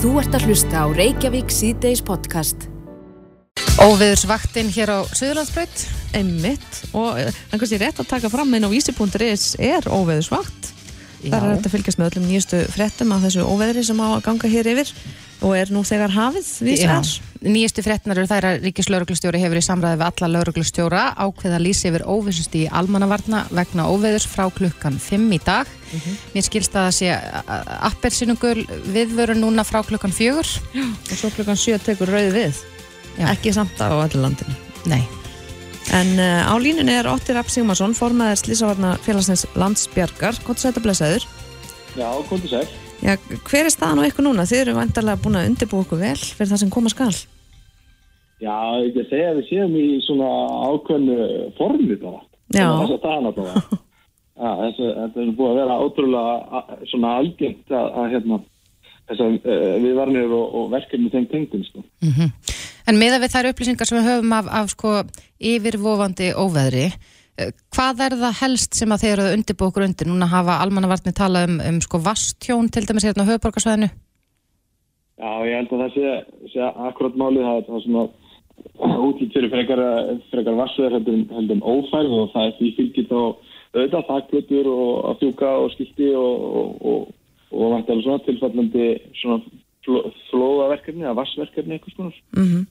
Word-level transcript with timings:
Þú 0.00 0.14
ert 0.16 0.32
að 0.32 0.44
hlusta 0.48 0.80
á 0.80 0.86
Reykjavík 0.96 1.50
síðdeis 1.52 2.00
podcast. 2.00 2.62
Óviðursvaktinn 3.84 4.70
hér 4.72 4.94
á 4.96 4.98
Suðurlandsbreyt, 5.12 5.82
einmitt, 6.16 6.78
og 6.96 7.18
einhvers 7.20 7.74
ég 7.74 7.82
rétt 7.82 8.00
að 8.00 8.08
taka 8.14 8.30
fram 8.32 8.48
inn 8.56 8.64
á 8.64 8.72
vísi.is 8.72 9.58
er 9.60 9.84
óviðursvakt. 9.84 10.70
Það 11.20 11.36
er 11.36 11.44
hægt 11.50 11.68
að 11.68 11.74
fylgjast 11.74 12.00
með 12.00 12.08
öllum 12.08 12.30
nýjustu 12.30 12.62
frettum 12.72 13.12
af 13.12 13.26
þessu 13.26 13.44
óveðri 13.44 13.84
sem 13.84 14.00
á 14.00 14.08
að 14.08 14.24
ganga 14.24 14.50
hér 14.54 14.70
yfir 14.72 14.94
og 15.44 15.52
er 15.58 15.74
nú 15.76 15.84
þegar 15.84 16.16
hafið 16.16 16.48
við 16.64 16.80
þess. 16.86 17.20
Nýjustu 17.44 17.84
frettinar 17.84 18.22
eru 18.22 18.30
þær 18.32 18.48
að 18.54 18.64
Ríkislauruglustjóri 18.70 19.44
hefur 19.44 19.60
í 19.60 19.66
samræði 19.68 20.00
við 20.00 20.06
alla 20.08 20.30
lauruglustjóra 20.38 21.04
ákveða 21.20 21.60
lýsi 21.60 21.92
yfir 21.92 22.08
óvissust 22.08 22.56
í 22.56 22.64
almannavarna 22.72 23.44
vegna 23.52 23.90
óveðurs 23.92 24.28
frá 24.32 24.48
klukkan 24.48 24.96
5 24.96 25.28
í 25.36 25.42
dag. 25.44 25.68
Mm 25.90 25.98
-hmm. 25.98 26.16
Mér 26.34 26.44
skilst 26.46 26.74
að 26.74 26.86
það 26.86 26.94
sé 26.98 27.08
appelsinungul 27.90 28.66
viðvöru 28.94 29.34
núna 29.34 29.64
frá 29.64 29.82
klukkan 29.82 30.12
4. 30.12 30.60
Já, 30.74 30.84
og 31.10 31.16
svo 31.16 31.30
klukkan 31.30 31.56
7 31.56 31.78
tekur 31.78 32.08
rauði 32.08 32.30
við. 32.32 32.54
Já. 33.18 33.26
Ekki 33.32 33.52
samt 33.52 33.80
á 33.80 33.90
öllu 33.90 34.20
landinu. 34.22 34.54
Nei. 34.86 35.02
En 35.90 36.06
uh, 36.18 36.46
á 36.46 36.54
línunni 36.62 36.92
er 36.94 37.08
Óttir 37.10 37.34
Rapp 37.34 37.48
Sigmarsson, 37.50 37.94
formaður 37.94 38.38
Slísavarna 38.38 38.94
félagsins 39.02 39.46
Landsbjörgar. 39.58 40.38
Hvort 40.46 40.62
sætt 40.62 40.78
að 40.78 40.86
blessaður? 40.86 41.26
Já, 41.98 42.10
hvort 42.28 42.44
er 42.44 42.48
sætt. 42.48 42.70
Já, 43.00 43.16
hver 43.48 43.64
er 43.64 43.72
staðan 43.72 44.04
á 44.04 44.08
ykkur 44.08 44.26
núna? 44.28 44.46
Þið 44.46 44.62
eru 44.62 44.76
vantarlega 44.76 45.22
búin 45.24 45.40
að 45.40 45.48
undirbúa 45.50 45.82
okkur 45.86 46.02
vel 46.04 46.16
fyrir 46.20 46.50
það 46.52 46.62
sem 46.62 46.70
koma 46.70 46.92
skal. 46.92 47.14
Já, 48.40 48.56
ég 48.86 49.08
segja 49.08 49.32
að 49.32 49.40
við 49.40 49.48
séum 49.50 49.76
í 49.76 49.86
svona 50.06 50.28
ákveðnu 50.70 51.16
formi 51.58 51.96
bara. 52.00 52.20
Já. 52.54 52.68
Þess 52.68 52.94
að 52.94 53.00
staðan 53.02 53.28
á 53.28 53.32
bara. 53.40 53.62
Já, 54.40 54.50
þetta 54.72 55.20
er 55.20 55.32
búin 55.36 55.50
að 55.50 55.58
vera 55.60 55.78
ótrúlega 55.84 56.78
svona 56.88 57.12
algengt 57.20 57.72
að, 57.76 57.88
að 58.00 58.10
hérna, 58.14 58.38
þess 59.10 59.24
að 59.26 59.34
uh, 59.36 59.74
við 59.84 59.96
varnir 59.98 60.32
og, 60.32 60.54
og 60.56 60.70
verkefni 60.72 61.12
þeim 61.12 61.26
tengdum, 61.28 61.64
sko. 61.66 61.84
Mm 62.00 62.14
-hmm. 62.16 62.58
En 62.88 62.98
með 62.98 63.16
að 63.16 63.24
við 63.24 63.34
þær 63.34 63.48
upplýsingar 63.50 63.88
sem 63.88 63.98
við 63.98 64.08
höfum 64.08 64.32
af, 64.32 64.46
af 64.60 64.70
sko 64.72 64.92
yfirvofandi 65.52 66.30
óveðri, 66.40 66.86
hvað 67.74 68.04
er 68.06 68.16
það 68.20 68.40
helst 68.40 68.76
sem 68.76 68.92
að 68.92 69.04
þeir 69.04 69.12
eru 69.12 69.34
undirbúið 69.36 69.68
okkur 69.70 69.86
undir? 69.86 70.08
Núna 70.08 70.28
hafa 70.30 70.58
almannavartni 70.64 71.12
talað 71.16 71.48
um, 71.48 71.60
um 71.68 71.80
sko 71.84 72.00
vastjón 72.04 72.70
til 72.72 72.86
dæmis 72.88 73.06
hérna 73.06 73.24
á 73.24 73.30
höfuborgarsvæðinu. 73.30 73.90
Já, 75.20 75.30
ég 75.44 75.56
held 75.58 75.72
að 75.76 75.82
það 75.84 75.94
sé, 75.94 76.16
sé 76.54 76.66
akkurat 76.88 77.20
málið 77.20 77.44
það 77.44 77.60
er 77.60 77.84
svona 77.84 78.04
útlýtt 78.80 79.34
fyrir 79.36 79.52
frekar, 79.52 79.82
frekar 80.32 80.58
vassveður 80.58 80.98
heldur, 80.98 81.56
um 81.56 81.64
ófærð 81.64 82.16
og 82.16 82.30
það 82.34 82.46
er 82.48 82.54
því 82.58 82.70
fylgir 82.78 83.08
þá 83.10 83.20
auðvitað 83.74 84.06
þakklutur 84.10 84.68
og 84.72 84.92
að 85.10 85.18
fjúka 85.22 85.54
og 85.62 85.72
skilti 85.74 86.10
og, 86.18 87.08
vantilega 87.50 88.02
svona 88.04 88.24
tilfallandi 88.26 88.86
svona 89.20 89.40
flóðaverkefni 90.30 91.06
eða 91.06 91.18
vassverkefni 91.18 91.76
eitthvað 91.76 91.96
svona. 91.96 92.14
Mm 92.36 92.46
-hmm. 92.46 92.68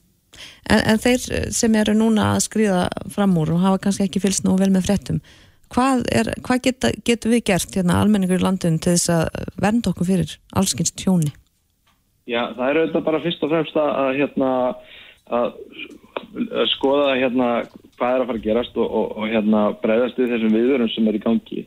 En, 0.70 0.80
en 0.92 0.98
þeir 1.02 1.50
sem 1.50 1.74
eru 1.74 1.94
núna 1.94 2.34
að 2.34 2.44
skrýða 2.46 2.82
fram 3.10 3.36
úr 3.40 3.54
og 3.54 3.62
hafa 3.64 3.78
kannski 3.78 4.06
ekki 4.06 4.22
fylgst 4.22 4.44
nú 4.44 4.56
vel 4.60 4.70
með 4.70 4.86
frettum, 4.86 5.20
hvað, 5.74 6.04
er, 6.12 6.32
hvað 6.46 6.62
geta, 6.66 6.92
getur 7.04 7.34
við 7.34 7.44
gert 7.50 7.76
hérna 7.76 8.00
almenningur 8.00 8.38
í 8.38 8.44
landun 8.44 8.78
til 8.78 8.94
þess 8.94 9.10
að 9.10 9.24
vernda 9.64 9.90
okkur 9.90 10.06
fyrir 10.06 10.36
allskynst 10.54 10.96
tjóni? 10.96 11.32
Já, 12.30 12.54
það 12.54 12.66
er 12.68 12.80
auðvitað 12.80 13.06
bara 13.08 13.22
fyrst 13.24 13.42
og 13.42 13.50
fremst 13.50 13.76
að, 13.76 14.10
hérna, 14.20 14.50
að, 15.38 15.46
að 16.60 16.66
skoða 16.76 17.14
hérna, 17.18 17.48
hvað 18.00 18.16
er 18.16 18.24
að 18.24 18.30
fara 18.30 18.40
að 18.40 18.48
gerast 18.48 18.80
og, 18.80 18.88
og, 18.88 19.12
og 19.20 19.30
hérna, 19.30 19.62
breyðast 19.84 20.18
við 20.18 20.34
þessum 20.34 20.56
viðvörum 20.56 20.92
sem 20.94 21.08
er 21.10 21.18
í 21.18 21.24
gangi. 21.26 21.66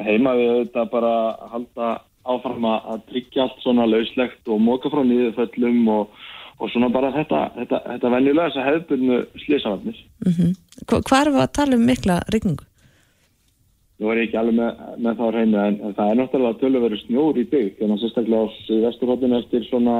Heima 0.00 0.36
við 0.38 0.52
auðvitað 0.52 0.92
bara 0.92 1.14
halda 1.50 1.88
áfram 2.30 2.66
að 2.68 3.06
tryggja 3.08 3.46
allt 3.46 3.64
svona 3.64 3.88
lauslegt 3.88 4.52
og 4.52 4.60
móka 4.62 4.92
frá 4.92 5.00
nýðuföllum 5.02 5.88
og 5.96 6.20
og 6.60 6.68
svona 6.68 6.90
bara 6.92 7.10
þetta, 7.14 7.44
þetta, 7.56 7.78
þetta 7.86 8.10
venjulega 8.14 8.48
þess 8.48 8.60
að 8.60 8.66
hefðbunnu 8.68 9.20
slísavarnir. 9.44 10.00
Mm 10.26 10.32
-hmm. 10.36 10.50
Hvað 10.90 11.20
er 11.20 11.32
það 11.34 11.44
að 11.44 11.54
tala 11.58 11.76
um 11.76 11.86
mikla 11.88 12.16
rigningu? 12.34 12.64
Nú 14.00 14.10
er 14.10 14.18
ég 14.20 14.28
ekki 14.28 14.40
alveg 14.40 14.56
með, 14.56 14.82
með 14.96 15.16
það 15.16 15.28
á 15.28 15.36
reynu 15.36 15.58
en, 15.60 15.78
en 15.84 15.94
það 15.96 16.10
er 16.10 16.18
náttúrulega 16.18 16.60
tölurveru 16.60 16.98
snjór 17.00 17.38
í 17.38 17.44
bygg 17.52 17.72
þannig 17.78 17.96
að 17.96 18.02
sérstaklega 18.02 18.40
á 18.40 18.48
vesturhóttinu 18.84 19.38
eftir 19.38 19.64
svona 19.68 19.96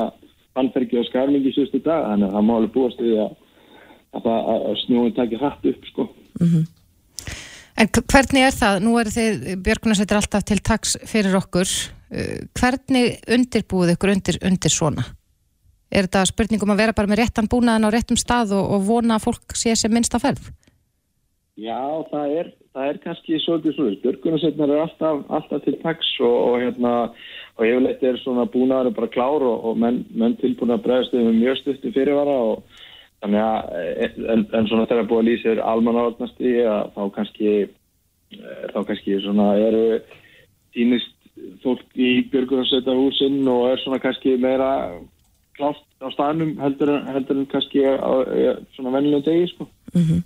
fannferki 0.55 0.99
og 0.99 1.09
skarmingi 1.09 1.53
síðustu 1.53 1.83
dag 1.85 2.07
þannig 2.09 2.29
að 2.29 2.35
það 2.37 2.47
má 2.49 2.55
alveg 2.57 2.73
búast 2.77 3.01
við 3.01 3.19
að, 3.25 3.35
að, 4.17 4.27
að 4.27 4.77
snjóin 4.85 5.17
takir 5.17 5.43
hrætt 5.43 5.71
upp 5.73 5.89
sko. 5.93 6.09
Mm 6.41 6.49
-hmm. 6.49 6.69
En 7.81 7.89
hvernig 7.89 8.45
er 8.45 8.53
það? 8.53 8.83
Nú 8.85 8.99
eru 9.01 9.11
þið, 9.15 9.57
Björgunarsveitir 9.65 10.19
alltaf 10.19 10.43
til 10.45 10.59
taks 10.61 10.99
fyrir 11.09 11.37
okkur. 11.39 11.71
Hvernig 12.59 13.23
undirbúið 13.37 13.95
ykkur 13.95 14.13
undir, 14.13 14.39
undir 14.45 14.73
svona? 14.75 15.05
Er 15.91 16.07
þetta 16.07 16.27
spurningum 16.29 16.71
að 16.75 16.83
vera 16.83 16.93
bara 16.93 17.11
með 17.11 17.23
réttan 17.23 17.49
búnaðin 17.51 17.89
á 17.89 17.95
réttum 17.95 18.19
stað 18.21 18.53
og, 18.59 18.69
og 18.75 18.85
vona 18.87 19.17
að 19.17 19.25
fólk 19.25 19.57
sé 19.59 19.75
sem 19.75 19.93
minnst 19.93 20.15
að 20.15 20.27
ferð? 20.27 20.51
Já, 21.61 21.81
það 22.11 22.37
er, 22.41 22.53
það 22.75 22.91
er 22.91 23.01
kannski 23.05 23.41
svolítið 23.45 23.75
svona. 23.77 23.97
Björgunarsveitnar 24.05 24.75
er 24.75 24.85
alltaf, 24.85 25.25
alltaf 25.29 25.65
til 25.65 25.77
taks 25.83 26.13
og, 26.21 26.37
og 26.51 26.61
hérna 26.61 26.93
og 27.57 27.67
yfirleitt 27.67 28.05
er 28.07 28.21
svona 28.23 28.47
búnaðar 28.49 28.95
bara 28.97 29.11
klár 29.13 29.45
og, 29.45 29.65
og 29.71 29.81
menn, 29.81 30.05
menn 30.17 30.37
tilbúin 30.41 30.77
að 30.77 30.85
bregðast 30.87 31.17
með 31.17 31.35
mjög 31.41 31.59
stuttu 31.61 31.93
fyrirvara 31.97 32.37
og 32.53 32.79
þannig 33.21 33.43
að 33.45 34.17
en, 34.35 34.47
en 34.57 34.69
svona 34.71 34.89
þegar 34.89 35.09
búið 35.11 35.23
að 35.23 35.29
lýsa 35.29 35.53
er 35.53 35.63
almannavarnasti 35.73 36.55
að 36.65 36.93
þá 36.97 37.03
kannski 37.17 37.53
þá 38.73 38.81
kannski 38.89 39.21
svona 39.25 39.53
eru 39.59 39.85
týnist 40.75 41.17
fólk 41.65 41.85
í 41.97 42.11
björgunarsveitahúsinn 42.33 43.41
og 43.51 43.71
er 43.73 43.83
svona 43.83 44.01
kannski 44.03 44.37
meira 44.41 44.71
klátt 45.57 45.85
á 46.01 46.09
staðnum 46.15 46.57
heldur, 46.61 46.93
heldur 47.09 47.41
en 47.41 47.49
kannski 47.51 47.85
á, 47.85 48.13
svona 48.77 48.93
vennilega 48.95 49.27
degi 49.29 49.51
sko. 49.53 49.69
Mm 49.93 50.05
-hmm. 50.07 50.21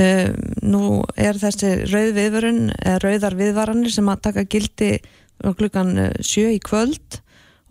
uh, 0.00 0.28
nú 0.62 1.02
er 1.16 1.38
þessi 1.42 1.70
rauð 1.92 2.12
viðvörun 2.20 2.62
rauðar 3.02 3.38
viðvaranir 3.38 3.90
sem 3.90 4.08
að 4.08 4.22
taka 4.22 4.44
gildi 4.44 4.98
klukkan 5.42 6.12
sjö 6.20 6.50
í 6.54 6.60
kvöld 6.60 7.20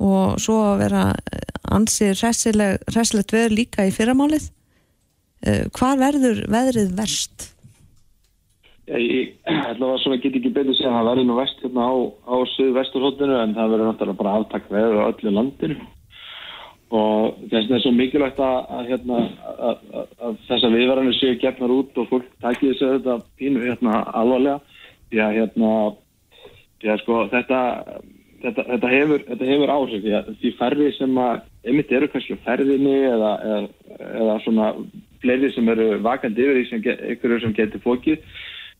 og 0.04 0.38
svo 0.44 0.60
að 0.74 0.82
vera 0.84 1.04
ansi 1.72 2.12
resilegt 2.14 3.34
veður 3.34 3.58
líka 3.60 3.88
í 3.88 3.94
fyrramálið. 3.96 4.50
Uh, 5.46 5.66
hvað 5.76 6.02
verður 6.02 6.42
veðrið 6.52 6.96
verst? 6.98 7.52
Já, 8.86 9.00
ég 9.02 9.34
ætla 9.50 9.88
að 9.96 10.02
svona 10.04 10.20
get 10.22 10.36
ekki 10.38 10.52
betur 10.54 10.76
segja 10.78 10.92
að 10.92 11.00
það 11.00 11.08
verður 11.10 11.26
nú 11.26 11.36
vest 11.40 11.62
hérna 11.64 11.86
á, 11.90 11.94
á 12.30 12.36
söðu-vesturhóttinu 12.54 13.38
en 13.42 13.56
það 13.58 13.72
verður 13.74 13.90
náttúrulega 13.90 14.20
bara 14.20 14.34
aftak 14.38 14.68
veður 14.70 15.00
á 15.02 15.10
öllu 15.10 15.34
landinu. 15.34 15.78
Og 16.94 17.40
þess 17.50 17.64
að 17.64 17.72
það 17.72 17.76
er 17.78 17.82
svo 17.82 17.94
mikilvægt 17.96 18.42
að, 18.46 18.58
að, 18.78 18.92
hérna, 18.92 19.22
að, 19.56 19.80
að 20.22 20.36
þessa 20.52 20.70
viðvaranir 20.76 21.18
séu 21.18 21.40
gefnar 21.42 21.74
út 21.74 21.98
og 21.98 22.12
fólk 22.12 22.28
takir 22.46 22.76
þessu 22.76 22.92
þetta 22.94 23.16
pínu 23.42 23.64
hérna, 23.66 24.04
alvarlega. 24.22 24.60
Því 25.10 25.24
að 25.26 25.40
hérna, 25.40 25.72
því 26.84 26.94
að 26.94 27.02
sko 27.02 27.24
þetta 27.34 27.62
þetta, 28.46 28.66
þetta 28.72 28.92
hefur, 28.94 29.26
hefur 29.42 29.74
áhrif 29.74 30.04
því, 30.04 30.16
því 30.42 30.52
færri 30.60 30.90
sem 30.98 31.20
að 31.22 31.44
einmitt 31.66 31.94
eru 31.98 32.10
kannski 32.12 32.38
á 32.38 32.46
ferðinni 32.46 32.96
eða, 33.10 33.32
eða, 33.46 33.60
eða 34.22 34.38
svona 34.46 34.72
fleiri 35.24 35.52
sem 35.56 35.70
eru 35.74 35.88
vakandi 36.06 36.46
yfir 36.46 36.60
því 36.60 36.66
sem, 36.70 36.84
get, 36.86 37.26
sem 37.44 37.56
getur 37.58 37.84
fókið 37.84 38.26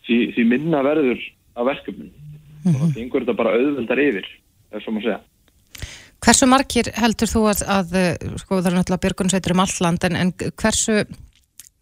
því, 0.08 0.20
því 0.36 0.48
minna 0.52 0.82
verður 0.86 1.22
á 1.56 1.62
verkefnum 1.68 2.10
mm 2.10 2.72
-hmm. 2.72 2.82
og 2.82 2.92
það 2.92 3.02
yngur 3.04 3.26
þetta 3.26 3.40
bara 3.42 3.56
auðvöldar 3.56 4.04
yfir 4.08 4.28
þess 4.72 4.88
að 4.88 4.94
maður 4.98 5.08
segja 5.10 5.24
Hversu 6.26 6.48
margir 6.50 6.88
heldur 6.96 7.30
þú 7.30 7.42
að, 7.52 7.60
að 7.70 7.90
sko 8.42 8.58
það 8.58 8.70
er 8.72 8.76
náttúrulega 8.76 9.04
björgunsveitur 9.04 9.54
um 9.54 9.62
alland 9.62 10.06
en, 10.08 10.16
en 10.16 10.32
hversu 10.58 11.04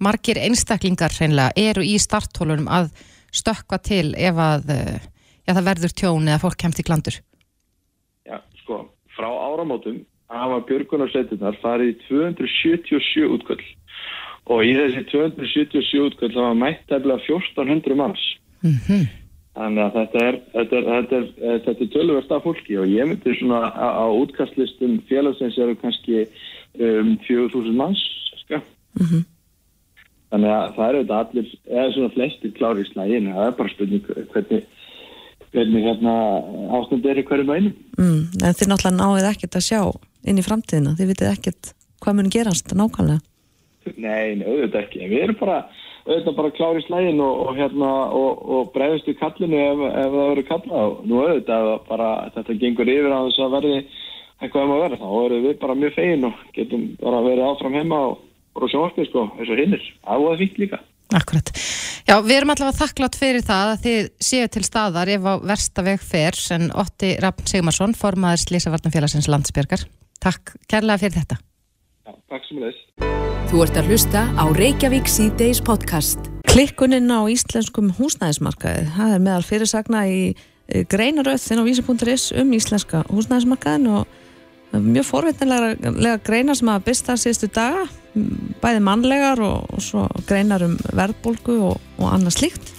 margir 0.03 0.39
einstaklingar 0.41 1.13
hreinlega 1.15 1.53
eru 1.55 1.83
í 1.85 1.95
starthólunum 2.01 2.67
að 2.67 2.89
stökka 3.33 3.79
til 3.79 4.13
ef 4.19 4.35
að 4.37 4.67
já, 5.47 5.53
það 5.53 5.67
verður 5.69 5.95
tjón 5.95 6.27
eða 6.27 6.41
fólk 6.43 6.59
kemst 6.59 6.81
í 6.81 6.87
klandur? 6.87 7.19
Frá 9.23 9.31
áramótum 9.31 10.01
hafa 10.27 10.59
björgunarsveitunar 10.67 11.55
farið 11.61 11.93
í 11.93 11.97
277 12.09 13.29
útköll 13.31 13.61
og 14.51 14.63
í 14.67 14.73
þessi 14.75 15.05
277 15.13 16.01
útköll 16.03 16.33
hafa 16.35 16.57
mættæfla 16.59 17.19
1400 17.23 17.95
manns. 17.95 18.25
Mm 18.65 19.05
Þannig 19.53 19.83
að 19.83 19.97
þetta 19.97 20.21
er, 20.27 20.37
þetta 20.53 20.77
er, 20.77 20.85
þetta 20.87 21.15
er, 21.15 21.25
þetta 21.61 21.83
er 21.85 21.89
tölverst 21.93 22.31
af 22.33 22.45
fólki 22.47 22.77
og 22.81 22.87
ég 22.89 23.05
myndi 23.05 23.35
svona 23.37 23.59
á, 23.69 23.87
á 24.01 24.05
útkastlistum 24.09 24.95
félagsins 25.05 25.59
eru 25.61 25.75
kannski 25.77 26.23
um, 26.81 27.11
4000 27.27 27.77
manns. 27.77 28.01
Mm 28.49 29.05
-hmm. 29.05 29.21
Þannig 30.33 30.49
að 30.55 30.73
það 30.75 30.89
eru 30.89 31.03
þetta 31.03 31.19
allir, 31.19 31.53
eða 31.69 31.91
svona 31.93 32.13
flestir 32.15 32.55
klári 32.57 32.81
í 32.81 32.89
slæginu, 32.89 33.35
það 33.37 33.47
er 33.47 33.55
bara 33.59 33.73
spurning 33.75 34.09
hvernig, 34.33 34.65
hvernig 35.53 35.85
hérna 35.85 36.15
ástand 36.77 37.05
er 37.05 37.21
í 37.21 37.25
hverju 37.27 37.45
mænu. 37.47 37.71
Mm, 37.99 38.19
en 38.41 38.57
þið 38.57 38.71
náttúrulega 38.71 38.97
náðið 38.99 39.29
ekkert 39.29 39.59
að 39.59 39.67
sjá 39.67 39.81
inn 40.23 40.41
í 40.41 40.45
framtíðina, 40.45 40.95
þið 40.97 41.11
vitið 41.13 41.31
ekkert 41.31 41.71
hvað 42.03 42.19
mun 42.19 42.33
gerast 42.33 42.73
nákvæmlega. 42.73 43.23
Nei, 43.99 44.39
auðvitað 44.39 44.79
ekki, 44.85 45.07
við 45.11 45.25
erum 45.25 45.39
bara 45.39 45.57
auðvitað 46.03 46.37
bara 46.37 46.53
klári 46.55 46.83
slægin 46.83 47.21
og, 47.23 47.41
og, 47.47 47.57
hérna, 47.57 47.91
og, 48.15 48.41
og 48.43 48.71
bregðast 48.75 49.09
í 49.11 49.17
kallinu 49.19 49.59
ef, 49.59 49.83
ef 49.89 50.15
það 50.15 50.29
verður 50.29 50.47
kallað. 50.49 50.95
Nú 51.07 51.19
auðvitað 51.21 51.71
bara 51.89 52.09
þetta 52.35 52.57
gengur 52.63 52.93
yfir 52.95 53.15
á 53.15 53.19
þess 53.27 53.43
að 53.43 53.55
verði 53.57 53.75
eitthvað 54.43 54.65
um 54.65 54.73
að 54.75 54.83
vera 54.83 54.99
þá 54.99 55.09
erum 55.23 55.45
við 55.47 55.59
bara 55.61 55.79
mjög 55.79 55.93
fegin 55.97 56.27
og 56.27 56.41
getum 56.55 56.87
bara 56.99 57.21
verið 57.27 57.49
áfram 57.49 57.77
heima 57.77 58.01
og 58.13 58.65
sjónvarpið 58.69 59.09
sko 59.09 59.27
eins 59.37 59.51
og 59.51 59.61
hinnir, 59.61 59.85
það 60.03 60.25
var 60.25 60.41
fínt 60.41 60.59
líka 60.61 60.79
Akkurat. 61.13 61.49
Já, 62.07 62.15
við 62.25 62.35
erum 62.39 62.53
allavega 62.53 62.79
þakklátt 62.79 63.17
fyrir 63.19 63.45
það 63.45 63.71
að 63.73 63.83
þið 63.85 64.07
séu 64.27 64.51
til 64.53 64.63
staðar 64.65 65.11
ef 65.13 65.27
á 65.29 65.33
versta 65.45 65.85
veg 65.85 66.01
fer 66.01 66.37
en 66.55 66.69
Otti 66.73 67.13
Raffn 67.21 67.49
Sigmarsson, 67.49 67.93
formaður 67.97 68.41
Slísavarnafélagsins 68.47 69.29
landsbjörgar. 69.29 69.85
Takk 70.23 70.55
kærlega 70.71 71.03
fyrir 71.03 71.19
þetta. 71.21 71.37
Já, 72.03 72.15
takk 72.33 72.47
sem 72.49 72.63
leys. 72.63 72.79
Þú 73.51 73.61
ert 73.67 73.77
að 73.77 73.91
hlusta 73.91 74.23
á 74.33 74.45
Reykjavík 74.57 75.11
C-Days 75.11 75.61
podcast. 75.61 76.31
Klikkunin 76.49 77.13
á 77.13 77.21
íslenskum 77.29 77.93
húsnæðismarkaði, 77.97 78.89
það 78.97 79.13
er 79.13 79.23
meðal 79.27 79.45
fyrirsagna 79.45 80.03
í 80.09 80.19
greinaröð 80.89 81.41
þinn 81.43 81.61
á 81.61 81.67
vísi.is 81.67 82.27
um 82.39 82.53
íslenska 82.57 83.03
húsnæðismarkaðin 83.11 83.89
og 83.99 84.19
mjög 84.81 85.05
forvitnilega 85.05 86.17
greinar 86.25 86.57
sem 86.57 86.71
að 86.73 86.85
byrsta 86.87 87.17
síðustu 87.19 87.49
daga 87.53 87.85
bæði 88.61 88.81
mannlegar 88.85 89.41
og, 89.41 89.69
og 89.73 89.81
svo 89.81 90.07
greinar 90.27 90.65
um 90.65 90.75
verðbólgu 90.93 91.57
og, 91.69 91.77
og 91.97 92.09
annað 92.09 92.37
slíkt 92.37 92.73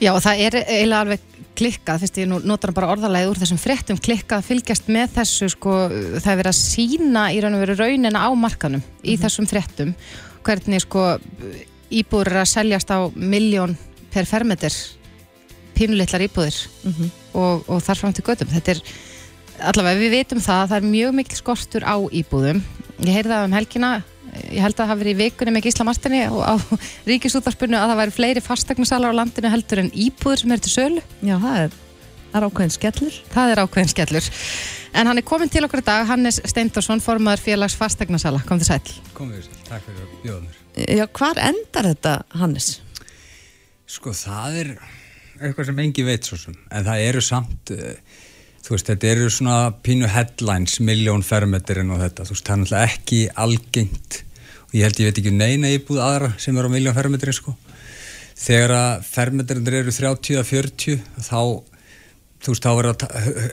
Já 0.00 0.14
og 0.14 0.22
það 0.24 0.42
er 0.46 0.54
eiginlega 0.62 1.00
alveg 1.04 1.26
klikkað, 1.60 1.98
fyrst 2.00 2.18
ég 2.22 2.28
nú 2.30 2.38
notar 2.46 2.72
bara 2.72 2.88
orðalega 2.94 3.28
úr 3.28 3.40
þessum 3.40 3.58
fréttum 3.60 3.98
klikkað 4.00 4.46
fylgjast 4.46 4.86
með 4.92 5.16
þessu 5.18 5.50
sko, 5.52 5.74
það 5.90 6.30
er 6.32 6.38
verið 6.40 6.52
að 6.52 6.60
sína 6.60 7.24
í 7.34 7.42
raun 7.42 7.56
og 7.58 7.64
veru 7.66 7.76
raunina 7.76 8.22
á 8.24 8.30
markanum 8.32 8.80
í 8.80 8.86
mm 8.86 9.02
-hmm. 9.02 9.22
þessum 9.24 9.50
fréttum 9.50 9.92
hvernig 10.46 10.80
sko 10.80 11.18
íbúður 11.90 12.32
er 12.32 12.40
að 12.44 12.52
seljast 12.54 12.90
á 12.90 12.98
miljón 13.14 13.76
per 14.10 14.24
fermetir 14.24 14.72
pínulittlar 15.74 16.22
íbúðir 16.22 16.56
mm 16.84 16.92
-hmm. 16.92 17.10
og, 17.34 17.68
og 17.68 17.82
þar 17.82 17.96
fram 17.98 18.12
til 18.12 18.24
gödum 18.24 18.48
þetta 18.48 18.70
er 18.70 18.82
allavega 19.68 20.00
við 20.00 20.16
veitum 20.16 20.40
það 20.44 20.62
að 20.62 20.70
það 20.70 20.78
er 20.80 20.88
mjög 20.94 21.18
mikil 21.18 21.38
skortur 21.38 21.86
á 21.86 21.96
íbúðum. 21.98 22.62
Ég 23.00 23.14
heyrði 23.16 23.34
það 23.34 23.46
um 23.46 23.56
helgina 23.58 23.92
ég 24.30 24.62
held 24.62 24.74
að 24.74 24.80
það 24.82 24.90
hafi 24.90 25.02
verið 25.02 25.12
í 25.12 25.20
vikunni 25.24 25.54
með 25.54 25.66
Gísla 25.66 25.86
Martini 25.86 26.20
og 26.30 26.42
á 26.46 26.54
ríkisúttarspunnu 27.10 27.78
að 27.78 27.92
það 27.92 28.00
væri 28.00 28.16
fleiri 28.16 28.42
fastegnasalar 28.44 29.14
á 29.14 29.18
landinu 29.20 29.52
heldur 29.52 29.82
en 29.84 29.90
íbúður 29.90 30.42
sem 30.42 30.54
er 30.54 30.62
til 30.62 30.74
sölu. 30.74 31.02
Já, 31.26 31.34
það 31.42 31.58
er, 31.64 31.74
það 32.30 32.38
er 32.40 32.46
ákveðin 32.46 32.76
skellur. 32.76 33.18
Það 33.34 33.54
er 33.54 33.62
ákveðin 33.64 33.92
skellur. 33.94 34.30
En 34.90 35.10
hann 35.10 35.22
er 35.22 35.26
komin 35.26 35.52
til 35.52 35.64
okkur 35.66 35.82
í 35.82 35.86
dag, 35.86 36.06
Hannes 36.08 36.40
Steindorsson 36.50 37.02
formadur 37.02 37.42
félags 37.42 37.76
fastegnasala, 37.78 38.42
kom 38.46 38.62
þið 38.62 38.72
sæl. 38.72 38.94
Kom 39.14 39.30
þið 39.34 39.44
sæl, 39.46 39.60
takk 39.68 39.84
fyrir 39.86 40.06
að 40.06 40.16
bjóða 40.24 40.40
mér. 40.46 40.56
Já, 40.98 41.04
hvar 41.18 41.42
endar 41.42 41.90
þetta, 41.92 42.16
Hannes? 42.40 42.72
Sko, 43.90 44.14
það 44.14 44.58
er 44.64 44.72
eitthvað 45.40 45.70
sem 45.70 45.84
engi 45.86 46.06
veit 46.06 46.26
svo 46.26 46.38
sem 46.38 46.58
en 46.70 46.84
það 46.86 47.06
eru 47.06 47.22
samt 47.24 47.72
uh, 47.74 47.94
þú 48.64 48.74
veist, 48.74 48.90
þetta 48.90 49.10
eru 49.14 49.30
svona 49.32 49.56
pínu 49.84 50.10
headlines, 50.10 50.78
miljón 50.84 51.24
fermetirinn 51.26 51.92
og 51.94 52.02
þetta, 52.04 52.28
þú 52.28 52.36
veist, 52.36 52.46
það 52.46 52.54
er 52.54 52.62
náttúrulega 52.62 52.92
ekki 52.92 53.22
algengt. 53.46 54.20
Og 54.68 54.76
ég 54.78 54.86
held 54.86 55.00
ég 55.00 55.10
veit 55.10 55.20
ekki 55.22 55.32
um 55.32 55.40
neina 55.40 55.72
íbúð 55.74 56.04
aðra 56.04 56.30
sem 56.38 56.60
eru 56.60 56.70
á 56.70 56.74
miljón 56.76 56.96
fermetirinn 56.96 57.38
sko. 57.40 57.56
Þegar 58.40 58.76
að 58.76 59.08
fermetirinn 59.10 59.74
eru 59.80 59.92
30-40 59.96 61.00
þá 61.26 61.40
þú 62.40 62.54
veist, 62.54 62.64
þá 62.64 62.70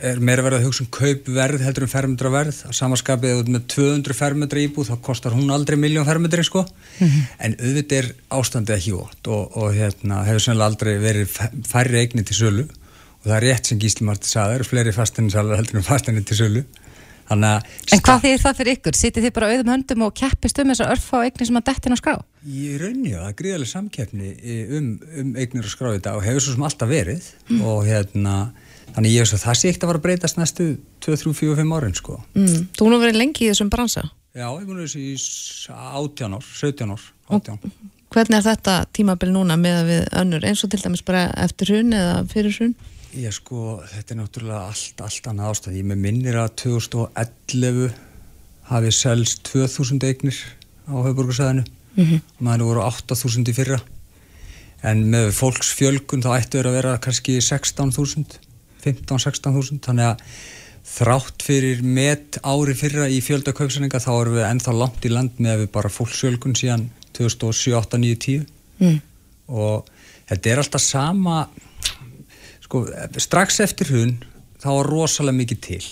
er 0.07 0.21
meira 0.23 0.43
verið 0.45 0.61
að 0.61 0.67
hugsa 0.69 0.83
um 0.85 0.89
kaupverð 0.95 1.63
heldur 1.65 1.85
um 1.87 1.91
fermetra 1.91 2.31
verð 2.31 2.61
að 2.69 2.75
samanskapið 2.77 3.49
með 3.51 3.65
200 3.73 4.15
fermetra 4.15 4.63
íbúð 4.63 4.91
þá 4.91 5.01
kostar 5.03 5.35
hún 5.35 5.51
aldrei 5.51 5.75
miljón 5.79 6.07
fermetirinn 6.07 6.47
sko. 6.47 6.63
Mm 6.99 7.07
-hmm. 7.07 7.25
en 7.39 7.55
auðvitað 7.59 7.97
er 7.97 8.07
ástandið 8.29 8.75
ekki 8.77 8.93
ótt 8.95 9.27
og, 9.27 9.57
og 9.57 9.73
hérna 9.75 10.23
hefur 10.23 10.45
sannlega 10.45 10.69
aldrei 10.71 10.97
verið 11.03 11.27
færri 11.67 11.99
eigni 11.99 12.23
til 12.23 12.35
sölu 12.35 12.67
og 13.21 13.29
það 13.29 13.37
er 13.37 13.47
rétt 13.47 13.71
sem 13.71 13.79
Gísli 13.81 14.07
Marti 14.07 14.29
sagði, 14.29 14.51
það 14.51 14.57
eru 14.59 14.69
fleiri 14.71 14.95
fasteninsalar 14.95 15.61
heldur 15.61 15.81
en 15.81 15.87
fastenin 15.87 16.27
til 16.27 16.39
sölu 16.39 16.65
En 17.27 17.43
hvað 17.43 18.21
þýðir 18.23 18.39
það 18.39 18.59
fyrir 18.59 18.77
ykkur? 18.77 18.95
Sittir 18.95 19.23
þið 19.25 19.33
bara 19.35 19.49
auðum 19.51 19.71
höndum 19.73 20.03
og 20.05 20.13
keppist 20.15 20.61
um 20.61 20.69
þessar 20.71 20.93
örfa 20.93 21.19
og 21.19 21.25
eignir 21.27 21.49
sem 21.49 21.59
að 21.59 21.65
dettin 21.67 21.95
á 21.95 21.97
skrá? 21.99 22.13
Ég 22.47 22.77
raunni 22.79 23.11
á 23.11 23.19
það, 23.25 23.33
gríðarlega 23.41 23.71
samkeppni 23.73 24.29
um, 24.77 24.87
um 25.23 25.33
eignir 25.35 25.67
og 25.67 25.73
skrá 25.73 25.89
þetta 25.89 26.15
og 26.15 26.23
hefur 26.23 26.45
svo 26.45 26.55
sem 26.55 26.65
alltaf 26.69 26.91
verið 26.91 27.27
mm. 27.49 27.65
og 27.67 27.81
hérna 27.87 28.37
þannig 28.95 29.17
ég 29.17 29.25
veist 29.25 29.35
að 29.35 29.43
það 29.43 29.59
sé 29.59 29.73
ekkert 29.73 29.83
að 29.83 29.91
fara 29.91 30.01
að 30.01 30.07
breytast 30.07 30.39
næstu 30.39 30.69
2, 31.03 31.19
3, 31.25 31.35
4, 31.41 31.59
5 31.59 31.75
árin 31.75 31.99
sko 31.99 32.17
mm. 32.37 32.57
Þú 32.79 32.89
nú 32.93 33.03
verið 33.03 33.19
lengi 33.19 33.43
í 33.43 33.51
þessum 33.51 33.75
bransa? 33.75 34.07
Já, 34.37 34.47
ég 34.47 34.67
múið 34.69 34.83
þessi 34.85 35.03
í 35.03 35.15
18 35.75 36.37
ár, 36.37 36.51
17 36.63 36.95
ár 36.95 37.07
18. 37.27 37.71
Hvernig 38.15 38.37
er 38.37 38.45
þetta 38.45 38.81
tímabil 38.95 39.33
núna 39.35 39.57
með 39.59 39.81
að 39.81 39.89
við 39.91 40.05
önnur 40.21 40.45
eins 40.47 40.63
og 40.63 40.71
til 40.71 40.79
dæmis 40.79 41.03
bara 41.03 41.27
eftir 41.43 41.73
hrun 41.73 41.91
eða 41.97 42.21
fyrir 42.31 42.55
hrun? 42.55 42.77
Já 43.17 43.31
sko, 43.33 43.79
þetta 43.89 44.13
er 44.13 44.17
náttúrulega 44.19 44.65
allt, 44.69 44.99
allt 45.01 45.27
annað 45.31 45.51
ástæð. 45.51 45.77
Ég 45.79 45.85
með 45.89 46.01
minnir 46.03 46.35
að 46.37 46.51
2011 46.61 47.95
hafi 48.67 48.91
selst 48.93 49.41
2000 49.47 50.05
eignir 50.05 50.37
á 50.85 50.93
höfuborgarsæðinu 51.01 51.63
mm 51.63 52.03
-hmm. 52.03 52.21
og 52.35 52.43
maður 52.45 52.67
voru 52.69 52.83
8000 52.85 53.49
í 53.49 53.55
fyrra. 53.57 53.79
En 54.83 55.03
með 55.09 55.31
fólksfjölgun 55.33 56.21
þá 56.21 56.29
ættu 56.37 56.59
þeir 56.59 56.69
að 56.69 56.77
vera 56.77 56.97
kannski 57.01 57.39
16.000, 57.41 58.37
15-16.000. 58.85 59.81
Þannig 59.81 60.05
að 60.05 60.21
þrátt 60.87 61.41
fyrir 61.43 61.81
met 61.81 62.37
ári 62.43 62.75
fyrra 62.77 63.09
í 63.09 63.17
fjöldakaupsendinga 63.21 63.99
þá 63.99 64.11
erum 64.13 64.37
við 64.37 64.49
ennþá 64.51 64.73
langt 64.77 65.05
í 65.05 65.09
land 65.09 65.41
með 65.41 65.65
við 65.65 65.71
bara 65.71 65.89
fólksfjölgun 65.89 66.55
síðan 66.55 66.89
2007, 67.17 67.73
8, 67.73 67.97
9, 67.97 68.15
10. 68.15 68.45
Mm. 68.77 69.01
Og 69.47 69.89
þetta 70.29 70.49
er 70.49 70.61
alltaf 70.61 70.81
sama 70.85 71.47
sko, 72.67 72.83
strax 73.23 73.61
eftir 73.63 73.93
hún 73.95 74.17
þá 74.61 74.69
var 74.73 74.91
rosalega 74.91 75.39
mikið 75.39 75.63
til. 75.63 75.85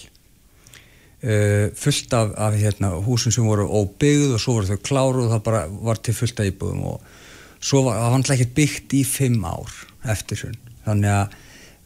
Uh, 1.26 1.72
fullt 1.80 2.14
af, 2.14 2.36
af 2.38 2.58
hérna, 2.60 2.92
húsin 3.02 3.34
sem 3.34 3.48
voru 3.48 3.66
óbyggð 3.66 4.36
og 4.36 4.42
svo 4.44 4.60
voru 4.60 4.70
þau 4.70 4.82
kláru 4.86 5.24
og 5.24 5.32
það 5.32 5.46
bara 5.48 5.64
var 5.88 5.98
til 6.04 6.14
fullt 6.14 6.44
af 6.44 6.52
íbúðum 6.52 6.84
og 6.92 7.08
svo 7.64 7.86
var 7.88 7.98
það 7.98 8.14
vantilega 8.14 8.38
ekkert 8.44 8.58
byggt 8.60 8.96
í 9.00 9.02
fimm 9.10 9.48
ár 9.48 9.72
eftir 10.12 10.44
hún 10.44 10.60
þannig 10.86 11.16
að 11.16 11.38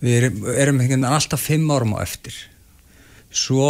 við 0.03 0.17
erum, 0.17 0.41
erum 0.55 0.81
hérna, 0.83 1.13
alltaf 1.15 1.45
fimm 1.45 1.71
árum 1.71 1.95
á 1.95 2.03
eftir. 2.03 2.35
Svo 3.31 3.69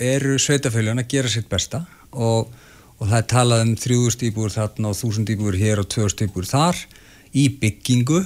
eru 0.00 0.36
sveitaföljan 0.40 1.00
að 1.00 1.10
gera 1.14 1.30
sitt 1.32 1.48
besta 1.48 1.84
og, 2.10 2.50
og 2.98 3.06
það 3.06 3.16
er 3.20 3.30
talað 3.30 3.64
um 3.66 3.72
3000 3.78 4.28
íbúður 4.30 4.56
þarna 4.56 4.92
og 4.92 4.98
1000 4.98 5.32
íbúður 5.36 5.60
hér 5.60 5.82
og 5.82 5.88
2000 5.92 6.28
íbúður 6.28 6.50
þar 6.50 6.84
í 7.36 7.46
byggingu 7.62 8.24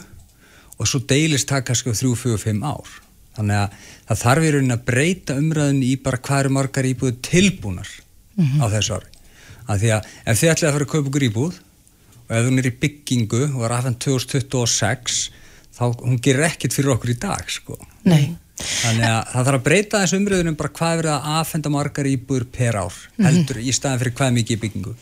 og 0.79 0.91
svo 0.91 1.01
deilist 1.11 1.51
það 1.51 1.67
kannski 1.71 1.93
á 1.93 2.01
3-4-5 2.01 2.65
ár 2.67 2.95
þannig 3.35 3.61
að 3.61 3.77
það 4.09 4.23
þarf 4.23 4.47
í 4.47 4.53
rauninni 4.55 4.77
að 4.77 4.87
breyta 4.91 5.39
umræðin 5.41 5.83
í 5.83 5.93
bara 6.05 6.23
hvað 6.27 6.45
eru 6.45 6.55
margar 6.57 6.89
íbúið 6.91 7.21
tilbúnar 7.29 7.91
mm 8.37 8.45
-hmm. 8.45 8.63
á 8.63 8.67
þessu 8.75 8.99
ári 8.99 9.11
að 9.67 9.81
því 9.81 9.91
að 9.97 10.11
ef 10.25 10.41
þið 10.41 10.53
ætlaði 10.53 10.69
að 10.69 10.77
fara 10.77 10.85
að 10.85 10.93
kaupa 10.93 11.09
ykkur 11.09 11.29
íbúð 11.29 11.59
og 12.25 12.37
ef 12.37 12.47
hún 12.49 12.59
er 12.59 12.69
í 12.69 12.79
byggingu 12.85 13.43
og 13.55 13.65
er 13.65 13.77
aðfann 13.77 13.99
2026 14.01 15.31
þá 15.75 15.85
hún 16.05 16.21
gerir 16.23 16.49
ekkit 16.49 16.73
fyrir 16.73 16.95
okkur 16.95 17.11
í 17.11 17.19
dag 17.19 17.51
sko. 17.51 17.79
Nei 18.05 18.37
Þannig 18.55 19.05
að 19.09 19.31
það 19.33 19.47
þarf 19.49 19.59
að 19.59 19.65
breyta 19.67 20.01
þessu 20.01 20.19
umröðunum 20.21 20.57
bara 20.59 20.71
hvað 20.79 20.93
verður 21.01 21.11
að 21.15 21.25
aðfenda 21.35 21.71
margar 21.75 22.07
íbúður 22.07 22.45
per 22.55 22.77
ár 22.79 22.95
mhm. 22.95 23.25
heldur 23.27 23.57
mm 23.59 23.63
-hmm. 23.63 23.71
í 23.71 23.75
staðan 23.75 24.01
fyrir 24.03 24.15
hvað 24.15 24.37
mikið 24.37 24.55
í 24.57 24.61
byggingu. 24.63 24.93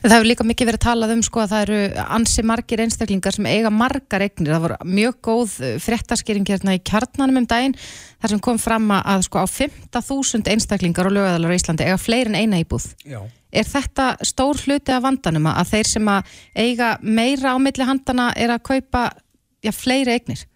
Það 0.00 0.14
hefur 0.14 0.28
líka 0.30 0.46
mikið 0.46 0.70
verið 0.70 0.84
talað 0.84 1.14
um 1.16 1.22
sko 1.26 1.40
að 1.42 1.50
það 1.50 1.64
eru 1.64 2.04
ansi 2.16 2.44
margir 2.46 2.82
einstaklingar 2.84 3.34
sem 3.34 3.46
eiga 3.46 3.70
margar 3.70 4.22
eignir. 4.22 4.52
Það 4.54 4.62
voru 4.64 4.76
mjög 4.84 5.16
góð 5.20 5.56
eh, 5.60 5.74
fréttaskýring 5.82 6.46
hérna 6.48 6.76
í 6.78 6.84
kjarnanum 6.86 7.42
um 7.42 7.46
daginn 7.50 7.74
þar 8.20 8.30
sem 8.30 8.40
kom 8.40 8.58
fram 8.58 8.86
að 8.94 9.26
sko 9.26 9.42
á 9.42 9.46
15.000 9.50 10.52
einstaklingar 10.54 11.10
og 11.10 11.16
lögæðalar 11.18 11.50
á 11.50 11.58
Íslandi 11.58 11.84
eiga 11.88 11.98
fleiri 11.98 12.30
en 12.30 12.38
eina 12.38 12.62
íbúð. 12.62 12.94
Já. 13.04 13.20
Er 13.50 13.66
þetta 13.66 14.14
stór 14.22 14.56
hluti 14.62 14.94
af 14.94 15.02
vandanum 15.02 15.50
að 15.50 15.72
þeir 15.74 15.88
sem 15.90 16.08
að 16.08 16.22
eiga 16.54 16.98
meira 17.02 17.52
á 17.52 17.56
milli 17.58 17.84
handana 17.84 18.30
er 18.36 18.54
að 18.54 18.62
kaupa 18.62 19.10
já, 19.64 19.72
fleiri 19.74 20.14
eignir? 20.14 20.46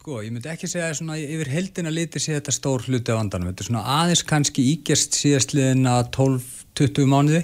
Sko, 0.00 0.22
ég 0.24 0.30
myndi 0.32 0.48
ekki 0.48 0.64
segja 0.64 0.86
að 0.88 0.94
svona 0.96 1.14
yfir 1.20 1.48
heldina 1.52 1.90
liti 1.92 2.16
sé 2.24 2.32
þetta 2.32 2.54
stór 2.56 2.86
hluti 2.86 3.12
af 3.12 3.18
vandanum. 3.18 3.50
Þetta 3.50 3.60
er 3.60 3.66
svona 3.66 3.96
aðeins 3.98 4.22
kannski 4.30 4.62
ígerst 4.70 5.18
síðastliðina 5.18 5.98
12-20 6.16 7.10
mánuði 7.10 7.42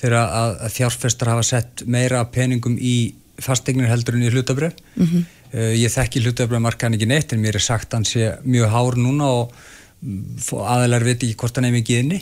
þegar 0.00 0.16
að, 0.18 0.56
að 0.66 0.74
fjárfestar 0.74 1.30
hafa 1.30 1.44
sett 1.46 1.84
meira 1.86 2.24
peningum 2.34 2.74
í 2.82 2.96
fastegnir 3.38 3.86
heldur 3.92 4.18
en 4.18 4.26
í 4.26 4.32
hlutabröð. 4.34 4.74
Mm 4.96 5.06
-hmm. 5.06 5.30
uh, 5.52 5.70
ég 5.84 5.94
þekki 5.94 6.24
hlutabröðmarkaðin 6.24 6.98
ekki 6.98 7.10
neitt 7.12 7.36
en 7.36 7.44
mér 7.46 7.60
er 7.60 7.66
sagt 7.68 7.94
að 7.94 8.00
hann 8.00 8.10
sé 8.10 8.32
mjög 8.42 8.74
hár 8.74 8.98
núna 8.98 9.30
og 9.30 9.54
aðeinar 10.74 11.06
veit 11.06 11.22
ekki 11.22 11.38
hvort 11.44 11.62
hann 11.62 11.70
er 11.70 11.78
mikið 11.78 12.02
inni 12.02 12.20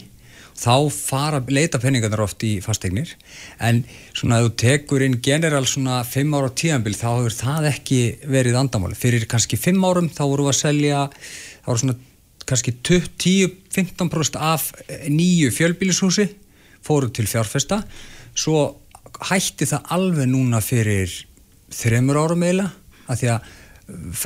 þá 0.59 0.75
fara, 0.93 1.41
leita 1.49 1.81
peningarnar 1.83 2.23
oft 2.25 2.45
í 2.47 2.53
fastegnir 2.65 3.15
en 3.63 3.83
svona 4.13 4.39
að 4.39 4.47
þú 4.47 4.53
tekur 4.63 5.05
inn 5.07 5.19
general 5.25 5.65
svona 5.67 6.03
5 6.07 6.39
ára 6.39 6.53
tíanbíl 6.63 6.95
þá 6.99 7.09
hefur 7.11 7.37
það 7.39 7.69
ekki 7.73 8.01
verið 8.31 8.61
andamáli 8.61 8.99
fyrir 8.99 9.27
kannski 9.31 9.59
5 9.61 9.89
árum 9.89 10.11
þá 10.13 10.25
voru 10.27 10.47
við 10.47 10.55
að 10.55 10.61
selja 10.61 11.05
þá 11.13 11.71
voru 11.73 11.85
svona 11.85 11.99
kannski 12.47 12.75
10-15% 12.85 14.39
af 14.41 14.71
nýju 15.09 15.51
fjölbílishúsi 15.55 16.29
fóru 16.83 17.11
til 17.15 17.29
fjárfesta. 17.31 17.83
Svo 18.35 18.65
hætti 19.29 19.69
það 19.69 19.91
alveg 19.97 20.31
núna 20.31 20.63
fyrir 20.65 21.13
þreymur 21.73 22.19
árum 22.19 22.43
eiginlega 22.43 22.73
að 23.13 23.21
því 23.21 23.31
að 23.35 23.51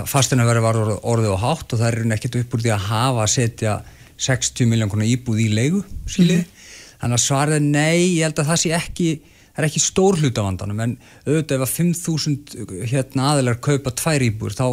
fastina 0.07 0.47
verið 0.47 0.65
var 0.65 0.79
orðið 0.97 1.33
og 1.33 1.43
hátt 1.43 1.75
og 1.75 1.81
það 1.81 1.89
er 1.89 2.17
ekkert 2.17 2.41
upp 2.41 2.57
úr 2.57 2.65
því 2.65 2.73
að 2.75 2.89
hafa 2.91 3.23
að 3.25 3.33
setja 3.33 3.77
60 4.17 4.71
miljón 4.71 4.93
konar 4.93 5.09
íbúð 5.11 5.43
í 5.45 5.49
leigu 5.53 5.83
skiljiði, 6.09 6.45
þannig 7.01 7.19
að 7.19 7.25
svarið 7.25 7.67
nei, 7.67 8.17
ég 8.17 8.27
held 8.27 8.43
að 8.43 8.53
það 8.53 8.63
sé 8.63 8.77
ekki 8.77 9.09
það 9.57 9.63
er 9.63 9.69
ekki 9.71 9.83
stór 9.83 10.21
hluta 10.21 10.45
vandanum 10.45 10.83
en 10.85 10.95
auðvitað 11.25 11.57
ef 11.57 11.65
að 11.65 11.75
5.000 11.79 12.87
hérna 12.93 13.31
aðilar 13.33 13.61
kaupa 13.65 13.93
tvær 13.97 14.25
íbúður 14.27 14.57
þá, 14.59 14.67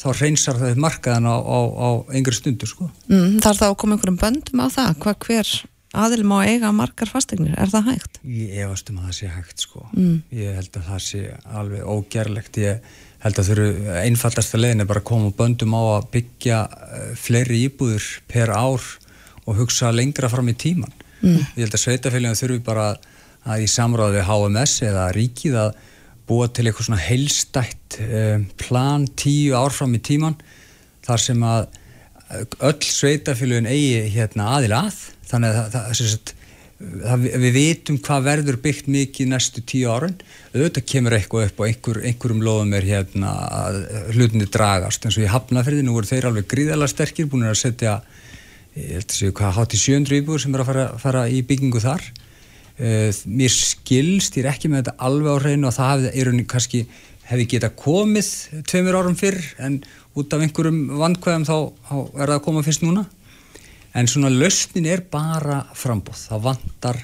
þá 0.00 0.06
reynsar 0.20 0.60
það 0.60 0.80
markaðan 0.86 1.28
á, 1.28 1.36
á, 1.36 1.58
á 1.68 1.88
yngri 2.16 2.36
stundu 2.36 2.68
sko. 2.68 2.88
Mm, 3.12 3.42
þarf 3.44 3.60
það 3.60 3.74
að 3.74 3.78
koma 3.82 3.98
einhverjum 3.98 4.20
böndum 4.22 4.64
á 4.64 4.66
það? 4.72 4.94
Hvað 5.04 5.18
hver 5.26 5.52
aðil 5.92 6.24
má 6.28 6.38
eiga 6.46 6.72
margar 6.74 7.10
fastegnir? 7.10 7.54
Er 7.60 7.70
það 7.72 7.88
hægt? 7.90 8.20
Ég 8.24 8.56
efast 8.64 8.90
um 8.92 9.00
að 9.00 9.08
það 9.08 9.16
sé 9.18 9.30
hægt 9.34 9.64
sko. 9.64 9.84
Mm. 9.92 10.16
Ég 10.38 10.58
held 10.58 10.78
að 10.78 10.88
það 10.88 11.04
sé 11.06 11.22
alveg 11.60 11.92
ógerlegt. 11.94 12.60
Ég 12.62 12.98
held 13.22 13.38
að 13.38 13.50
þurfu 13.50 13.96
einfaldasta 14.00 14.60
legin 14.60 14.84
er 14.84 14.90
bara 14.90 15.02
að 15.02 15.08
koma 15.12 15.32
böndum 15.38 15.76
á 15.76 15.82
að 15.98 16.08
byggja 16.16 16.58
uh, 16.66 17.06
fleiri 17.18 17.62
íbúður 17.68 18.08
per 18.30 18.52
ár 18.54 18.88
og 19.42 19.58
hugsa 19.58 19.92
lengra 19.94 20.30
fram 20.32 20.50
í 20.50 20.56
tíman. 20.58 20.92
Mm. 21.22 21.38
Ég 21.56 21.64
held 21.66 21.76
að 21.76 21.84
sveitafélagin 21.84 22.40
þurfu 22.40 22.64
bara 22.66 22.88
að 23.42 23.64
í 23.64 23.68
samráð 23.70 24.16
við 24.16 24.28
HMS 24.30 24.76
eða 24.86 25.06
ríkið 25.16 25.58
að 25.66 25.70
búa 26.30 26.48
til 26.48 26.66
eitthvað 26.68 26.88
svona 26.88 27.02
heilstætt 27.02 27.98
um, 28.06 28.48
plan 28.60 29.06
tíu 29.18 29.56
ár 29.58 29.74
fram 29.74 29.94
í 29.98 30.02
tíman 30.02 30.36
þar 31.02 31.22
sem 31.22 31.46
að 31.46 31.64
öll 32.40 32.86
sveitafélagin 32.86 33.68
eigi 33.70 34.06
hérna 34.14 34.54
aðil 34.56 34.72
að 34.76 35.02
þannig 35.28 35.52
að 35.52 35.58
það, 35.58 35.90
það, 35.98 36.32
það, 37.02 37.26
við 37.44 37.52
vitum 37.56 37.98
hvað 38.06 38.26
verður 38.28 38.58
byggt 38.64 38.88
mikið 38.92 39.30
næstu 39.32 39.64
tíu 39.68 39.92
árun 39.92 40.16
auðvitað 40.54 40.88
kemur 40.92 41.16
eitthvað 41.16 41.46
upp 41.48 41.62
og 41.62 41.68
einhver, 41.68 42.00
einhverjum 42.08 42.42
loðum 42.46 42.74
er 42.78 42.88
hérna 42.88 43.34
hlutinni 44.12 44.48
dragast. 44.50 45.06
Eins 45.06 45.18
og 45.18 45.26
í 45.26 45.30
Hafnafjörði 45.32 45.86
nú 45.86 45.96
voru 45.96 46.10
þeir 46.10 46.28
alveg 46.30 46.48
gríðala 46.50 46.90
sterkir 46.90 47.30
búin 47.30 47.46
að 47.48 47.60
setja 47.62 48.00
ég 48.76 48.96
held 48.96 49.08
að 49.08 49.16
séu 49.18 49.36
hvað 49.36 49.56
hátt 49.58 49.76
í 49.76 49.80
sjöndru 49.80 50.18
íbúr 50.18 50.40
sem 50.40 50.54
er 50.54 50.64
að 50.64 50.70
fara, 50.70 50.84
fara 51.00 51.24
í 51.28 51.42
byggingu 51.46 51.82
þar. 51.82 52.04
Uh, 52.82 53.10
mér 53.28 53.52
skilst, 53.52 54.38
ég 54.38 54.46
er 54.46 54.54
ekki 54.54 54.70
með 54.72 54.86
þetta 54.86 54.94
alveg 55.06 55.36
á 55.36 55.42
hreinu 55.44 55.68
og 55.68 55.74
það 55.76 56.06
hefði, 56.08 56.44
kannski 56.48 56.86
hefði 57.32 57.48
geta 57.54 57.72
komið 57.76 58.28
tveimur 58.68 58.98
árum 59.00 59.16
fyrr 59.18 59.40
en 59.64 59.80
út 60.18 60.34
af 60.34 60.44
einhverjum 60.44 60.82
vandkvæðum 61.00 61.48
þá, 61.48 61.56
þá 61.88 61.96
er 61.96 62.26
það 62.26 62.36
að 62.36 62.44
koma 62.44 62.64
fyrst 62.66 62.84
núna. 62.84 63.06
En 63.96 64.08
svona 64.08 64.30
lausnin 64.32 64.88
er 64.88 65.02
bara 65.12 65.62
frambóð, 65.76 66.20
það 66.30 66.46
vandar 66.46 67.00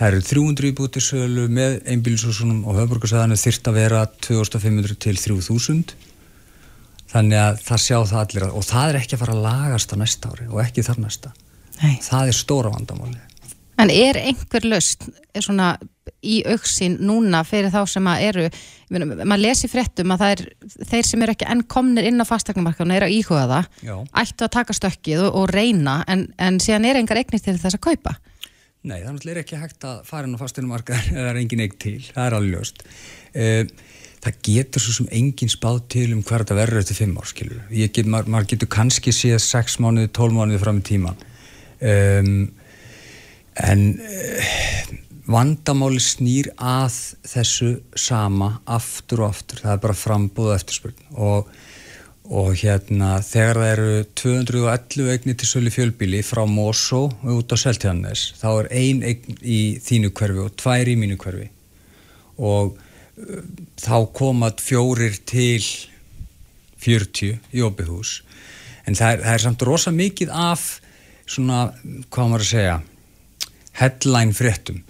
það 0.00 0.14
eru 0.14 0.22
300 0.24 0.68
íbúti 0.70 1.02
sölu 1.04 1.48
með 1.52 1.80
einbílisúsunum 1.92 2.62
og 2.64 2.78
höfburgarsæðanu 2.80 3.36
þyrst 3.36 3.68
að 3.68 3.76
vera 3.76 4.04
2500 4.24 4.96
til 5.04 5.16
3000 5.20 5.92
þannig 7.10 7.40
að 7.42 7.60
það 7.66 7.82
sjá 7.84 7.96
það 7.98 8.20
allir 8.22 8.46
og 8.48 8.64
það 8.64 8.92
er 8.92 9.00
ekki 9.02 9.16
að 9.16 9.22
fara 9.24 9.34
að 9.36 9.44
lagast 9.44 9.92
á 9.92 9.96
næsta 10.00 10.30
ári 10.32 10.46
og 10.48 10.62
ekki 10.64 10.86
þar 10.86 11.02
næsta. 11.04 11.34
Nei. 11.80 11.98
það 12.04 12.30
er 12.30 12.36
stóra 12.36 12.72
vandamáli 12.72 13.20
En 13.80 13.88
er 13.88 14.18
einhver 14.20 14.66
löst 14.68 15.06
svona 15.40 15.70
í 16.22 16.40
auksin 16.50 16.96
núna 17.04 17.42
fyrir 17.48 17.72
þá 17.72 17.80
sem 17.88 18.08
að 18.10 18.24
eru, 18.28 18.46
maður 18.92 19.42
lesi 19.44 19.70
fréttum 19.70 20.14
að 20.14 20.24
það 20.24 20.34
er 20.34 20.42
þeir 20.90 21.08
sem 21.10 21.24
eru 21.24 21.34
ekki 21.36 21.50
enn 21.52 21.62
komnir 21.70 22.08
inn 22.10 22.22
á 22.22 22.26
fastegnumarkaðuna 22.28 22.98
er 22.98 23.06
að 23.06 23.14
íhuga 23.18 23.46
það, 23.50 23.70
Já. 23.86 23.94
ættu 24.24 24.46
að 24.46 24.54
taka 24.58 24.76
stökkið 24.76 25.24
og, 25.28 25.38
og 25.42 25.54
reyna 25.54 26.00
en, 26.10 26.26
en 26.38 26.60
síðan 26.62 26.88
er 26.90 27.00
engar 27.00 27.22
eignist 27.22 27.48
til 27.48 27.56
þess 27.60 27.78
að 27.78 27.86
kaupa. 27.90 28.16
Nei, 28.80 29.02
þannig 29.04 29.28
er 29.28 29.42
ekki 29.42 29.60
hægt 29.60 29.84
að 29.84 30.02
fara 30.08 30.28
inn 30.28 30.36
á 30.36 30.40
fastegnumarkaðan 30.40 31.16
eða 31.16 31.30
er 31.34 31.40
engin 31.42 31.64
eign 31.66 31.80
til, 31.82 31.98
það 32.06 32.26
er 32.26 32.36
alveg 32.38 32.54
löst. 32.56 32.84
Uh, 33.36 33.64
það 34.20 34.38
getur 34.44 34.84
svo 34.84 34.94
sem 34.98 35.10
engin 35.16 35.52
spáð 35.52 35.82
til 35.92 36.06
um 36.14 36.22
hverða 36.26 36.56
verður 36.58 36.82
eftir 36.82 36.98
fimm 36.98 37.18
ár, 37.20 37.28
skilur. 37.28 37.60
Get, 37.72 38.08
maður, 38.08 38.32
maður 38.34 38.50
getur 38.54 38.70
kannski 38.72 39.12
séð 39.16 39.38
sex 39.44 39.78
mánuði, 39.80 40.10
tól 40.16 40.30
mánuði 40.36 40.60
fram 40.62 40.80
í 40.80 40.86
tíman. 40.90 41.22
Um, 41.80 42.34
en 43.60 43.86
uh, 44.00 44.90
vandamáli 45.30 46.00
snýr 46.02 46.50
að 46.56 46.96
þessu 47.28 47.70
sama 47.98 48.56
aftur 48.68 49.24
og 49.24 49.34
aftur, 49.34 49.62
það 49.62 49.74
er 49.74 49.82
bara 49.84 49.98
frambúð 49.98 50.54
eftirspurn. 50.56 51.04
Og, 51.22 51.50
og 52.30 52.50
hérna 52.60 53.16
þegar 53.26 53.60
það 53.60 53.72
eru 53.74 53.92
211 54.22 55.12
eigni 55.14 55.36
til 55.38 55.50
sölu 55.50 55.72
fjölbíli 55.74 56.22
frá 56.26 56.42
Mosó 56.50 57.06
út 57.22 57.54
á 57.54 57.56
Seltjarnes 57.60 58.30
þá 58.40 58.48
er 58.52 58.70
ein 58.82 59.04
eign 59.06 59.40
í 59.42 59.60
þínu 59.82 60.12
hverfi 60.14 60.44
og 60.44 60.54
tvær 60.60 60.90
í 60.90 60.98
mínu 60.98 61.18
hverfi. 61.20 61.48
Og 62.40 62.74
uh, 62.74 63.40
þá 63.80 63.96
komat 64.16 64.62
fjórir 64.64 65.18
til 65.28 65.62
40 66.80 67.38
í 67.54 67.64
óbygghús 67.66 68.20
en 68.88 68.96
það 68.96 69.12
er, 69.12 69.24
það 69.26 69.34
er 69.34 69.42
samt 69.44 69.66
rosa 69.68 69.92
mikið 69.94 70.30
af 70.32 70.68
svona, 71.30 71.66
hvað 72.10 72.30
maður 72.30 72.46
að 72.46 72.52
segja 72.54 72.78
headline 73.80 74.34
fréttum 74.34 74.80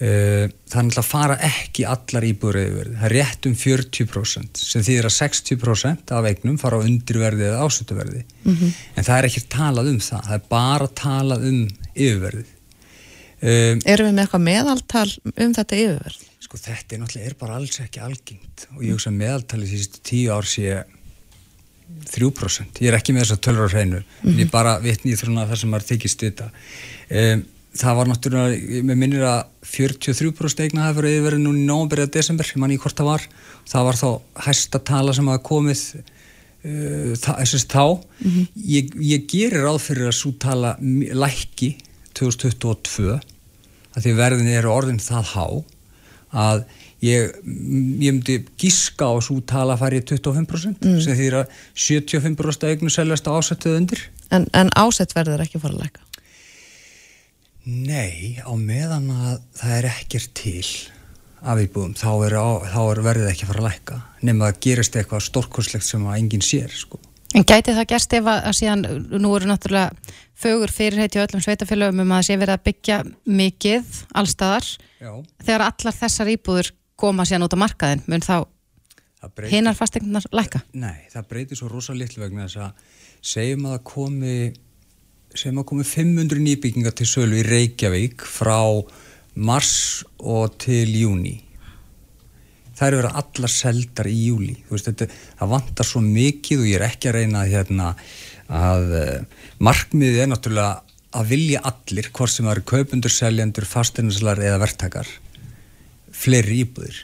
uh, 0.00 0.48
þannig 0.72 0.98
að 1.00 1.08
fara 1.08 1.36
ekki 1.46 1.86
allar 1.88 2.26
íbúröðuverði, 2.28 2.96
það 2.98 3.08
er 3.08 3.14
rétt 3.16 3.48
um 3.48 3.56
40% 3.60 4.60
sem 4.62 4.84
þýðir 4.86 5.08
að 5.08 5.16
60% 5.16 6.14
af 6.16 6.28
eignum 6.30 6.58
fara 6.60 6.80
á 6.80 6.84
undirverði 6.84 7.48
eða 7.50 7.64
ásötuverði 7.64 8.24
mm 8.26 8.52
-hmm. 8.52 8.74
en 8.94 9.08
það 9.08 9.18
er 9.18 9.30
ekki 9.30 9.46
talað 9.52 9.90
um 9.92 10.00
það. 10.00 10.28
Það 10.28 10.38
er 10.38 10.44
bara 10.50 10.88
talað 11.02 11.48
um 11.50 11.62
yfirverði 11.94 12.46
um, 13.40 13.80
Erum 13.84 14.10
við 14.10 14.12
með 14.12 14.22
eitthvað 14.24 14.46
meðaltal 14.50 15.08
um 15.36 15.56
þetta 15.60 15.80
yfirverð? 15.82 16.20
Sko 16.46 16.60
þetta 16.62 16.94
er 16.94 17.00
náttúrulega 17.02 17.30
er 17.30 17.38
bara 17.40 17.56
alls 17.56 17.80
ekki 17.82 18.00
algengt. 18.00 18.68
Og 18.76 18.84
ég 18.84 18.94
hugsa 18.94 19.10
meðaltalið 19.10 19.72
því 19.72 19.80
að 19.82 19.98
tíu 20.06 20.30
ár 20.30 20.46
sé 20.46 20.84
3%, 22.06 22.80
ég 22.82 22.90
er 22.90 22.96
ekki 22.98 23.14
með 23.14 23.24
þess 23.24 23.34
að 23.36 23.42
tölra 23.46 23.66
hreinu, 23.70 23.98
mm 23.98 24.06
-hmm. 24.22 24.32
en 24.32 24.40
ég 24.42 24.50
bara 24.50 24.78
vitni 24.82 25.12
í 25.12 25.16
það 25.16 25.56
sem 25.56 25.70
maður 25.70 25.86
þykist 25.90 26.22
þetta 26.22 26.48
um, 27.10 27.44
það 27.76 27.98
var 27.98 28.10
náttúrulega, 28.10 28.82
mér 28.86 28.98
minnir 28.98 29.24
að 29.26 29.40
43% 29.66 30.64
eigna 30.64 30.88
það 30.88 30.98
fyrir 31.00 31.16
yfirverðin 31.16 31.46
núna 31.46 31.62
í 31.62 31.66
nógumberið 31.68 32.08
að 32.08 32.14
desember, 32.16 32.50
ég 32.50 32.62
man 32.62 32.74
ekki 32.74 32.84
hvort 32.86 33.00
það 33.00 33.10
var 33.10 33.26
það 33.72 33.88
var 33.88 34.00
þá 34.00 34.08
hæsta 34.46 34.82
tala 34.90 35.16
sem 35.16 35.30
hafa 35.30 35.44
komið 35.46 35.82
uh, 35.96 37.12
þessist 37.26 37.72
þá 37.72 37.84
mm 37.84 38.30
-hmm. 38.30 38.48
ég, 38.76 38.96
ég 39.12 39.28
gerir 39.30 39.66
ráð 39.66 39.80
fyrir 39.88 40.10
að 40.10 40.18
svo 40.20 40.32
tala 40.38 40.76
lækki 40.80 41.76
2022 42.16 43.16
að 43.96 44.02
því 44.02 44.16
verðin 44.16 44.52
eru 44.52 44.72
orðin 44.72 45.00
það 45.00 45.32
há 45.34 45.46
að 46.36 46.64
ég, 47.04 47.32
ég 48.00 48.12
myndi 48.12 48.40
gíska 48.58 49.08
á 49.08 49.14
svo 49.20 49.40
tala 49.40 49.76
í 49.76 50.00
25% 50.00 50.84
mm. 50.84 51.00
sem 51.00 51.16
þýðir 51.16 51.40
að 51.42 51.46
75% 51.74 52.68
eignu 52.70 52.90
seljast 52.90 53.28
ásættuð 53.28 53.76
undir 53.80 54.06
En, 54.34 54.46
en 54.52 54.70
ásætt 54.74 55.14
verður 55.14 55.44
ekki 55.44 55.60
fara 55.62 55.76
að 55.76 55.84
læka? 55.84 56.05
Nei, 57.66 58.38
á 58.46 58.52
meðan 58.54 59.08
að 59.10 59.40
það 59.58 59.72
er 59.74 59.88
ekkert 59.90 60.30
til 60.38 60.66
af 61.46 61.58
íbúðum, 61.58 61.96
þá 61.98 62.10
er, 62.28 62.36
á, 62.38 62.48
þá 62.70 62.80
er 62.84 63.00
verðið 63.02 63.30
ekki 63.32 63.44
að 63.44 63.50
fara 63.50 63.62
að 63.62 63.66
lækka, 63.66 63.96
nema 64.28 64.48
að 64.48 64.60
gerist 64.66 64.98
eitthvað 64.98 65.24
stórkurslegt 65.26 65.86
sem 65.86 66.04
að 66.06 66.18
enginn 66.20 66.44
sér 66.46 66.70
sko. 66.70 67.00
En 67.34 67.44
gæti 67.44 67.74
það 67.74 67.88
gerst 67.90 68.14
ef 68.16 68.28
að, 68.30 68.38
að 68.48 68.56
síðan, 68.60 68.84
nú 69.18 69.32
eru 69.36 69.50
náttúrulega 69.50 70.14
fögur 70.38 70.72
fyrirheit 70.72 71.16
í 71.18 71.20
öllum 71.24 71.42
sveitafélögum 71.42 72.04
um 72.04 72.12
að 72.14 72.20
það 72.22 72.28
sé 72.28 72.36
verið 72.40 72.54
að 72.54 72.66
byggja 72.68 72.98
mikið 73.42 73.98
allstaðar, 74.22 74.68
Já. 75.02 75.12
þegar 75.42 75.64
allar 75.66 75.98
þessar 75.98 76.30
íbúður 76.36 76.70
koma 76.96 77.26
síðan 77.26 77.48
út 77.48 77.56
á 77.58 77.62
markaðin, 77.66 78.04
mun 78.06 78.24
þá 78.24 78.36
hinnar 79.50 79.74
fastegnar 79.74 80.30
lækka? 80.30 80.62
Nei, 80.78 81.02
það 81.10 81.28
breytir 81.32 81.58
svo 81.58 81.72
rosa 81.72 81.96
litlu 81.98 82.22
vegna 82.22 82.46
þess 82.46 82.62
að 82.62 82.94
segjum 83.34 83.66
að 83.66 83.74
það 83.74 83.84
komi 83.90 84.36
sem 85.40 85.58
að 85.58 85.68
komi 85.70 85.84
500 85.86 86.42
nýbyggingar 86.42 86.94
til 86.96 87.08
sölu 87.08 87.40
í 87.40 87.46
Reykjavík 87.46 88.24
frá 88.24 88.60
mars 89.36 90.04
og 90.18 90.56
til 90.62 90.88
júni 90.96 91.36
það 92.76 92.88
eru 92.88 93.00
verið 93.00 93.20
allar 93.20 93.52
seldar 93.52 94.08
í 94.10 94.16
júli 94.28 94.56
veist, 94.68 94.88
þetta, 94.88 95.08
það 95.40 95.52
vantar 95.52 95.88
svo 95.88 96.02
mikið 96.04 96.62
og 96.62 96.70
ég 96.70 96.78
er 96.78 96.86
ekki 96.88 97.10
að 97.10 97.18
reyna 97.18 97.44
hérna, 97.48 97.92
að 98.52 98.96
uh, 99.00 99.44
markmiðið 99.64 100.22
er 100.22 100.30
náttúrulega 100.32 100.96
að 101.16 101.30
vilja 101.32 101.62
allir 101.70 102.10
hvort 102.12 102.32
sem 102.32 102.48
eru 102.50 102.64
kaupundur, 102.66 103.12
seljandur, 103.12 103.64
fasteinarslar 103.68 104.42
eða 104.42 104.60
verktakar 104.60 105.08
fleiri 106.16 106.62
íbúðir. 106.64 106.98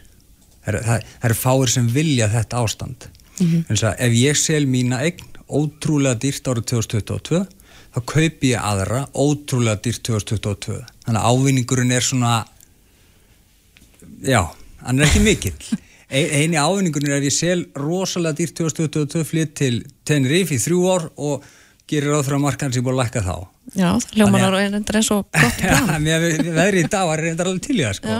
Það 0.64 0.78
það, 0.86 1.06
það 1.06 1.28
eru 1.28 1.38
fáir 1.38 1.72
sem 1.72 1.88
vilja 1.92 2.28
þetta 2.32 2.60
ástand. 2.60 3.08
Mm 3.38 3.64
-hmm. 3.68 3.94
ef 3.96 4.12
ég 4.12 4.36
sel 4.36 4.66
mína 4.66 5.00
eign 5.00 5.24
ótrúlega 5.48 6.18
dýrt 6.20 6.48
árið 6.48 6.64
2022 6.76 7.46
þá 7.92 8.00
kaupi 8.08 8.52
ég 8.52 8.64
aðra 8.64 9.04
ótrúlega 9.12 9.80
dýrt 9.84 10.02
2022 10.08 10.78
þannig 11.06 11.20
að 11.20 11.28
ávinningurinn 11.28 11.94
er 11.94 12.06
svona 12.06 12.34
já, 14.24 14.42
hann 14.82 15.00
er 15.00 15.08
ekki 15.08 15.24
mikill. 15.24 15.56
Eini 16.12 16.58
ávinningurinn 16.60 17.14
er 17.14 17.20
að 17.20 17.28
ég 17.30 17.34
sel 17.34 17.58
rosalega 17.78 18.38
dýrt 18.42 18.56
2022 18.60 19.24
flytt 19.28 19.54
til 19.62 19.74
Tenerife 20.08 20.56
í 20.56 20.60
þrjú 20.60 20.80
ár 20.92 21.06
og 21.16 21.46
gerir 21.88 22.16
að 22.16 22.32
markaðan 22.40 22.74
sem 22.76 22.84
búið 22.84 22.96
að 22.96 23.02
lækka 23.02 23.22
þá. 23.26 23.36
Já, 23.76 23.88
hljómanar 24.16 24.56
og 24.56 24.60
einhverjum 24.60 24.98
er 25.00 25.06
svo 25.06 25.20
gott 25.24 25.60
plan. 25.60 26.08
Já, 26.08 26.18
veðri 26.20 26.82
í 26.84 26.90
dag 26.92 27.08
var 27.08 27.22
reyndar 27.22 27.48
alveg 27.48 27.64
til 27.66 27.78
í 27.78 27.84
það 27.84 27.96
sko. 27.98 28.18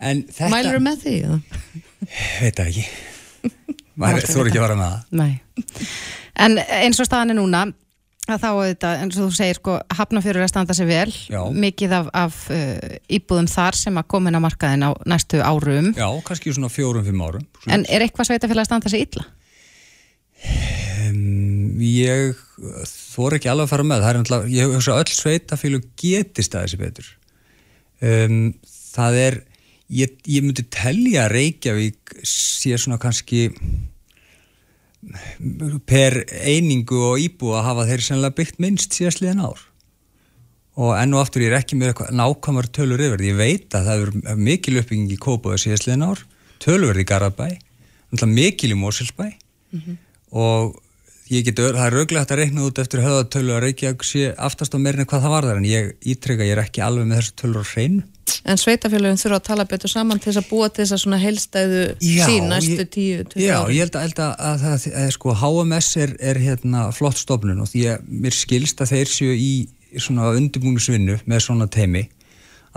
þetta... 0.00 0.50
Mælur 0.54 0.78
þú 0.78 0.82
með 0.86 1.04
því? 1.04 1.14
Veit 2.40 2.60
það 2.60 2.66
ekki. 2.66 2.86
Þú 4.00 4.40
er 4.40 4.48
ekki 4.48 4.60
að 4.60 4.64
vara 4.64 4.76
með 4.78 4.92
það. 4.92 5.00
Nei. 5.20 5.86
En 6.40 6.56
eins 6.62 7.00
og 7.02 7.08
staðan 7.08 7.34
er 7.34 7.36
núna 7.36 7.66
að 8.28 8.42
þá 8.42 8.48
auðvitað, 8.50 9.00
eins 9.02 9.16
og 9.18 9.26
þú 9.26 9.36
segir 9.38 9.58
sko, 9.58 9.74
hafnafjörur 9.96 10.44
að 10.44 10.50
standa 10.52 10.76
sig 10.76 10.88
vel 10.90 11.10
Já. 11.32 11.40
mikið 11.64 11.94
af, 11.96 12.10
af 12.20 12.38
uh, 12.52 12.96
íbúðum 13.10 13.48
þar 13.50 13.78
sem 13.80 14.00
að 14.00 14.08
komin 14.12 14.36
á 14.36 14.40
markaðin 14.44 14.86
á 14.86 14.90
næstu 15.08 15.40
árum 15.40 15.92
Já, 15.96 16.08
kannski 16.26 16.54
svona 16.54 16.70
fjórum-fimm 16.72 17.24
árum. 17.24 17.46
en 17.66 17.86
er 17.88 18.04
eitthvað 18.04 18.30
sveitafélag 18.30 18.66
að 18.66 18.70
standa 18.70 18.92
sig 18.92 19.06
illa? 19.08 19.26
Um, 21.10 21.80
ég 21.84 22.38
þór 23.14 23.38
ekki 23.38 23.50
alveg 23.50 23.66
að 23.66 23.72
fara 23.72 23.88
með 23.88 24.04
það 24.04 24.20
er 24.20 24.52
ég 24.52 24.74
hugsa 24.74 24.94
að 24.94 25.02
öll 25.02 25.16
sveitafílu 25.16 25.80
geti 26.00 26.44
staðið 26.44 26.74
sér 26.74 26.82
betur 26.84 27.10
um, 28.04 28.38
það 28.94 29.18
er 29.24 29.38
ég, 29.90 30.14
ég 30.28 30.44
myndi 30.44 30.66
telja 30.72 31.26
að 31.26 31.34
Reykjavík 31.36 32.14
sé 32.26 32.76
svona 32.78 33.00
kannski 33.02 33.48
per 35.88 36.20
einingu 36.28 36.98
og 37.12 37.22
íbúi 37.22 37.54
að 37.56 37.66
hafa 37.70 37.86
þeir 37.88 38.04
sennilega 38.04 38.36
byggt 38.40 38.60
minnst 38.60 38.96
síðastliðin 38.98 39.44
ár. 39.46 39.62
Og 40.80 40.92
enn 40.96 41.16
og 41.16 41.24
aftur 41.24 41.44
ég 41.44 41.52
er 41.52 41.60
ekki 41.60 41.78
með 41.80 42.04
nákvæmar 42.14 42.68
tölur 42.72 43.00
yfir. 43.02 43.24
Ég 43.24 43.38
veit 43.38 43.74
að 43.76 43.88
það 43.88 44.04
er 44.04 44.38
mikil 44.40 44.78
uppbygging 44.80 45.10
í 45.12 45.18
Kópaðu 45.20 45.58
síðastliðin 45.64 46.06
ár, 46.06 46.22
tölur 46.62 47.00
í 47.00 47.06
Garabæ 47.08 47.48
mikil 48.26 48.72
í 48.74 48.78
Mosilsbæ 48.78 49.26
og 50.30 50.78
ég 51.30 51.46
get, 51.46 51.60
það 51.60 51.84
er 51.84 51.96
auðvitað 51.96 52.32
að 52.34 52.40
reikna 52.40 52.64
út 52.66 52.78
eftir 52.82 53.02
höðatölu 53.04 53.52
að 53.54 53.60
Reykjavík 53.66 54.06
sé 54.06 54.30
aftast 54.34 54.74
á 54.74 54.78
meirin 54.82 55.06
hvað 55.06 55.26
það 55.26 55.34
var 55.34 55.46
þar 55.46 55.60
en 55.60 55.68
ég 55.68 55.90
ítrykka, 56.12 56.46
ég 56.48 56.56
er 56.56 56.62
ekki 56.64 56.82
alveg 56.82 57.06
með 57.06 57.20
þessu 57.20 57.36
tölur 57.38 57.62
á 57.62 57.70
hreinu. 57.70 58.02
En 58.50 58.60
sveitafélagin 58.60 59.18
þurfa 59.20 59.38
að 59.38 59.46
tala 59.46 59.66
betur 59.70 59.92
saman 59.92 60.20
til 60.20 60.30
þess 60.30 60.40
að 60.40 60.50
búa 60.50 60.68
til 60.70 60.82
þess 60.84 60.94
að 60.96 61.02
svona 61.04 61.20
heilstæðu 61.22 61.82
sín 62.02 62.46
næstu 62.50 62.86
tíu, 62.94 63.24
Já, 63.38 63.56
ég 63.70 63.82
held 63.84 63.98
að, 63.98 64.14
að, 64.38 64.64
að 64.70 64.86
að, 64.90 65.08
sko, 65.16 65.34
HMS 65.40 65.90
er, 66.02 66.14
er 66.30 66.40
hérna 66.42 66.84
flott 66.94 67.18
stofnun 67.20 67.62
og 67.62 67.70
því 67.70 67.84
að 67.94 68.06
mér 68.26 68.38
skilst 68.38 68.82
að 68.82 68.94
þeir 68.94 69.12
séu 69.12 69.34
í 69.34 69.52
svona 69.98 70.30
undirbúningsvinnu 70.38 71.18
með 71.30 71.44
svona 71.46 71.66
teimi 71.70 72.06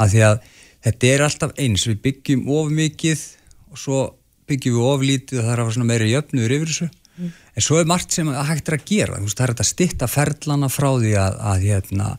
að 0.01 0.15
því 0.15 0.25
að 0.29 0.50
þetta 0.88 1.13
er 1.13 1.25
alltaf 1.27 1.53
eins, 1.62 1.86
við 1.89 2.01
byggjum 2.07 2.50
of 2.53 2.74
mikið 2.74 3.24
og 3.74 3.81
svo 3.81 4.01
byggjum 4.50 4.77
við 4.79 4.89
of 4.89 5.05
lítið 5.05 5.39
og 5.39 5.45
það 5.45 5.53
er 5.53 5.62
að 5.62 5.63
hafa 5.63 5.77
svona 5.77 5.89
meiri 5.89 6.12
jöfnuður 6.12 6.57
yfir 6.57 6.74
þessu 6.74 6.89
en 7.53 7.65
svo 7.65 7.79
er 7.79 7.89
margt 7.89 8.15
sem 8.15 8.29
að 8.31 8.48
hægt 8.50 8.69
er 8.69 8.77
að 8.79 8.86
gera. 8.89 9.19
Veist, 9.22 9.38
það 9.38 9.45
er 9.45 9.53
þetta 9.53 9.69
stitta 9.69 10.10
ferlana 10.10 10.69
frá 10.72 10.89
því 10.91 11.15
að, 11.22 11.39
að 11.51 11.65
hérna, 11.67 12.13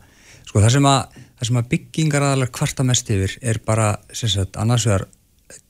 sko 0.47 0.63
það 0.63 0.75
sem 0.77 0.89
að 0.91 1.01
það 1.35 1.49
sem 1.49 1.59
að 1.59 1.71
byggingar 1.73 2.25
aðalega 2.25 2.55
kvarta 2.55 2.85
mest 2.87 3.11
yfir 3.11 3.35
er 3.43 3.59
bara, 3.65 3.89
sagt, 4.15 4.55
annars 4.59 4.87
vegar 4.87 5.07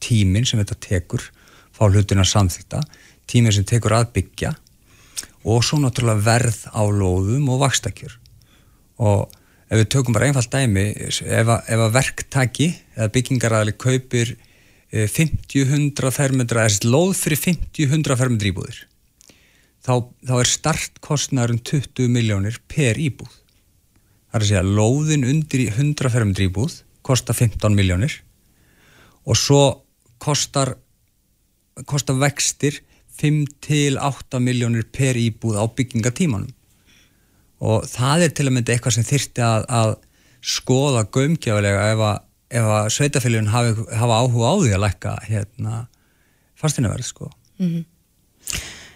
tíminn 0.03 0.45
sem 0.47 0.61
þetta 0.61 0.77
tekur 0.83 1.25
fá 1.75 1.87
hlutina 1.89 2.25
samþýtta, 2.27 2.83
tíminn 3.27 3.55
sem 3.55 3.65
tekur 3.67 3.95
að 3.97 4.11
byggja 4.15 4.53
og 5.45 5.65
svo 5.65 5.79
náttúrulega 5.81 6.25
verð 6.25 6.61
á 6.73 6.81
lóðum 6.85 7.49
og 7.53 7.61
vakstakjör 7.65 8.15
og 9.05 9.33
ef 9.69 9.81
við 9.81 9.91
tökum 9.93 10.15
bara 10.15 10.29
einfalt 10.29 10.53
dæmi 10.53 10.87
ef 10.95 11.21
að, 11.25 11.61
ef 11.67 11.85
að 11.87 11.95
verktaki 11.97 12.69
eða 12.95 13.11
byggingaraðali 13.17 13.75
kaupir 13.81 14.35
eh, 14.93 15.09
50-100 15.09 16.13
fermetra 16.13 16.67
eða 16.69 16.91
lóð 16.93 17.15
fyrir 17.19 17.41
50-100 17.41 18.19
fermetra 18.21 18.51
íbúðir 18.53 18.83
þá, 19.85 19.93
þá 20.25 20.33
er 20.39 20.51
startkostnarun 20.51 21.61
20 21.61 22.09
miljónir 22.11 22.59
per 22.71 22.99
íbúð. 23.01 23.31
Það 24.29 24.39
er 24.39 24.45
að 24.45 24.49
segja 24.49 24.65
lóðin 24.65 25.27
undir 25.29 25.63
í 25.63 25.69
100 25.71 26.11
fermetra 26.11 26.47
íbúð 26.49 26.81
kostar 27.05 27.37
15 27.37 27.77
miljónir 27.77 28.17
og 29.25 29.37
svo 29.37 29.61
kostar 30.21 30.73
kostar 31.87 32.17
vextir 32.19 32.81
5 33.19 33.45
til 33.63 33.97
8 33.99 34.39
miljónir 34.43 34.87
per 34.91 35.15
íbúð 35.19 35.59
á 35.59 35.63
byggingatímanum. 35.67 36.51
Og 37.63 37.85
það 37.87 38.25
er 38.25 38.33
til 38.35 38.47
að 38.49 38.55
mynda 38.57 38.73
eitthvað 38.75 38.97
sem 38.97 39.07
þyrfti 39.07 39.43
að, 39.43 39.67
að 39.71 39.93
skoða 40.45 41.05
gömgjálega 41.15 41.85
ef 41.93 42.03
að, 42.09 42.17
að 42.59 42.89
sveitafélagin 42.95 43.51
hafa 43.51 44.19
áhuga 44.19 44.51
á 44.51 44.55
því 44.59 44.73
að 44.75 44.83
lækka 44.83 45.13
hérna 45.29 45.77
fastinnaverð 46.59 47.07
sko. 47.07 47.31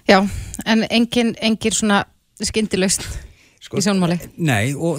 Já, 0.10 0.24
en 0.66 0.86
engin, 0.90 1.36
engin 1.38 1.76
svona 1.76 2.00
skyndilaust 2.42 3.04
sko 3.62 3.78
í 3.78 3.84
sjónmáli. 3.86 4.18
Nei, 4.42 4.74
og 4.74 4.98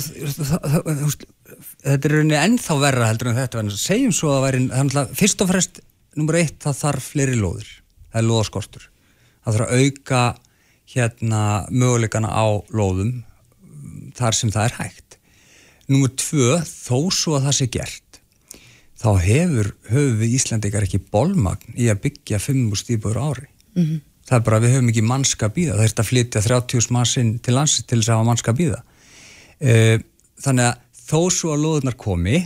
þetta 1.82 1.96
er 1.96 2.12
rauninni 2.14 2.38
ennþá 2.38 2.76
verra 2.78 3.08
heldur 3.10 3.32
en 3.32 3.38
þetta 3.40 3.64
en 3.64 3.72
segjum 3.74 4.14
svo 4.14 4.36
að 4.36 4.44
væri, 4.46 4.60
að 4.70 5.16
fyrst 5.18 5.42
og 5.42 5.50
fremst 5.50 5.80
nummer 6.18 6.38
eitt, 6.38 6.60
það 6.62 6.78
þarf 6.84 7.08
fleiri 7.14 7.38
lóðir. 7.40 7.72
Það 8.12 8.20
er 8.20 8.28
lóðaskortur. 8.28 8.86
Það 9.40 9.56
þarf 9.56 9.66
að 9.66 9.82
auka 9.82 10.22
hérna 10.94 11.42
möguleikana 11.70 12.30
á 12.30 12.46
lóðum 12.70 13.10
mm, 13.10 14.12
þar 14.18 14.38
sem 14.38 14.52
það 14.54 14.68
er 14.68 14.78
hægt. 14.78 15.18
Nummer 15.90 16.14
tvö, 16.22 16.60
þó 16.62 17.10
svo 17.14 17.34
að 17.38 17.48
það 17.48 17.58
sé 17.58 17.68
gert 17.74 18.10
þá 19.00 19.10
hefur 19.24 19.70
höfum 19.88 20.18
við 20.20 20.36
Íslandikar 20.36 20.84
ekki 20.84 21.00
bólmagn 21.12 21.74
í 21.80 21.88
að 21.88 22.02
byggja 22.04 22.40
5 22.42 22.76
stípur 22.76 23.16
ári. 23.16 23.48
-hmm. 23.74 24.00
Það 24.30 24.38
er 24.38 24.46
bara 24.46 24.62
við 24.62 24.76
höfum 24.76 24.92
ekki 24.92 25.04
mannska 25.10 25.50
býða 25.50 25.76
það. 25.76 25.84
Er 25.88 26.02
að 26.04 26.10
flytja 26.10 26.44
30 26.46 26.94
mannsinn 26.94 27.34
til 27.42 27.56
landsins 27.56 27.86
til 27.90 27.98
þess 27.98 28.12
að 28.12 28.20
hafa 28.20 28.30
mannska 28.30 28.56
býða 28.56 28.80
þannig 30.40 30.70
að 30.70 30.76
þó 31.10 31.20
svo 31.34 31.54
að 31.54 31.64
loðunar 31.64 31.96
komi 32.00 32.44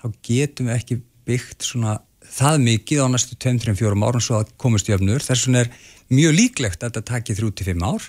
þá 0.00 0.06
getum 0.26 0.68
við 0.68 0.76
ekki 0.76 1.00
byggt 1.24 1.64
svona 1.70 1.98
það 2.34 2.62
mikið 2.64 3.04
á 3.04 3.06
næstu 3.12 3.36
2-3-4 3.40 3.92
árum 3.94 4.22
svo 4.24 4.40
að 4.40 4.50
komast 4.60 4.88
jöfnur. 4.90 5.22
Þess 5.22 5.46
vegna 5.46 5.62
er 5.64 5.70
mjög 6.14 6.34
líklegt 6.38 6.82
að 6.82 6.90
þetta 6.90 7.10
taki 7.12 7.36
3-5 7.38 7.84
ár. 7.86 8.08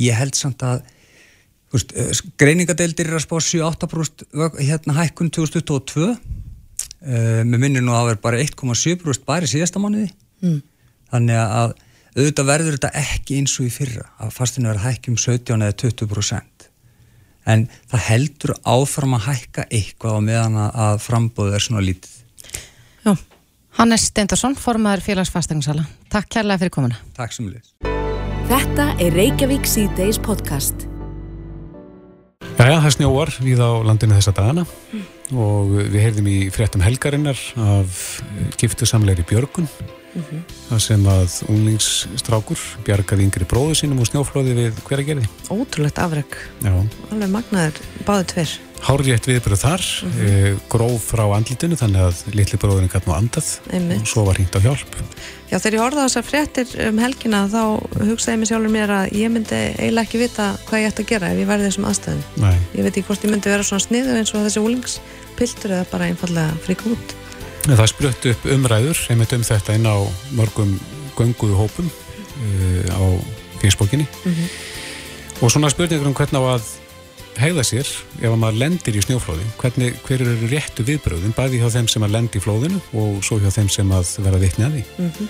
Ég 0.00 0.18
held 0.18 0.38
samt 0.38 0.64
að 0.66 0.82
veist, 1.74 1.92
eh, 1.94 2.10
greiningadeildir 2.40 3.10
er 3.10 3.18
að 3.18 3.26
spá 3.26 3.36
7-8% 3.38 4.24
vög- 4.32 4.58
hérna 4.58 4.96
hækkun 4.96 5.30
2022 5.30 6.08
uh, 6.08 7.44
með 7.44 7.58
minnir 7.58 7.84
nú 7.84 7.92
að 7.92 8.08
það 8.08 8.14
er 8.14 8.22
bara 8.24 8.40
1,7% 8.42 9.24
bara 9.28 9.44
í 9.44 9.52
síðasta 9.52 9.78
mánuði. 9.82 10.10
Mm. 10.38 10.62
þannig 11.10 11.34
að 11.34 11.72
auðvitað 12.16 12.48
verður 12.48 12.76
þetta 12.78 12.90
ekki 13.02 13.38
eins 13.40 13.56
og 13.60 13.66
í 13.68 13.72
fyrra 13.74 14.06
að 14.22 14.32
fastinu 14.36 14.70
verður 14.70 14.86
hækki 14.88 15.12
um 15.12 15.18
17 15.20 15.64
eða 15.66 15.76
20% 15.82 16.68
en 17.48 17.66
það 17.90 18.04
heldur 18.10 18.54
áfram 18.68 19.16
að 19.18 19.26
hækka 19.28 19.66
eitthvað 19.72 20.18
á 20.18 20.20
meðan 20.20 20.58
að- 20.68 21.00
frambóðu 21.00 21.54
er 21.56 21.64
svona 21.64 21.80
lítið. 21.84 22.10
Já. 23.06 23.14
Hannes 23.78 24.08
Steindorsson, 24.10 24.56
formaður 24.58 25.04
félagsfastegnsala 25.06 25.84
Takk 26.10 26.28
kærlega 26.34 26.58
fyrir 26.64 26.70
komuna. 26.74 26.96
Takk 27.14 27.32
sem 27.32 27.46
liðs 27.48 27.72
Þetta 28.48 28.86
er 29.00 29.12
Reykjavík 29.12 29.66
C-Days 29.68 30.18
podcast. 30.24 30.86
Jæja, 32.58 32.80
það 32.82 32.94
snjóar 32.96 33.30
við 33.44 33.60
á 33.60 33.70
landinu 33.86 34.16
þessa 34.16 34.32
dagana. 34.34 34.64
Og 35.36 35.68
við 35.92 35.98
heyrðum 36.00 36.28
í 36.32 36.36
fréttum 36.50 36.80
helgarinnar 36.82 37.38
af 37.60 38.22
giftu 38.58 38.88
samleiri 38.88 39.22
Björgun 39.28 39.68
það 40.68 40.80
sem 40.82 41.04
að 41.10 41.34
unglingsstrákur 41.48 42.62
bjargaði 42.86 43.26
yngri 43.28 43.48
bróðu 43.48 43.76
sínum 43.78 44.00
og 44.02 44.08
snjóflóði 44.08 44.56
við 44.56 44.80
hver 44.86 45.02
að 45.02 45.10
gerði. 45.10 45.28
Ótrúlegt 45.52 46.00
afreg, 46.02 46.38
alveg 46.64 47.30
magnaður, 47.34 47.84
báðu 48.06 48.26
tver. 48.32 48.56
hárrétt 48.78 49.26
viðbröð 49.26 49.58
þar, 49.58 49.82
mm 49.82 50.10
-hmm. 50.14 50.58
gróf 50.70 51.08
frá 51.10 51.24
andlitinu 51.34 51.74
þannig 51.74 51.98
að 51.98 52.20
litli 52.30 52.58
bróðurinn 52.62 52.92
gæti 52.92 53.08
nú 53.10 53.14
andað 53.16 53.48
Einmitt. 53.74 54.00
og 54.00 54.06
svo 54.06 54.24
var 54.24 54.38
hringt 54.38 54.54
á 54.54 54.60
hjálp. 54.62 54.92
Já, 55.50 55.58
þegar 55.58 55.74
ég 55.74 55.82
horfði 55.82 55.98
á 55.98 56.06
þessar 56.06 56.26
fréttir 56.28 56.68
um 56.88 56.98
helgina 56.98 57.48
þá 57.50 57.62
hugsaði 58.06 58.38
mig 58.38 58.48
sjálfur 58.48 58.70
mér 58.70 58.90
að 58.90 59.12
ég 59.18 59.30
myndi 59.34 59.58
eiginlega 59.78 60.06
ekki 60.06 60.18
vita 60.22 60.58
hvað 60.68 60.80
ég 60.80 60.88
ætti 60.92 61.02
að 61.02 61.10
gera 61.10 61.30
ef 61.32 61.38
ég 61.38 61.48
væri 61.50 61.66
þessum 61.66 61.88
aðstæðum. 61.90 62.24
Nei, 62.36 62.58
Ég 62.74 62.82
veit 62.84 62.96
ekki 62.96 63.06
hvort 63.08 63.24
ég 63.24 63.30
myndi 63.32 63.50
vera 63.50 63.62
svona 63.66 63.82
sniðu 63.82 64.14
eins 64.14 64.34
og 64.34 64.46
þessi 64.46 64.62
úlingspiltur 64.62 65.70
eða 65.74 65.90
bara 65.90 66.06
einfallega 66.06 66.54
fríka 66.62 66.86
út. 66.86 67.16
En 67.68 67.76
það 67.76 67.90
spruttu 67.92 68.32
upp 68.32 68.48
umræður 68.54 69.00
einmitt 69.12 69.34
um 69.36 69.44
þetta 69.44 69.76
inn 69.76 69.88
á 69.88 69.96
mörgum 70.36 70.74
gönguðu 71.18 71.58
hópum 71.58 71.88
uh, 71.88 72.82
á 72.88 73.02
Facebookinni. 73.60 74.06
Og 75.42 75.52
svona 75.52 75.70
spurningur 75.70 76.08
um 76.08 76.16
hvernig 76.16 76.40
á 76.40 76.56
að 76.56 76.70
hegða 77.38 77.62
sér 77.66 77.86
ef 78.18 78.32
að 78.32 78.38
maður 78.40 78.60
lendir 78.64 78.96
í 78.98 79.02
snjóflóði 79.04 79.44
hvernig, 79.60 79.98
hver 80.06 80.24
eru 80.24 80.48
réttu 80.50 80.86
viðbröðin 80.86 81.36
bæði 81.36 81.60
hjá 81.62 81.68
þeim 81.76 81.90
sem 81.90 82.06
að 82.06 82.14
lendi 82.16 82.40
í 82.40 82.42
flóðinu 82.42 82.80
og 82.98 83.20
svo 83.26 83.38
hjá 83.38 83.52
þeim 83.54 83.68
sem 83.70 83.92
að 83.94 84.10
vera 84.24 84.40
vitni 84.42 84.66
að 84.66 84.78
því? 84.78 85.28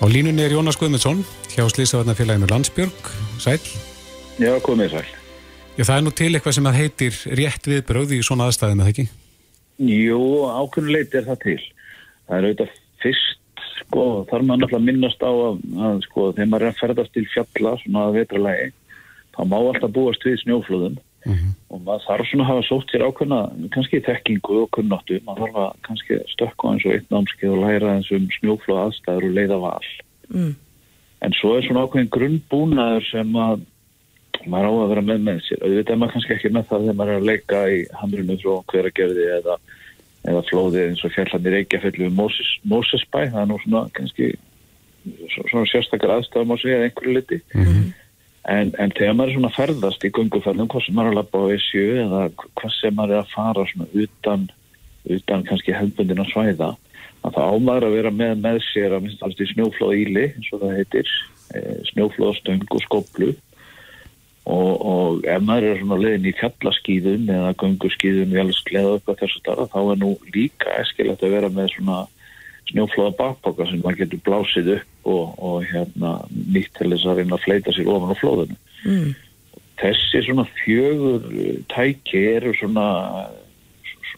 Á 0.00 0.04
línunni 0.08 0.44
er 0.44 0.56
Jónas 0.56 0.76
Guðmundsson 0.80 1.22
hjá 1.52 1.64
Slísavarnafélaginu 1.68 2.48
Landsbjörg. 2.50 3.08
Sæl, 3.40 3.60
Já, 4.40 4.54
komið 4.64 4.94
sæl. 4.94 5.08
Já, 5.76 5.84
það 5.84 5.96
er 5.96 6.04
nú 6.06 6.12
til 6.16 6.30
eitthvað 6.32 6.54
sem 6.56 6.68
að 6.70 6.78
heitir 6.80 7.16
rétt 7.36 7.66
viðbröð 7.68 8.14
í 8.16 8.20
svona 8.24 8.46
aðstæðum, 8.48 8.80
eða 8.80 8.92
ekki? 8.94 9.04
Jú, 9.80 10.22
ákveðnuleiti 10.50 11.20
er 11.20 11.28
það 11.28 11.44
til. 11.44 11.60
Það 12.28 12.36
er 12.36 12.48
auðvitað 12.48 12.74
fyrst, 13.00 13.62
sko, 13.80 14.06
þar 14.30 14.44
maður 14.44 14.64
náttúrulega 14.64 14.86
minnast 14.88 15.22
á 15.24 15.32
að, 15.32 15.62
að 15.88 16.02
sko, 16.06 16.26
þegar 16.36 16.50
maður 16.52 16.66
er 16.66 16.72
að 16.72 16.82
ferðast 16.82 17.14
til 17.16 17.26
fjalla, 17.32 17.76
svona 17.80 18.02
að 18.06 18.18
vetralagi, 18.20 18.66
þá 19.36 19.40
má 19.48 19.56
alltaf 19.60 19.94
búast 19.96 20.26
við 20.26 20.42
snjóflöðum 20.44 20.98
og 21.28 21.82
maður 21.84 22.04
þarf 22.06 22.28
svona 22.30 22.44
að 22.46 22.50
hafa 22.50 22.62
sótt 22.66 22.92
sér 22.92 23.04
ákveðna, 23.04 23.40
kannski 23.74 24.00
þekkingu 24.06 24.56
og 24.62 24.70
kunnáttu, 24.76 25.18
maður 25.26 25.42
þarf 25.44 25.58
að 25.60 25.74
kannski 25.88 26.18
stökka 26.32 26.72
eins 26.72 26.86
og 26.86 26.94
einn 26.94 27.10
námskeið 27.12 27.52
og 27.52 27.60
læra 27.64 27.94
eins 27.96 28.10
um 28.16 28.28
snjóflöð 28.38 28.80
aðstæður 28.84 29.26
og 29.28 29.36
leiða 29.36 29.58
val. 29.60 29.90
Mm. 30.32 30.54
En 31.20 31.36
svo 31.36 31.52
er 31.56 31.66
svona 31.66 31.84
ákveðin 31.84 32.12
grunnbúnaður 32.16 33.06
sem 33.10 33.36
að 33.36 33.66
maður 34.46 34.68
á 34.70 34.72
að 34.72 34.92
vera 34.92 35.04
með 35.08 35.24
með 35.26 35.40
sér. 35.46 35.62
Auðvitað 35.64 35.94
er 35.94 36.00
maður 36.00 36.14
kannski 36.16 36.34
ekki 36.36 36.52
með 36.54 36.68
það 36.70 36.84
þegar 36.84 36.98
maður 37.00 37.12
er 37.12 37.20
að 37.20 37.28
leika 37.30 37.62
í 37.70 37.80
hamrunu 38.00 38.36
frá 38.40 38.52
hverja 38.72 38.92
gerði 39.00 39.26
eða, 39.38 39.56
eða 40.32 40.44
flóði 40.50 40.84
eins 40.86 41.04
og 41.04 41.14
fjallarnir 41.16 41.56
Reykjafellu 41.56 42.06
við 42.06 42.16
Moses, 42.20 42.52
Mosesbæ 42.62 43.20
það 43.32 43.42
er 43.42 43.50
nú 43.50 43.58
svona 43.64 43.82
kannski 43.96 44.30
svona 45.48 45.66
sérstakar 45.68 46.14
aðstæðum 46.16 46.54
á 46.54 46.56
sig 46.60 46.74
eða 46.74 46.88
einhverju 46.88 47.14
liti 47.16 47.40
mm 47.54 47.64
-hmm. 47.64 47.92
en, 48.54 48.72
en 48.78 48.92
þegar 48.96 49.14
maður 49.16 49.30
er 49.30 49.36
svona 49.38 49.56
ferðast 49.56 50.04
í 50.04 50.12
gungufellum 50.16 50.68
hvað 50.68 50.84
sem 50.84 50.94
maður 50.94 51.08
er 51.08 51.12
að 51.12 51.18
lappa 51.20 51.38
á 51.40 51.46
SU 51.56 51.86
eða 52.04 52.22
hvað 52.60 52.72
sem 52.80 52.94
maður 52.94 53.14
er 53.14 53.22
að 53.22 53.34
fara 53.34 53.66
svona 53.72 53.88
utan 54.04 54.50
utan 55.08 55.44
kannski 55.48 55.72
hefbundina 55.72 56.24
svæða 56.28 56.76
að 57.24 57.34
það 57.36 57.52
ámaður 57.54 57.86
að 57.86 57.96
vera 57.96 58.10
með 58.10 58.34
með 58.44 58.58
sér 58.72 58.92
að 58.92 59.02
minnst 59.04 59.22
alls 59.22 59.40
í 59.40 59.46
snjóflóð 59.52 59.94
íli 59.96 60.26
eins 60.28 60.52
og 60.52 60.60
það 60.60 60.76
heitir 60.76 61.08
e, 61.54 61.60
snjóflóðstöng 61.92 62.66
og 62.70 62.82
skoblu 62.84 63.30
og, 64.50 64.70
og 64.92 65.26
ef 65.30 65.42
maður 65.46 65.68
er 65.70 65.80
svona 65.80 65.98
leðin 66.00 66.30
í 66.30 66.36
fjallaskýðun 66.40 67.32
eða 67.36 67.52
gungurskýðun 67.62 68.32
við 68.34 68.42
alveg 68.44 68.58
skleða 68.58 68.94
upp 68.98 69.12
á 69.12 69.18
þessu 69.22 69.42
starra 69.42 69.68
þá 69.72 69.80
er 69.82 70.00
nú 70.02 70.12
líka 70.34 70.76
eskilegt 70.82 71.24
að 71.26 71.36
vera 71.36 71.52
með 71.54 71.72
svona 71.74 71.98
snjóflóða 72.70 73.16
bakboka 73.18 73.66
sem 73.68 73.82
maður 73.82 74.04
getur 74.04 74.24
blásið 74.28 74.72
upp 74.76 75.10
og, 75.10 75.36
og 75.38 75.68
hérna 75.70 76.16
nýtt 76.30 76.72
til 76.78 76.90
þess 76.92 77.08
að 77.08 77.22
reyna 77.22 77.38
að 77.38 77.44
fleita 77.46 77.76
sér 77.76 77.90
ofan 77.90 78.14
á 78.14 78.20
flóðinu 78.20 78.58
mm. 78.84 79.12
þessi 79.82 80.24
svona 80.26 80.46
fjögur 80.60 81.30
tæki 81.72 82.26
eru 82.36 82.54
svona 82.58 82.88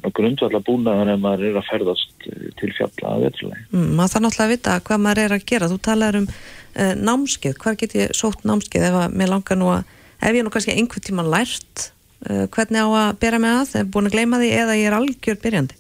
svona 0.02 0.12
grundvallar 0.16 0.62
búnaðar 0.66 1.12
en 1.12 1.22
maður 1.22 1.48
er 1.50 1.58
að 1.60 1.68
ferðast 1.70 2.26
til 2.58 2.70
fjalla 2.74 3.14
að 3.14 3.26
veitlega. 3.26 3.58
Mm, 3.70 3.90
maður 3.96 4.12
þarf 4.12 4.24
náttúrulega 4.24 4.44
að 4.44 4.52
vita 4.52 4.76
hvað 4.86 5.02
maður 5.06 5.22
er 5.22 5.34
að 5.36 5.46
gera. 5.46 5.68
Þú 5.70 5.78
talaður 5.86 6.18
um 6.20 6.28
uh, 6.28 6.94
námskeið. 6.98 7.58
Hvar 7.62 7.78
get 7.78 7.96
ég 7.98 8.14
sótt 8.16 8.46
námskeið 8.48 8.88
ef 8.88 8.98
að 9.02 9.18
mér 9.20 9.32
langar 9.32 9.60
nú 9.60 9.70
að, 9.72 9.92
ef 10.22 10.38
ég 10.38 10.46
nú 10.46 10.52
kannski 10.54 10.74
einhvern 10.74 11.06
tíma 11.06 11.26
lært, 11.26 11.92
uh, 12.30 12.46
hvernig 12.54 12.82
á 12.82 12.88
að 12.88 13.20
bera 13.22 13.38
mig 13.42 13.52
að, 13.52 13.76
ef 13.82 13.92
búin 13.92 14.10
að 14.10 14.16
gleyma 14.16 14.40
því 14.42 14.50
eða 14.62 14.78
ég 14.78 14.90
er 14.90 14.98
algjör 14.98 15.40
byrjandi? 15.42 15.78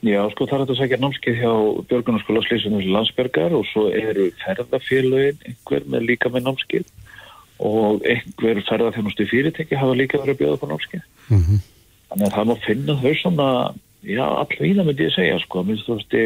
Já, 0.00 0.22
sko 0.32 0.46
það 0.48 0.54
er 0.54 0.62
þetta 0.62 0.72
að 0.72 0.80
segja 0.80 0.98
námskeið 1.02 1.40
hjá 1.42 1.52
Björgunarskóla 1.90 2.42
Slísunum 2.46 2.86
landsbergar 2.94 3.52
og 3.52 3.66
svo 3.68 3.90
eru 3.92 4.30
ferðafélögin 4.40 5.42
einhver 5.44 5.84
með 5.92 6.06
líka 6.08 6.30
með 6.32 6.46
námskeið 6.46 6.86
og 7.60 8.06
einhver 8.08 8.62
ferðafjónustu 8.64 9.26
fyrirteki 9.28 9.76
hafa 9.76 9.98
líka 9.98 10.22
verið 10.22 10.38
að 10.38 10.40
bjóða 10.40 10.60
på 10.62 10.70
námskeið. 10.70 11.04
Mm 11.28 11.42
-hmm. 11.42 11.60
Þannig 12.08 12.26
að 12.26 12.36
það 12.36 12.48
má 12.48 12.54
finna 12.64 12.96
þau 13.02 13.14
svona, 13.20 13.48
já, 14.02 14.24
allvíða 14.24 14.86
myndi 14.88 15.04
ég 15.04 15.14
segja, 15.14 15.38
sko, 15.44 15.62
minnst 15.62 15.86
þú 15.86 15.98
veist, 15.98 16.16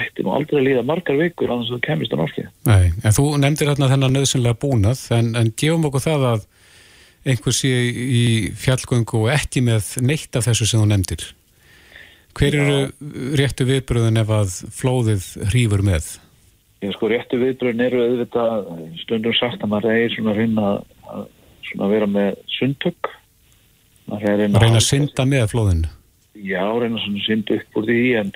ætti 0.00 0.24
nú 0.24 0.32
aldrei 0.34 0.60
að 0.60 0.66
líða 0.68 0.86
margar 0.86 1.18
vikur 1.18 1.50
að 1.50 1.62
þess 1.62 1.72
að 1.72 1.76
það 1.76 1.84
kemist 1.86 2.14
á 2.14 2.16
náttúrulega. 2.20 2.52
Nei, 2.68 2.86
en 3.04 3.16
þú 3.16 3.26
nefndir 3.40 3.70
hérna 3.70 3.90
þennan 3.90 4.16
nöðsynlega 4.18 4.60
búnað, 4.62 5.02
en, 5.16 5.34
en 5.40 5.52
gefum 5.58 5.86
okkur 5.88 6.04
það 6.06 6.26
að 6.30 6.46
einhver 7.30 7.56
sé 7.56 7.74
í 7.90 8.24
fjallgöngu 8.56 9.24
og 9.24 9.30
ekki 9.34 9.62
með 9.66 9.92
neitt 10.04 10.38
af 10.38 10.48
þessu 10.48 10.68
sem 10.68 10.82
þú 10.82 10.88
nefndir. 10.92 11.26
Hver 12.38 12.56
eru 12.56 12.80
já. 12.80 12.90
réttu 13.40 13.66
viðbröðin 13.68 14.20
ef 14.22 14.34
að 14.36 14.56
flóðið 14.76 15.30
hrýfur 15.50 15.82
með? 15.84 16.12
Já, 16.80 16.92
sko, 16.94 17.10
réttu 17.10 17.40
viðbröðin 17.40 17.86
eru 17.88 18.04
auðvitað 18.06 18.70
stundum 19.02 19.36
sagt 19.36 19.64
að 19.64 19.72
maður 19.74 19.96
er 19.96 20.14
svona 20.14 20.34
að 20.34 20.40
reyna 20.40 20.68
að 21.80 21.90
vera 21.90 22.08
með 22.10 22.38
sundtök 22.58 23.10
reyna, 24.18 24.58
reyna 24.58 24.80
að 24.80 24.86
synda 24.86 25.26
með 25.28 25.46
flóðinu 25.52 25.90
já, 26.34 26.62
reyna 26.80 26.98
að 26.98 27.22
synda 27.26 27.58
upp 27.58 27.78
úr 27.80 27.88
því 27.90 28.00
en, 28.22 28.32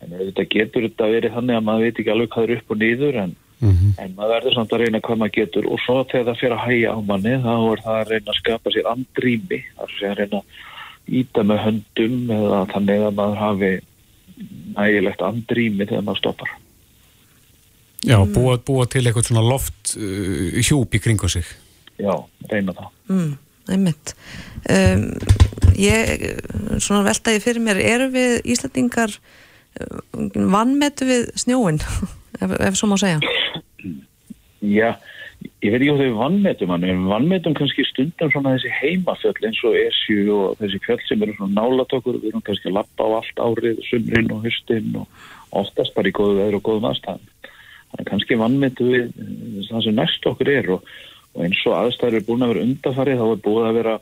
en 0.00 0.16
þetta 0.16 0.46
getur 0.54 0.86
þetta 0.88 1.12
verið 1.12 1.36
þannig 1.36 1.58
að 1.58 1.66
maður 1.66 1.86
veit 1.86 2.00
ekki 2.00 2.12
alveg 2.14 2.32
hvað 2.34 2.46
er 2.46 2.54
upp 2.56 2.72
og 2.74 2.80
nýður 2.80 3.18
en, 3.22 3.34
mm 3.58 3.74
-hmm. 3.74 3.92
en 4.04 4.14
maður 4.16 4.34
verður 4.34 4.56
samt 4.56 4.72
að 4.72 4.82
reyna 4.84 5.02
hvað 5.06 5.20
maður 5.20 5.36
getur. 5.36 5.68
Og 5.68 5.82
svo 5.84 5.96
þegar 6.04 6.26
það 6.28 6.40
fyrir 6.40 6.56
að 6.56 6.64
hægja 6.66 6.94
á 6.96 6.98
manni 7.10 7.34
þá 7.44 7.54
er 7.72 7.84
það 7.84 8.00
að 8.00 8.10
reyna 8.12 8.32
að 8.32 8.40
skapa 8.40 8.74
sér 8.74 8.90
andrými. 8.94 9.60
Það 9.76 9.94
er 10.00 10.10
að 10.10 10.18
reyna 10.22 10.40
að 10.40 10.44
íta 11.20 11.42
með 11.42 11.62
höndum 11.66 12.16
eða 12.38 12.64
þannig 12.72 13.04
að 13.06 13.14
maður 13.20 13.44
hafi 13.44 13.72
nægilegt 14.76 15.22
andrými 15.22 15.86
þegar 15.86 16.06
maður 16.06 16.22
stoppar. 16.22 16.56
Já, 18.00 18.16
búa, 18.24 18.56
búa 18.56 18.86
til 18.88 19.04
eitthvað 19.04 19.28
svona 19.28 19.44
loft 19.44 19.92
uh, 20.00 20.56
hjúp 20.64 20.94
í 20.96 21.00
kringu 21.04 21.28
sig. 21.28 21.44
Já, 22.00 22.14
reyna 22.48 22.72
það. 22.72 22.92
Mm 23.12 23.32
einmitt. 23.70 24.14
Um, 24.70 25.06
ég 25.78 26.24
svona 26.82 27.04
veltaði 27.06 27.42
fyrir 27.44 27.64
mér 27.64 27.80
eru 27.82 28.10
við 28.12 28.40
Íslandingar 28.52 29.14
vannmetu 30.54 31.08
við 31.08 31.30
snjóin 31.40 31.80
ef, 32.42 32.50
ef 32.50 32.78
svo 32.78 32.90
má 32.90 32.96
segja? 33.00 33.20
Já, 34.60 34.90
ég 35.64 35.72
veit 35.72 35.80
ekki 35.80 35.90
hvað 35.90 36.02
þau 36.04 36.20
vannmetum 36.20 36.72
hann, 36.74 36.86
við 36.88 37.04
vannmetum 37.10 37.56
kannski 37.56 37.86
stundum 37.88 38.32
svona 38.32 38.56
þessi 38.56 38.72
heimafjöld 38.76 39.44
eins 39.46 39.60
og 39.64 39.76
esju 39.80 40.24
og 40.36 40.56
þessi 40.60 40.80
fjöld 40.84 41.04
sem 41.08 41.22
eru 41.24 41.36
svona 41.38 41.62
nálatökur 41.62 42.18
við 42.20 42.32
erum 42.32 42.44
kannski 42.46 42.68
að 42.68 42.80
lappa 42.80 43.08
á 43.08 43.10
allt 43.20 43.44
árið 43.46 43.84
sumrin 43.88 44.32
og 44.34 44.44
höstin 44.44 44.90
og 45.00 45.60
oftast 45.62 45.94
bara 45.96 46.10
í 46.10 46.16
góðu 46.16 46.40
veður 46.42 46.58
og 46.60 46.66
góðum 46.68 46.90
aðstæðan 46.90 47.30
þannig 47.90 48.10
kannski 48.10 48.38
vannmetu 48.38 48.90
við 48.90 49.08
það 49.70 49.86
sem 49.86 49.96
næst 49.96 50.28
okkur 50.30 50.52
er 50.52 50.74
og 50.76 50.90
og 51.34 51.46
eins 51.46 51.60
og 51.68 51.76
aðstæður 51.78 52.18
er 52.18 52.26
búin 52.26 52.44
að 52.44 52.52
vera 52.54 52.64
undafarið 52.66 53.20
þá 53.20 53.26
er 53.26 53.42
búin 53.44 53.68
að 53.68 53.76
vera 53.78 53.94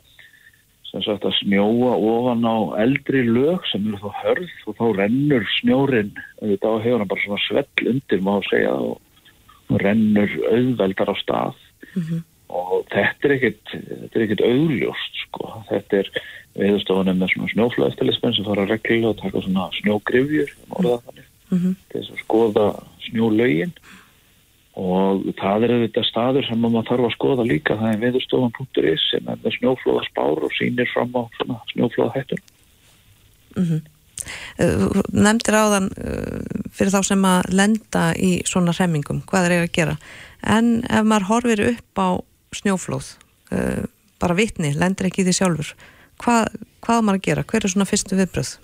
sagt, 0.89 1.25
að 1.25 1.35
snjóa 1.39 1.93
ofan 1.97 2.47
á 2.47 2.57
eldri 2.81 3.21
lög 3.27 3.65
sem 3.69 3.85
eru 3.89 3.99
þá 4.01 4.09
hörð 4.23 4.55
og 4.65 4.79
þá 4.79 4.85
rennur 4.97 5.45
snjórin 5.59 6.11
þá 6.39 6.69
hefur 6.83 6.99
hann 7.01 7.11
bara 7.11 7.25
svona 7.25 7.43
svell 7.45 7.91
undir 7.93 8.25
má 8.25 8.33
segja 8.47 8.73
og, 8.73 8.97
og 9.69 9.81
rennur 9.83 10.33
auðveldar 10.49 11.13
á 11.13 11.15
stað 11.21 11.61
mm 11.93 12.01
-hmm. 12.01 12.21
og 12.49 12.87
þetta 12.93 13.29
er 13.29 13.35
ekkit 13.37 13.63
þetta 13.75 14.15
er 14.15 14.25
ekkit 14.25 14.45
auðljóst 14.49 15.23
sko. 15.27 15.51
þetta 15.69 16.01
er 16.01 16.11
viðstofunum 16.59 17.21
með 17.21 17.33
svona 17.33 17.53
snjóflöðstilismenn 17.53 18.35
sem 18.35 18.49
fara 18.49 18.65
að 18.65 18.73
regla 18.73 19.13
og 19.13 19.21
taka 19.21 19.41
svona 19.45 19.69
snjógrifjur 19.81 20.49
mm 20.79 21.57
-hmm. 21.57 21.75
til 21.89 22.01
þess 22.01 22.11
að 22.11 22.23
skoða 22.25 22.67
snjólögin 23.09 23.73
og 24.79 25.25
það 25.39 25.65
er 25.67 25.73
þetta 25.83 26.03
staður 26.07 26.47
sem 26.47 26.61
maður 26.63 26.87
þarf 26.87 27.07
að 27.09 27.15
skoða 27.17 27.45
líka 27.47 27.77
það 27.79 27.93
er 27.93 28.01
veðurstofan.is 28.05 29.05
sem 29.11 29.31
er 29.31 29.39
með 29.43 29.55
snjóflóðaspár 29.57 30.43
og 30.47 30.55
sínir 30.55 30.89
fram 30.93 31.15
á 31.19 31.21
snjóflóðahættur 31.73 32.43
mm 33.55 33.65
-hmm. 33.65 33.81
Nemndir 35.15 35.55
áðan 35.55 35.89
uh, 35.95 36.39
fyrir 36.75 36.91
þá 36.91 37.01
sem 37.03 37.25
að 37.25 37.53
lenda 37.55 38.13
í 38.15 38.41
svona 38.45 38.75
hremmingum, 38.75 39.21
hvað 39.27 39.45
er 39.45 39.55
það 39.55 39.67
að 39.67 39.75
gera 39.77 39.95
en 40.43 40.83
ef 40.83 41.03
maður 41.03 41.29
horfir 41.31 41.61
upp 41.69 41.95
á 41.99 42.09
snjóflóð 42.55 43.15
uh, 43.51 43.83
bara 44.19 44.35
vitni, 44.35 44.73
lendir 44.75 45.07
ekki 45.07 45.23
því 45.23 45.33
sjálfur 45.33 45.75
hvað, 46.23 46.47
hvað 46.83 47.03
maður 47.03 47.19
að 47.19 47.27
gera, 47.27 47.43
hver 47.43 47.63
er 47.63 47.69
svona 47.69 47.89
fyrstu 47.89 48.15
viðbröð? 48.19 48.55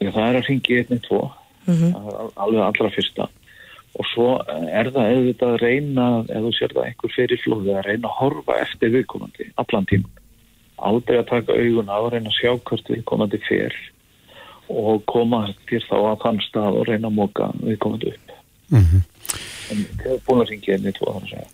Já, 0.00 0.10
það 0.10 0.26
er 0.28 0.36
að 0.36 0.46
ringi 0.48 0.78
112 0.78 1.30
mm 1.66 1.74
-hmm. 1.74 1.92
alveg 2.36 2.62
allra 2.62 2.90
fyrsta 2.90 3.28
og 3.98 4.06
svo 4.12 4.28
er 4.70 4.90
það 4.94 5.12
auðvitað 5.14 5.54
að 5.54 5.62
reyna, 5.64 6.08
ef 6.28 6.44
þú 6.46 6.52
sér 6.56 6.74
það 6.76 6.88
einhver 6.88 7.14
fyrir 7.16 7.42
flóði, 7.42 7.74
að 7.74 7.86
reyna 7.88 8.10
að 8.10 8.18
horfa 8.20 8.58
eftir 8.64 8.92
viðkomandi 8.94 9.48
allan 9.60 9.88
tíma 9.90 10.26
aldrei 10.90 11.18
að 11.20 11.30
taka 11.30 11.56
augun 11.58 11.92
á 11.92 11.98
að 11.98 12.10
reyna 12.14 12.30
að 12.32 12.38
sjá 12.38 12.52
hvert 12.70 12.92
viðkomandi 12.94 13.40
fer 13.46 13.78
og 14.70 15.02
koma 15.10 15.42
til 15.68 15.82
þá 15.88 15.96
að 15.98 16.20
þann 16.24 16.42
stað 16.46 16.80
og 16.80 16.88
reyna 16.88 17.10
að 17.10 17.16
móka 17.18 17.50
viðkomandi 17.60 18.12
upp 18.14 18.36
mm 18.70 18.84
-hmm. 18.84 19.02
en 19.70 19.86
það 20.02 20.12
er 20.14 20.22
búin 20.26 20.44
að 20.44 20.52
ringja 20.52 20.76
einni 20.76 20.92
tvo 20.98 21.16
að 21.16 21.32
segja 21.32 21.48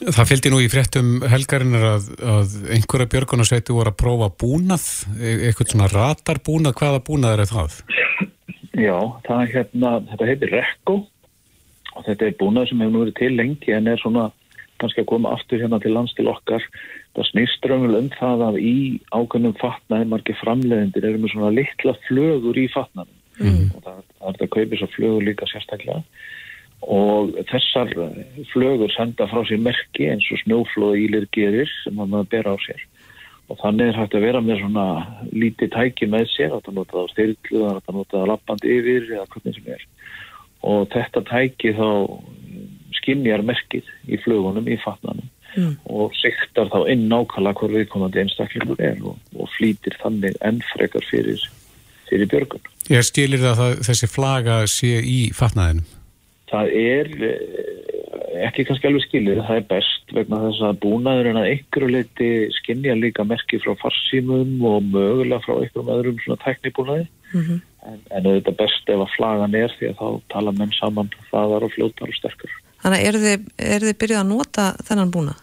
Það 0.00 0.28
fylgdi 0.28 0.50
nú 0.52 0.58
í 0.60 0.68
fréttum 0.68 1.22
helgarinnar 1.24 1.84
að, 1.94 2.08
að 2.20 2.50
einhverja 2.74 3.10
björgunarsveitu 3.14 3.76
voru 3.76 3.88
að 3.88 4.00
prófa 4.02 4.28
búnað, 4.42 4.84
e-, 5.16 5.38
eitthvað 5.48 5.70
svona 5.72 5.88
ratarbúnað, 5.88 6.74
hvaða 6.76 7.00
búnað 7.06 7.32
er 7.32 7.48
það? 7.48 7.78
Já, 8.76 8.98
það 9.24 9.40
er 9.40 9.48
hérna, 9.54 9.92
þetta 10.10 10.28
heitir 10.28 10.52
Rekko 10.52 10.96
og 12.00 12.06
þetta 12.08 12.26
er 12.26 12.38
búnað 12.40 12.70
sem 12.70 12.80
hefur 12.80 12.94
nú 12.94 13.02
verið 13.04 13.18
til 13.20 13.34
lengi 13.36 13.74
en 13.76 13.90
er 13.92 14.00
svona 14.00 14.30
kannski 14.80 15.04
að 15.04 15.10
koma 15.12 15.34
aftur 15.36 15.60
hérna 15.60 15.80
til 15.82 15.92
lands 15.92 16.14
til 16.16 16.28
okkar. 16.30 16.64
Það 17.16 17.28
snýst 17.28 17.66
raunvel 17.68 17.98
um 17.98 18.10
það 18.14 18.44
að 18.48 18.60
í 18.64 18.76
ákveðnum 19.12 19.56
fatnaði 19.60 20.08
margir 20.08 20.38
framleiðindir 20.40 21.08
eru 21.08 21.20
með 21.20 21.34
svona 21.34 21.54
litla 21.54 21.96
flögur 22.06 22.60
í 22.60 22.66
fatnaðum 22.72 23.16
mm. 23.40 23.64
og 23.76 23.82
það, 23.84 23.98
það 24.06 24.28
er 24.30 24.38
þetta 24.38 24.46
að 24.46 24.54
kaupa 24.54 24.70
þessar 24.74 24.94
flögur 24.94 25.26
líka 25.28 25.50
sérstaklega. 25.50 26.04
Og 26.80 27.34
þessar 27.50 27.92
flögur 28.54 28.94
senda 28.94 29.26
frá 29.28 29.42
sér 29.44 29.60
merki 29.60 30.08
eins 30.08 30.30
og 30.32 30.40
snjóflóð 30.46 31.02
ílir 31.02 31.28
gerir 31.36 31.68
sem 31.82 31.98
maður 32.00 32.30
ber 32.32 32.48
á 32.48 32.56
sér. 32.64 32.86
Og 33.50 33.58
þannig 33.58 33.90
er 33.90 33.98
hægt 33.98 34.14
að 34.14 34.24
vera 34.24 34.40
með 34.46 34.62
svona 34.62 34.86
lítið 35.34 35.72
tæki 35.74 36.06
með 36.08 36.28
sér, 36.30 36.52
þetta 36.54 36.72
notaði 36.72 37.02
á 37.02 37.12
styrlu, 37.12 37.62
þetta 37.66 37.94
notaði 37.96 38.22
á 38.22 38.30
lappandi 38.30 38.76
yfir 38.78 39.08
eða 39.10 39.26
hvernig 39.34 39.56
sem 39.58 39.72
er 39.74 39.88
og 40.66 40.88
þetta 40.92 41.22
tæki 41.28 41.74
þá 41.76 41.88
skinnjar 43.00 43.44
merkið 43.46 43.86
í 44.10 44.18
flugunum 44.20 44.68
í 44.68 44.76
fatnanum 44.82 45.28
mm. 45.56 45.76
og 45.92 46.14
siktar 46.18 46.70
þá 46.72 46.82
inn 46.92 47.06
nákvæmlega 47.10 47.62
hver 47.62 47.76
viðkomandi 47.78 48.24
einstaklingur 48.24 48.82
er 48.84 49.00
og, 49.04 49.16
og 49.36 49.50
flýtir 49.56 49.96
þannig 50.02 50.36
ennfrekar 50.44 51.06
fyrir, 51.08 51.46
fyrir 52.10 52.30
björgun. 52.30 52.68
Ég 52.90 53.06
stilir 53.06 53.42
það 53.42 53.64
að 53.66 53.80
þessi 53.88 54.10
flaga 54.10 54.60
sé 54.70 54.98
í 55.06 55.20
fatnaðinum? 55.36 55.88
Það 56.50 56.72
er, 56.74 57.10
ekki 58.48 58.64
kannski 58.66 58.88
alveg 58.88 59.04
skilið, 59.04 59.44
það 59.46 59.60
er 59.60 59.66
best 59.70 60.14
vegna 60.16 60.40
þess 60.48 60.64
að 60.66 60.80
búnaðurinn 60.82 61.38
að 61.38 61.50
einhverju 61.52 61.90
leiti 61.94 62.30
skinja 62.56 62.96
líka 62.98 63.22
merki 63.22 63.60
frá 63.62 63.76
farsímum 63.78 64.56
og 64.66 64.88
mögulega 64.90 65.38
frá 65.44 65.54
einhverjum 65.60 65.92
öðrum 65.94 66.18
svona 66.24 66.42
teknibúnaði 66.42 67.06
Mhm. 67.30 67.60
En, 67.88 68.00
en 68.10 68.26
auðvitað 68.26 68.58
best 68.60 68.90
ef 68.92 69.04
að 69.04 69.14
flagan 69.16 69.56
er 69.58 69.76
því 69.76 69.90
að 69.90 70.00
þá 70.00 70.32
tala 70.34 70.54
menn 70.56 70.74
saman 70.76 71.12
hraðar 71.28 71.66
og 71.66 71.72
fljótar 71.74 72.12
og 72.12 72.18
sterkur. 72.18 72.56
Þannig 72.80 73.06
eru 73.10 73.22
þið, 73.24 73.46
eru 73.76 73.90
þið 73.90 73.98
byrjuð 74.02 74.20
að 74.20 74.30
nota 74.30 74.66
þennan 74.88 75.14
búna? 75.14 75.36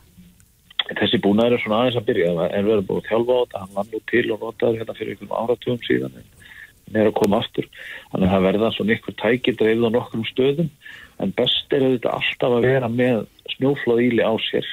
Þessi 0.87 1.19
búnaður 1.21 1.57
er 1.57 1.63
svona 1.63 1.81
aðeins 1.81 1.99
að 1.99 2.07
byrja, 2.07 2.33
það 2.37 2.57
er 2.57 2.67
verið 2.67 2.87
búið 2.87 3.01
að 3.01 3.09
þjálfa 3.09 3.37
á 3.37 3.41
þetta, 3.41 3.61
hann 3.63 3.75
var 3.75 3.87
nú 3.91 4.01
til 4.11 4.25
og 4.31 4.43
notaður 4.43 4.81
hérna 4.81 4.97
fyrir 4.97 5.13
einhverjum 5.13 5.37
áratugum 5.41 5.81
síðan 5.83 6.19
en 6.21 6.99
er 7.01 7.09
að 7.09 7.17
koma 7.17 7.41
aftur. 7.41 7.67
Þannig 8.13 8.27
að 8.27 8.33
það 8.33 8.45
verða 8.47 8.71
svona 8.75 8.95
ykkur 8.95 9.17
tæki 9.19 9.53
dreifð 9.59 9.87
á 9.87 9.89
nokkrum 9.97 10.27
stöðum 10.29 10.69
en 11.17 11.33
best 11.35 11.73
er 11.75 11.83
auðvitað 11.83 12.15
alltaf 12.15 12.55
að 12.55 12.67
vera 12.69 12.89
með 12.91 13.25
snjóflóð 13.55 14.03
íli 14.05 14.23
á 14.23 14.33
sér 14.47 14.69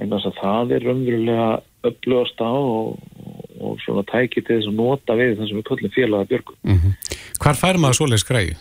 en 0.00 0.10
þess 0.10 0.30
að 0.30 0.38
það 0.40 0.74
er 0.74 0.86
raunverulega 0.88 1.48
upplögast 1.90 2.42
á 2.42 2.50
og, 2.50 2.98
og 3.60 3.78
svona 3.84 4.04
tæki 4.08 4.42
til 4.42 4.56
þess 4.56 4.70
að 4.70 4.76
nota 4.80 5.16
við 5.18 5.36
þess 5.38 5.52
að 5.52 5.58
við 5.60 5.66
köllum 5.70 5.94
félaga 5.96 6.30
björgum. 6.32 6.60
Mm 6.66 6.92
Hvar 7.40 7.56
fær 7.56 7.78
maður 7.80 7.96
svoleiðis 7.96 8.26
græði? 8.28 8.54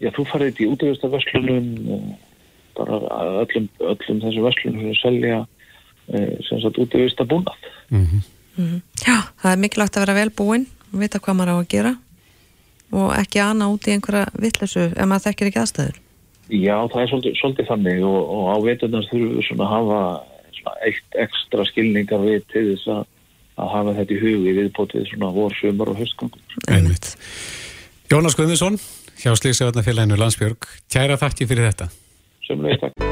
Já, 0.00 0.10
þú 0.16 0.24
farið 0.26 0.48
þetta 0.50 0.62
í 0.64 0.68
útvegistarverslunum 0.72 1.66
bara 2.78 2.98
öllum, 3.44 3.68
öllum 3.78 4.20
þessum 4.24 4.46
verslunum 4.48 4.84
sem 4.88 4.98
selja 4.98 5.40
eh, 6.10 6.36
sem 6.48 6.62
sagt 6.62 6.80
útvegistabúnað. 6.82 7.70
Mm 7.94 8.22
Já, 9.00 9.16
það 9.40 9.52
er 9.52 9.60
mikilvægt 9.62 9.96
að 9.96 10.04
vera 10.04 10.16
vel 10.18 10.30
búinn 10.36 10.66
og 10.90 11.00
vita 11.00 11.20
hvað 11.22 11.36
maður 11.38 11.54
á 11.54 11.56
að 11.62 11.68
gera 11.70 11.92
og 12.90 13.12
ekki 13.14 13.40
ana 13.40 13.68
út 13.70 13.86
í 13.86 13.94
einhverja 13.94 14.26
vitleysu 14.42 14.88
ef 14.90 15.06
maður 15.06 15.28
þekkir 15.28 15.50
ekki 15.50 15.60
aðstæður. 15.62 16.00
Já, 16.50 16.74
það 16.90 17.00
er 17.02 17.10
svolítið, 17.12 17.36
svolítið 17.38 17.68
þannig 17.70 18.04
og, 18.10 18.18
og 18.34 18.44
á 18.50 18.56
veturnar 18.66 19.06
þurfum 19.06 19.36
við 19.36 19.46
svona 19.46 19.66
að 19.66 19.74
hafa 19.76 20.00
svona 20.58 20.74
eitt 20.88 21.18
ekstra 21.24 21.66
skilningar 21.68 22.24
við 22.24 22.46
til 22.50 22.64
þess 22.72 22.90
að, 22.96 23.04
að 23.60 23.72
hafa 23.76 23.96
þetta 24.00 24.16
í 24.16 24.20
hugi 24.24 24.54
viðbótið 24.58 25.08
svona 25.12 25.32
vor, 25.36 25.56
sumar 25.60 25.92
og 25.92 26.00
höstgangum. 26.00 26.58
Einmitt. 26.68 27.12
Jónas 28.10 28.34
Guðmundsson 28.38 28.80
hjá 29.20 29.34
Slíksefjarnafélaginu 29.36 30.16
Landsbjörg 30.18 30.66
Kæra 30.90 31.18
þakki 31.20 31.46
fyrir 31.46 31.68
þetta 31.70 31.90
Sumlega 32.50 32.88
takk. 32.88 33.02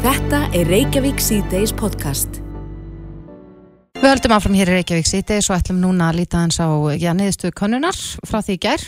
Þetta 0.00 0.44
er 0.56 0.68
Reykjavík 0.70 1.18
C-Days 1.20 1.74
podcast. 1.76 2.38
Við 3.98 4.06
höldum 4.06 4.32
áfram 4.36 4.54
hér 4.54 4.70
í 4.70 4.76
Reykjavík 4.78 5.08
síti 5.10 5.36
og 5.42 5.56
ætlum 5.58 5.80
núna 5.82 6.12
að 6.12 6.20
líta 6.20 6.40
hans 6.40 6.56
á 6.62 6.70
já, 6.94 7.10
niðurstöðu 7.18 7.56
konnunar 7.58 7.98
frá 8.30 8.38
því 8.38 8.54
í 8.54 8.60
gær. 8.62 8.84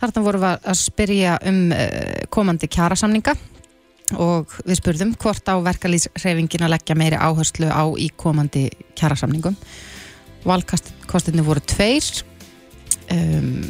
Þarna 0.00 0.22
vorum 0.24 0.44
við 0.46 0.66
að 0.72 0.78
spyrja 0.80 1.36
um 1.46 1.60
uh, 1.76 1.84
komandi 2.32 2.70
kjarasamninga 2.72 3.36
og 4.18 4.56
við 4.64 4.80
spurðum 4.80 5.12
hvort 5.20 5.46
á 5.46 5.54
verkalýsreifingin 5.68 6.64
að 6.66 6.74
leggja 6.74 6.96
meiri 6.98 7.20
áherslu 7.20 7.68
á 7.70 7.84
í 8.00 8.08
komandi 8.16 8.66
kjarasamningum. 8.98 9.54
Valkostinni 10.46 11.42
voru 11.44 11.60
tveir, 11.60 12.06
um, 13.12 13.64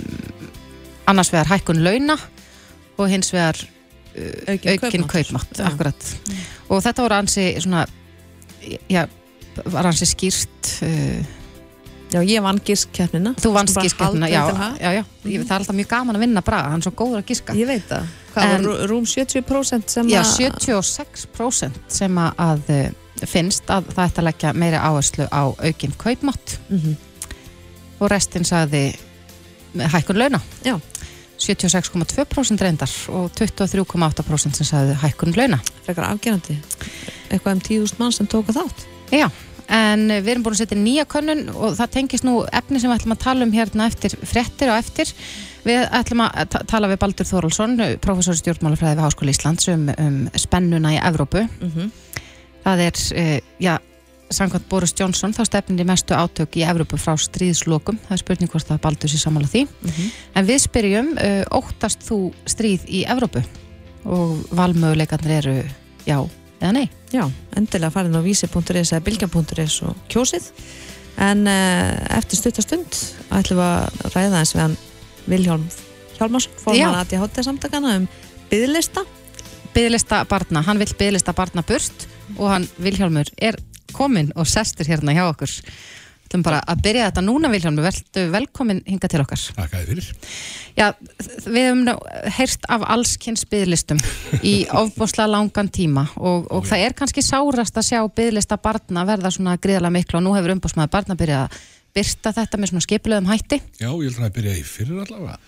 annars 1.11 1.33
vegar 1.33 1.51
hækkun 1.57 1.83
launa 1.85 2.17
og 3.01 3.09
hins 3.11 3.33
vegar 3.35 3.57
uh, 3.59 4.55
aukinn 4.55 4.79
kaupmáttur. 4.79 5.09
kaupmátt, 5.17 5.59
Já. 5.59 5.67
akkurat. 5.73 6.09
Og 6.71 6.83
þetta 6.85 7.03
voru 7.07 7.19
ansi 7.19 7.49
svona, 7.65 7.87
já, 8.91 9.07
var 9.67 9.91
ansi 9.91 10.07
skýrt 10.07 10.75
uh, 10.87 11.37
Já, 12.11 12.19
ég 12.27 12.43
vann 12.43 12.59
gískkeppnina. 12.67 13.37
þú 13.39 13.53
vannst 13.55 13.77
haldið 13.79 14.25
já, 14.33 14.41
já, 14.83 14.91
já, 14.97 15.03
ég, 15.31 15.45
það 15.47 15.53
er 15.55 15.61
alltaf 15.61 15.77
mjög 15.79 15.89
gaman 15.93 16.17
að 16.19 16.25
vinna 16.25 16.41
braga, 16.43 16.73
hann 16.73 16.83
er 16.83 16.87
svo 16.89 16.93
góður 16.99 17.21
að 17.21 17.29
gíska 17.31 17.55
Ég 17.55 17.69
veit 17.71 17.85
það. 17.87 18.09
Hvað 18.35 18.43
En- 18.43 18.51
var 18.51 18.65
rú- 18.67 18.89
rúm 18.91 19.05
70% 19.07 19.95
sem 19.95 20.11
já, 20.11 20.19
að... 20.25 20.33
76% 20.67 21.79
sem 22.01 22.19
að, 22.19 22.73
finnst 23.27 23.67
að 23.71 23.91
það 23.95 24.05
ætti 24.09 24.21
að 24.23 24.29
leggja 24.31 24.53
meiri 24.55 24.77
áherslu 24.81 25.27
á 25.29 25.43
aukinn 25.59 25.93
kaupmátt 25.99 26.59
Mhm. 26.71 26.97
og 28.01 28.11
restin 28.11 28.45
sagði 28.45 28.97
hækkun 29.77 30.19
launa 30.19 30.41
Já. 30.65 30.81
76,2% 31.41 32.61
reyndar 32.61 32.91
og 33.09 33.31
23,8% 33.39 34.57
sem 34.59 34.67
sagði 34.69 34.97
hækkun 35.01 35.33
launa 35.37 35.59
Frekar 35.87 36.05
afgerandi. 36.13 36.57
Eitthvað 37.31 37.53
um 37.57 37.61
10.000 37.61 37.99
mann 37.99 38.13
sem 38.13 38.27
tóka 38.27 38.53
þátt. 38.53 38.85
Já, 39.11 39.31
en 39.69 40.09
við 40.11 40.29
erum 40.35 40.43
búin 40.45 40.55
að 40.57 40.61
setja 40.65 40.77
nýja 40.79 41.05
könnun 41.09 41.49
og 41.55 41.77
það 41.79 41.91
tengist 41.97 42.25
nú 42.27 42.35
efni 42.53 42.81
sem 42.81 42.91
við 42.91 42.99
ætlum 43.01 43.15
að 43.17 43.23
tala 43.25 43.47
um 43.47 43.53
hérna 43.53 43.87
eftir 43.89 44.11
fréttir 44.23 44.69
og 44.71 44.79
eftir. 44.79 45.13
Við 45.65 45.89
ætlum 45.91 46.23
að 46.27 46.49
ta- 46.51 46.63
tala 46.67 46.89
við 46.89 46.99
Baldur 47.03 47.27
Þórólsson, 47.29 47.99
professor 48.01 48.35
stjórnmálafræði 48.35 48.97
við 48.97 49.05
Háskóli 49.05 49.35
Íslands 49.35 49.69
um, 49.73 49.89
um 49.99 50.21
spennuna 50.37 50.93
í 50.97 51.01
Evrópu. 51.03 51.47
Mm 51.61 51.91
Það 52.65 52.83
er, 52.87 53.01
uh, 53.23 53.37
já, 53.63 53.73
samkvæmt 54.31 54.69
Boris 54.71 54.95
Johnson, 54.99 55.35
þá 55.35 55.43
stefnir 55.49 55.85
í 55.85 55.89
mestu 55.89 56.15
átök 56.15 56.61
í 56.61 56.67
Evrópu 56.69 56.99
frá 57.01 57.17
stríðslokum. 57.19 57.99
Það 58.07 58.17
er 58.17 58.23
spurning 58.23 58.53
hvort 58.53 58.71
að 58.71 58.83
Baldur 58.85 59.11
sé 59.11 59.21
sammála 59.23 59.51
því. 59.51 59.65
En 60.35 60.47
við 60.47 60.63
spyrjum, 60.67 61.15
uh, 61.17 61.43
óttast 61.61 62.05
þú 62.07 62.21
stríð 62.49 62.87
í 62.89 63.05
Evrópu? 63.11 63.43
Og 64.05 64.39
valmöguleikarnir 64.57 65.41
eru 65.43 65.57
já 66.07 66.21
eða 66.61 66.73
nei? 66.77 66.87
Já, 67.13 67.25
endilega 67.57 67.93
farin 67.93 68.17
á 68.17 68.23
vísi.is 68.23 68.93
eða 68.93 69.05
bilgja.is 69.05 69.83
og 69.89 69.97
kjósið. 70.13 70.51
En 71.21 71.45
uh, 71.49 72.17
eftir 72.17 72.39
stuttastund 72.39 72.97
ætlum 73.35 73.61
við 73.61 73.67
að 73.67 74.15
ræða 74.15 74.41
eins 74.41 74.55
við 74.55 74.63
hann 74.63 74.77
Viljálm 75.31 75.67
Hjálmarsson, 76.17 76.53
Já. 76.53 76.61
forman 76.63 76.99
að 77.01 77.15
ég 77.15 77.23
hátta 77.23 77.45
samtakana 77.45 77.97
um 77.99 78.07
byðlista. 78.51 79.05
byðlista 79.75 80.25
barna, 80.29 80.63
hann 80.67 80.81
vill 80.81 80.93
byðlista 80.99 81.33
barna 81.37 81.63
burt 81.67 82.07
og 82.37 82.47
hann 82.53 82.69
Vilhjálmur 82.81 83.33
er 83.41 83.59
kominn 83.95 84.31
og 84.39 84.49
sestur 84.49 84.89
hérna 84.89 85.15
hjá 85.17 85.25
okkur. 85.29 85.57
Þú 86.31 86.39
bara 86.47 86.61
að 86.63 86.83
byrja 86.85 87.09
þetta 87.09 87.23
núna 87.27 87.49
Vilhjálmur, 87.51 87.89
veldu 87.89 88.23
velkomin 88.31 88.85
hinga 88.87 89.09
til 89.11 89.19
okkar. 89.25 89.41
Takk 89.57 89.73
að 89.75 89.81
þið 89.81 89.89
fyrir. 89.91 90.11
Já, 90.77 90.87
við 91.43 91.67
höfum 91.67 91.83
nú 91.89 91.95
heyrt 92.37 92.69
af 92.71 92.85
allskynns 92.95 93.43
byðlistum 93.51 93.99
í 94.47 94.55
ofbóðslega 94.83 95.27
langan 95.33 95.73
tíma 95.75 96.07
og, 96.15 96.47
og 96.55 96.71
það 96.71 96.87
er 96.87 96.97
kannski 97.01 97.25
sárast 97.27 97.83
að 97.83 97.89
sjá 97.89 98.01
byðlista 98.07 98.61
barna 98.63 99.05
verða 99.09 99.35
svona 99.35 99.59
gríðarlega 99.59 99.97
miklu 99.99 100.21
og 100.21 100.27
nú 100.29 100.37
hefur 100.39 100.55
umbóðsmaður 100.55 100.95
barna 100.95 101.19
byrjað 101.19 101.49
að 101.49 101.61
byrta 101.99 102.35
þetta 102.39 102.61
með 102.61 102.71
svona 102.71 102.87
skipulegum 102.87 103.31
hætti. 103.33 103.59
Já, 103.83 103.91
ég 103.91 104.07
held 104.07 104.21
að 104.21 104.27
það 104.29 104.37
byrja 104.39 104.59
í 104.61 104.67
fyrir 104.71 105.03
allavega 105.03 105.41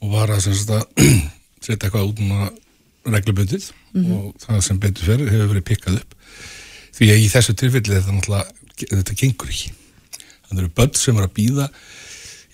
og 0.00 0.12
var 0.12 0.34
að 0.36 0.44
setja 1.64 1.78
eitthvað 1.80 2.10
út 2.12 2.20
núna 2.20 2.50
reglubundið 3.08 3.70
og 4.00 4.34
það 4.42 4.60
sem 4.66 4.80
betur 4.80 5.08
fyrir 5.08 5.32
hefur 5.32 5.52
verið 5.54 5.66
pikkað 5.70 6.00
upp. 6.00 6.14
Því 6.96 7.10
að 7.14 7.22
í 7.22 7.30
þessu 7.32 7.54
tilfelli 7.56 7.96
þetta 7.96 8.14
náttúrulega, 8.14 8.54
þetta 8.80 9.16
gengur 9.22 9.52
ekki. 9.52 9.72
Þannig 10.48 10.62
eru 10.64 10.72
börn 10.76 10.94
sem 10.98 11.18
er 11.18 11.26
að 11.26 11.34
býða 11.38 11.66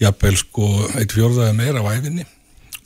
jafnvel 0.03 0.37
sko 0.37 0.71
eitt 1.01 1.15
fjórðaði 1.17 1.57
meira 1.57 1.83
á 1.83 1.89
æfinni 1.97 2.27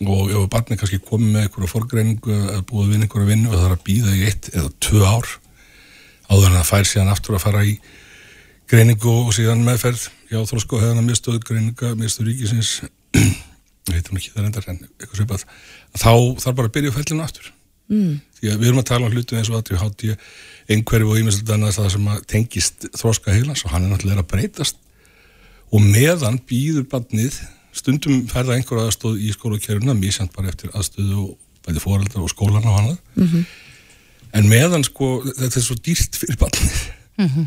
og 0.06 0.30
ef 0.32 0.44
barni 0.52 0.78
kannski 0.80 1.00
komið 1.04 1.34
með 1.34 1.46
einhverja 1.46 1.72
forgreiningu 1.74 2.36
að 2.54 2.62
búið 2.70 2.92
við 2.92 3.02
einhverja 3.04 3.30
vinnu 3.32 3.50
og 3.50 3.56
það 3.58 3.66
er 3.66 3.74
að 3.74 3.82
býða 3.88 4.14
í 4.14 4.22
eitt 4.30 4.48
eða 4.54 4.70
tvö 4.86 5.02
ár 5.04 5.32
áður 6.30 6.46
en 6.46 6.56
það 6.56 6.70
fær 6.70 6.88
síðan 6.88 7.12
aftur 7.12 7.36
að 7.36 7.44
fara 7.44 7.64
í 7.66 7.74
greiningu 8.70 9.12
og 9.26 9.34
síðan 9.34 9.64
meðferð. 9.66 10.06
Já, 10.30 10.38
þrósko 10.46 10.78
og 10.78 10.84
hefðan 10.84 11.02
að 11.02 11.08
miðstöðu 11.10 11.42
greininga 11.42 11.92
miðstöðu 11.98 12.30
ríkisins 12.30 12.72
ég 13.94 14.00
veit 14.00 14.10
um 14.12 14.18
ekki 14.20 14.32
það 14.34 14.44
reyndar 14.46 14.68
en 14.72 14.78
eitthvað 14.98 15.20
svipað 15.20 15.44
þá 15.96 16.12
þarf 16.44 16.56
bara 16.60 16.70
að 16.70 16.74
byrja 16.76 16.90
á 16.92 16.96
fellinu 16.98 17.24
aftur 17.26 17.50
mm. 17.90 18.14
því 18.40 18.50
að 18.52 18.60
við 18.62 18.68
erum 18.70 18.82
að 18.82 18.88
tala 18.90 19.06
um 19.08 19.14
hlutum 19.16 19.38
eins 19.40 19.50
og 19.50 19.58
að 19.60 19.80
hátt 19.82 20.04
ég 20.06 20.26
einhverju 20.70 21.10
og 21.10 21.20
ímestlega 21.20 21.56
annars 21.58 21.78
það 21.80 21.90
sem 21.96 22.10
að 22.14 22.20
tengist 22.30 22.86
þróska 23.00 23.34
heilans 23.34 23.64
og 23.66 23.72
hann 23.74 23.86
er 23.88 23.94
náttúrulega 23.94 24.24
að 24.24 24.30
breytast 24.34 24.76
og 25.70 25.82
meðan 25.86 26.40
býður 26.50 26.86
barnið 26.90 27.40
stundum 27.76 28.24
ferða 28.30 28.56
einhver 28.58 28.82
aðstóð 28.84 29.20
í 29.22 29.30
skólakerfuna 29.34 29.94
mísjönd 29.98 30.32
bara 30.34 30.50
eftir 30.50 30.72
aðstöðu 30.74 31.18
og 31.22 31.36
bæði 31.66 31.82
fóreldar 31.84 32.24
og 32.24 32.30
skólan 32.32 32.66
og 32.66 32.78
hana 32.78 32.96
Mhm. 33.14 33.44
en 34.32 34.48
meðan 34.48 34.84
sko 34.86 35.20
þetta 35.26 35.56
er 35.58 35.62
svo 35.66 35.76
dýrt 35.78 36.16
fyrir 36.18 36.38
barnið 36.38 36.80
Mhm. 37.20 37.46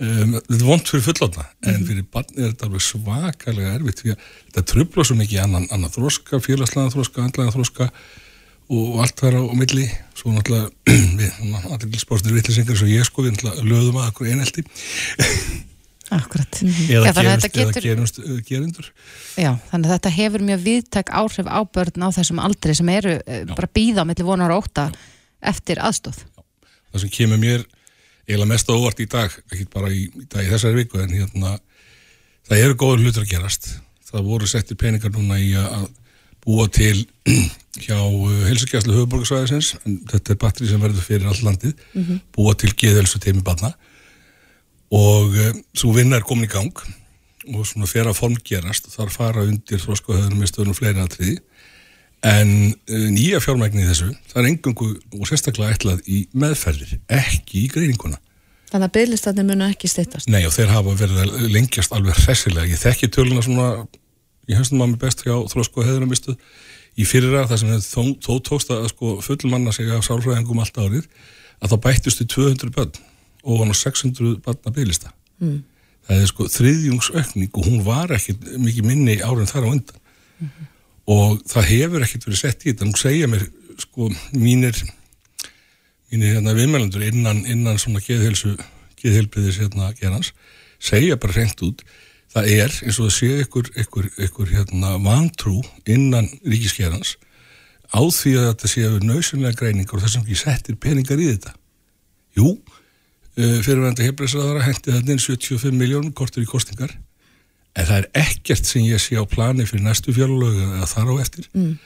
Um, 0.00 0.34
þetta 0.38 0.56
er 0.58 0.64
vond 0.66 0.90
fyrir 0.92 1.06
fullotna 1.06 1.46
en 1.70 1.84
fyrir 1.88 2.08
barnið 2.12 2.42
er 2.44 2.50
þetta 2.54 2.68
alveg 2.68 2.86
svakalega 2.86 3.76
erfitt 3.76 4.02
því 4.02 4.14
að 4.14 4.26
þetta 4.48 4.66
trubla 4.72 5.06
svo 5.06 5.16
mikið 5.20 5.44
annan, 5.44 5.68
annan 5.70 5.94
þróska, 5.94 6.42
félagslega 6.44 6.94
þróska, 6.96 7.24
andlega 7.26 7.54
þróska 7.56 7.90
og 8.70 9.00
allt 9.02 9.18
þar 9.18 9.40
á, 9.40 9.42
milli. 9.58 9.88
Svo 10.14 10.30
náttúrulega 10.34 10.70
við, 11.18 11.40
allir 11.74 12.02
spórstir 12.02 12.36
vittlisengar 12.36 12.78
svo 12.78 12.86
ég 12.90 13.08
sko, 13.08 13.24
við 13.26 13.34
náttúrulega 13.34 13.66
löðum 13.66 13.98
að 13.98 14.12
okkur 14.12 14.30
einelti. 14.30 14.66
Akkurat 16.10 16.56
eða 16.90 17.06
Já, 17.06 17.12
gerumst, 17.14 17.46
getur- 17.54 17.60
eða 17.70 17.82
gerumst 17.84 18.16
uh, 18.18 18.38
gerundur 18.42 18.86
Já, 19.38 19.52
þannig 19.70 19.86
að 19.86 19.92
þetta 19.92 20.10
hefur 20.16 20.42
mjög 20.42 20.64
viðtæk 20.64 21.12
áhrif 21.14 21.46
á 21.46 21.60
börn 21.62 22.02
á 22.02 22.08
þessum 22.16 22.40
aldri 22.42 22.74
sem 22.74 22.90
eru 22.90 23.12
uh, 23.20 23.42
bara 23.52 23.70
býða 23.78 24.02
á 24.02 24.08
milli 24.08 24.26
vonar 24.26 24.50
og 24.50 24.66
óta 24.66 24.88
eftir 25.38 25.78
aðstóð. 25.78 26.18
það 26.90 27.04
sem 27.04 27.12
kemur 27.14 27.38
mér 27.44 27.62
eiginlega 28.30 28.52
mest 28.52 28.70
óvart 28.70 29.00
í 29.02 29.08
dag 29.10 29.34
ekki 29.50 29.66
bara 29.72 29.90
í, 29.92 30.06
í 30.06 30.26
dag 30.30 30.44
í 30.44 30.50
þessari 30.50 30.84
viku 30.84 31.00
en 31.02 31.14
hérna 31.14 31.56
það 32.48 32.64
eru 32.64 32.76
góður 32.78 33.04
hlutur 33.04 33.24
að 33.26 33.32
gerast. 33.34 33.72
Það 34.10 34.28
voru 34.30 34.48
settir 34.50 34.78
peningar 34.78 35.12
núna 35.14 35.38
í 35.38 35.50
að 35.58 35.88
búa 36.44 36.66
til 36.72 37.04
hjá 37.84 37.98
helsakjæslu 38.48 38.96
höfuborgarsvæðisins 38.96 39.74
en 39.84 40.00
þetta 40.10 40.34
er 40.34 40.40
batteri 40.40 40.70
sem 40.70 40.82
verður 40.82 41.06
fyrir 41.06 41.28
all 41.30 41.42
landið 41.46 41.84
búa 42.34 42.54
til 42.58 42.72
geðhelsu 42.72 43.20
teimi 43.22 43.44
barna. 43.46 43.74
Og 44.90 45.36
uh, 45.36 45.52
svo 45.76 45.92
vinna 45.94 46.18
er 46.18 46.26
komin 46.26 46.48
í 46.48 46.50
gang 46.50 46.74
og 47.50 47.66
svona 47.66 47.88
fer 47.88 48.08
að 48.10 48.18
formgerast 48.18 48.88
og 48.88 48.96
þar 48.96 49.12
fara 49.14 49.44
undir 49.46 49.80
þróskahöðunum 49.80 50.42
með 50.42 50.50
stöðunum 50.50 50.76
fleiri 50.76 51.02
atriði 51.02 51.38
en 52.26 52.50
uh, 52.74 53.06
nýja 53.10 53.40
fjármægni 53.40 53.84
í 53.84 53.88
þessu 53.88 54.10
það 54.32 54.42
er 54.42 54.50
engangu 54.50 54.90
og 55.16 55.28
sérstaklega 55.28 55.76
ætlað 55.76 56.02
í 56.04 56.26
meðferðir, 56.36 56.98
ekki 57.08 57.64
í 57.64 57.70
greininguna 57.72 58.20
Þannig 58.70 58.86
að 58.86 58.94
byggðlistatnir 58.94 59.46
munu 59.48 59.66
ekki 59.66 59.88
steytast. 59.90 60.28
Nei 60.30 60.44
og 60.46 60.52
þeir 60.54 60.68
hafa 60.70 60.92
verið 60.94 61.16
að 61.24 61.46
lengjast 61.50 61.94
alveg 61.96 62.18
hressilega. 62.22 62.68
Ég 62.70 62.78
þekki 62.78 63.08
töluna 63.10 63.42
svona, 63.42 63.70
ég 64.46 64.60
höfstum 64.60 64.84
að 64.84 64.92
mér 64.92 65.00
best 65.02 65.24
hjá 65.26 65.32
þrósku 65.50 65.82
og 65.82 65.88
heðunumistuð 65.88 66.36
í 66.94 67.06
fyrra 67.08 67.48
þar 67.50 67.60
sem 67.64 67.72
þó, 67.82 68.02
þó 68.22 68.32
tókst 68.46 68.70
að 68.74 68.86
sko, 68.92 69.16
fullmanna 69.26 69.74
sig 69.74 69.90
af 69.90 70.06
sálfræðingum 70.06 70.62
allt 70.62 70.78
árið 70.78 71.08
að 71.58 71.74
þá 71.74 71.76
bættust 71.88 72.22
í 72.22 72.28
200 72.30 72.70
börn 72.76 72.94
og 73.42 73.64
hann 73.64 73.74
á 73.74 73.76
600 73.80 74.38
börn 74.46 74.62
að 74.62 74.76
bygglista. 74.78 75.10
Mm. 75.42 75.58
Það 76.06 76.22
er 76.22 76.30
sko 76.30 76.46
þriðjungsaukning 76.54 77.50
og 77.50 77.66
hún 77.66 77.82
var 77.86 78.14
ekki 78.14 78.36
mikið 78.38 78.86
minni 78.86 79.18
árin 79.18 79.50
þar 79.50 79.66
á 79.66 79.72
undan. 79.72 79.98
Mm 80.38 80.46
-hmm. 80.46 80.69
Og 81.10 81.40
það 81.50 81.68
hefur 81.72 82.06
ekkert 82.06 82.26
verið 82.28 82.42
sett 82.42 82.64
í 82.64 82.70
þetta. 82.70 82.86
Nú 82.86 82.98
segja 82.98 83.28
mér 83.30 83.46
sko 83.80 84.10
mínir 84.36 84.76
mínir 86.10 86.34
hérna 86.34 86.54
viðmælendur 86.58 87.04
innan, 87.06 87.44
innan 87.46 87.78
svona 87.78 88.02
geðhilsu, 88.02 88.56
geðhilbriðis 89.00 89.60
hérna 89.62 89.92
gerans, 89.98 90.32
segja 90.82 91.18
bara 91.20 91.36
hreint 91.36 91.62
út, 91.62 91.84
það 92.34 92.50
er 92.56 92.74
eins 92.84 92.98
og 92.98 93.06
það 93.08 93.14
sé 93.16 93.30
ykkur, 93.44 93.70
ykkur, 93.84 94.08
ykkur 94.26 94.52
hérna 94.54 94.96
vantrú 95.04 95.60
innan 95.86 96.28
ríkisgerans 96.46 97.16
á 97.90 98.00
því 98.02 98.34
að 98.38 98.48
þetta 98.50 98.70
séu 98.70 98.98
nöðsynlega 99.02 99.58
greiningar 99.58 99.98
og 99.98 100.04
þess 100.04 100.18
að 100.18 100.26
ekki 100.26 100.38
settir 100.38 100.78
peningar 100.82 101.22
í 101.22 101.30
þetta. 101.30 101.54
Jú, 102.38 102.52
fyrirvændi 103.34 104.06
hefbriðsraðara 104.06 104.66
hendi 104.66 104.94
þetta 104.94 105.14
inn 105.14 105.22
75 105.22 105.78
miljónum 105.78 106.14
kortur 106.14 106.44
í 106.44 106.50
kostingar 106.50 106.94
en 107.76 107.86
það 107.86 107.96
er 108.00 108.10
ekkert 108.24 108.66
sem 108.66 108.82
ég 108.84 109.00
sé 109.02 109.16
á 109.18 109.24
plani 109.28 109.66
fyrir 109.68 109.84
næstu 109.84 110.12
fjárlögu 110.16 110.66
eða 110.76 110.90
þar 110.90 111.12
á 111.12 111.14
eftir. 111.22 111.50
Mm 111.54 111.78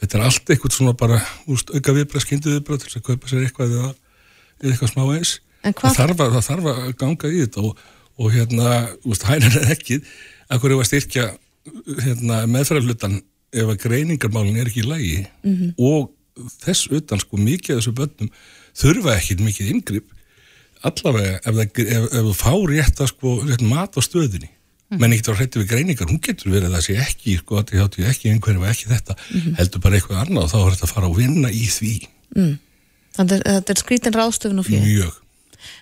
þetta 0.00 0.18
er 0.18 0.26
allt 0.26 0.52
eitthvað 0.52 0.76
svona 0.76 0.96
bara 0.96 1.20
úst, 1.50 1.72
auka 1.74 1.94
viðbrað, 1.96 2.24
skyndu 2.24 2.54
viðbrað 2.54 2.84
til 2.84 2.92
að 2.98 3.06
kaupa 3.08 3.30
sér 3.30 3.46
eitthvað 3.46 3.74
eða 3.76 3.90
eitthvað 4.60 4.92
smá 4.94 5.02
eins 5.16 5.32
það 5.60 5.96
þarf, 5.98 6.14
að, 6.14 6.36
það 6.36 6.46
þarf 6.46 6.68
að 6.72 6.92
ganga 7.02 7.30
í 7.30 7.42
þetta 7.42 7.64
og, 7.68 7.82
og 8.20 8.30
hérna, 8.34 8.70
úst, 9.08 9.26
hægna 9.28 9.50
er 9.60 9.74
ekki 9.74 9.98
að 10.50 10.62
hverju 10.62 10.78
var 10.78 10.88
styrkja 10.88 11.26
hérna, 12.06 12.38
meðfæraflutan 12.50 13.18
ef 13.50 13.74
að 13.74 13.82
greiningarmálin 13.82 14.60
er 14.62 14.70
ekki 14.70 14.84
í 14.84 14.88
lægi 14.88 15.18
mm 15.26 15.52
-hmm. 15.58 15.74
og 15.76 16.48
þess 16.62 16.88
utan 16.96 17.20
sko 17.20 17.36
mikið 17.36 17.76
af 17.76 17.82
þessu 17.82 17.94
börnum 17.98 18.32
þurfa 18.80 19.16
ekki 19.18 19.36
mikið 19.42 19.74
yngripp 19.74 20.16
allavega 20.86 21.40
ef, 21.44 21.60
ef, 21.60 21.82
ef, 21.84 22.04
ef 22.08 22.24
þú 22.30 22.34
fá 22.38 22.54
rétt 22.70 23.02
að 23.02 23.12
sko 23.12 23.34
rétt 23.44 23.64
mat 23.68 23.98
á 23.98 24.00
stöðinni. 24.00 24.48
Menn 24.98 25.14
ekkert 25.14 25.30
á 25.30 25.38
hrættu 25.38 25.62
við 25.62 25.70
greiningar, 25.70 26.08
hún 26.10 26.20
getur 26.24 26.50
verið 26.50 26.70
að 26.70 26.76
það 26.76 26.84
sé 26.86 26.96
ekki, 27.04 27.36
sko, 27.38 27.60
ekki, 27.62 28.06
ekki 28.10 28.32
einhverju 28.32 28.62
og 28.62 28.68
ekki 28.70 28.90
þetta 28.90 29.16
mm 29.16 29.40
-hmm. 29.40 29.56
heldur 29.60 29.84
bara 29.84 29.98
eitthvað 29.98 30.22
annað 30.24 30.44
og 30.44 30.50
þá 30.50 30.58
er 30.60 30.74
þetta 30.74 30.86
að 30.88 30.94
fara 30.94 31.10
að 31.10 31.18
vinna 31.20 31.50
í 31.50 31.64
því 31.70 31.94
mm. 32.36 32.54
Þannig 33.10 33.42
að 33.42 33.54
þetta 33.58 33.72
er 33.72 33.80
skrítin 33.80 34.16
ráðstöfun 34.18 34.62
og 34.62 34.66
fyrir 34.66 34.86
Mjög 34.86 35.18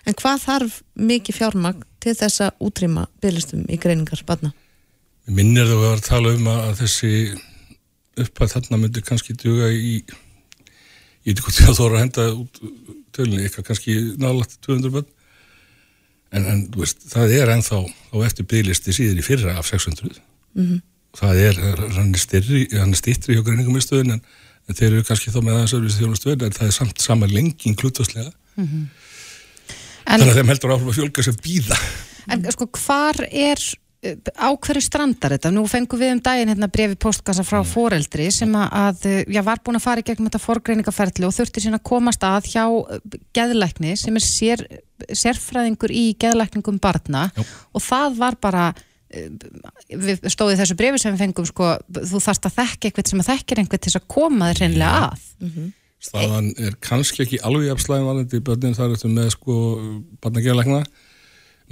En 0.05 0.13
hvað 0.13 0.41
þarf 0.43 0.81
mikið 0.99 1.37
fjármagn 1.39 1.85
til 2.03 2.15
þess 2.19 2.41
að 2.43 2.65
útrýma 2.67 3.05
bygglistum 3.23 3.65
í 3.69 3.77
greiningar 3.79 4.19
spanna? 4.19 4.51
Minnir 5.29 5.69
þú 5.69 5.77
að 5.87 6.01
tala 6.03 6.33
um 6.35 6.47
að 6.51 6.81
þessi 6.81 7.11
uppað 8.19 8.55
þarna 8.55 8.81
myndir 8.81 9.05
kannski 9.07 9.35
duga 9.39 9.69
í 9.71 10.01
ég 11.27 11.35
veit 11.35 11.37
ekki 11.37 11.45
hvort 11.45 11.59
þú 11.59 11.75
þóra 11.77 11.95
að 11.95 12.03
henda 12.03 12.25
út 12.33 12.59
tölunni, 13.15 13.45
eitthvað 13.45 13.67
kannski 13.69 13.95
nálagt 14.19 14.57
200 14.65 14.93
bönn 14.95 15.09
en, 16.35 16.45
en 16.45 16.61
veist, 16.77 17.01
það 17.11 17.33
er 17.39 17.53
ennþá 17.55 17.81
á 17.85 18.17
eftir 18.27 18.47
bygglisti 18.49 18.95
síður 18.95 19.21
í 19.21 19.25
fyrra 19.25 19.57
af 19.59 19.69
600 19.71 20.19
mm 20.53 20.65
-hmm. 20.65 20.81
það 21.21 21.41
er 21.47 21.61
hann 21.97 22.13
er 22.13 22.21
styrri, 22.21 22.67
hann 22.75 22.93
er 22.93 23.01
stýttri 23.01 23.37
hjá 23.37 23.43
greiningumistöðun 23.43 24.17
en, 24.17 24.21
en 24.67 24.75
þeir 24.75 24.91
eru 24.91 25.07
kannski 25.07 25.33
þá 25.33 25.41
með 25.41 25.55
aðeins 25.55 25.75
öðruvísi 25.77 26.03
þjónustöðun 26.03 26.45
en 26.45 26.57
það 26.59 26.67
er 26.67 26.77
samt 26.77 27.01
sama 27.01 27.27
lenging 27.27 27.77
klútastlega 27.77 28.31
mm 28.55 28.67
-hmm. 28.67 28.85
þannig 30.05 30.29
að 30.29 30.37
þeim 30.39 30.53
heldur 30.53 30.75
áfram 30.75 30.93
að 30.93 30.99
fjölga 31.01 31.23
sem 31.23 31.41
býða 31.43 31.79
En 32.29 32.45
sko 32.53 32.67
hvar 32.77 33.17
er 33.31 33.57
á 33.99 34.49
hverju 34.55 34.81
strandar 34.83 35.33
þetta? 35.35 35.51
Nú 35.51 35.65
fengum 35.67 35.99
við 35.99 36.13
um 36.15 36.21
daginn 36.23 36.51
hérna 36.53 36.69
brefi 36.71 36.95
postkassa 36.95 37.43
frá 37.43 37.59
mm. 37.59 37.67
foreldri 37.67 38.29
sem 38.31 38.53
að, 38.55 39.07
já, 39.27 39.41
var 39.43 39.59
búin 39.63 39.79
að 39.79 39.83
fara 39.83 40.03
í 40.03 40.05
gegnum 40.07 40.29
þetta 40.29 40.43
forgreiningaferðli 40.43 41.27
og 41.27 41.35
þurfti 41.35 41.63
síðan 41.65 41.79
að 41.81 41.87
komast 41.91 42.23
að 42.23 42.47
hjá 42.53 42.63
geðlækni 43.35 43.95
sem 43.99 44.15
er 44.15 44.23
sér, 44.23 44.63
sérfræðingur 45.11 45.91
í 45.91 46.05
geðlækningum 46.21 46.79
barna 46.79 47.27
Jó. 47.35 47.43
og 47.75 47.83
það 47.83 48.15
var 48.21 48.39
bara 48.39 48.69
við 49.89 50.23
stóðið 50.29 50.61
þessu 50.61 50.77
brefi 50.79 51.01
sem 51.01 51.15
við 51.15 51.25
fengum 51.25 51.49
sko, 51.49 51.73
þú 51.89 52.23
þarfst 52.23 52.47
að 52.47 52.57
þekka 52.59 52.89
eitthvað 52.89 53.11
sem 53.11 53.23
að 53.23 53.29
þekkir 53.33 53.61
einhvern 53.63 53.83
til 53.83 53.93
að 53.97 54.09
koma 54.15 54.49
þér 54.51 54.63
hreinlega 54.63 55.03
að 55.09 55.27
mm 55.41 55.51
-hmm. 55.51 55.75
Staðan 55.99 56.53
er 56.55 56.77
kannski 56.79 57.25
ekki 57.25 57.41
alveg 57.43 57.73
afslæðin 57.73 58.05
varandi 58.07 58.37
í 58.39 58.43
börnin 58.47 58.75
þar 58.77 58.93
eftir 58.95 59.11
með 59.11 59.33
sko 59.33 59.55
barnageðlækna 60.23 60.85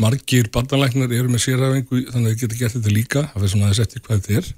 margir 0.02 0.50
barnalæknar 0.54 1.12
eru 1.14 1.32
með 1.32 1.44
sérhæfingu 1.46 2.06
þannig 2.12 2.32
að 2.32 2.34
þau 2.34 2.42
getur 2.44 2.62
gert 2.62 2.78
þetta 2.78 2.96
líka 2.96 3.26
af 3.28 3.42
þess 3.42 3.58
að 3.58 3.62
það 3.62 3.70
er 3.70 3.78
sett 3.82 3.96
í 3.98 4.02
hvað 4.06 4.24
þetta 4.26 4.40
er. 4.40 4.50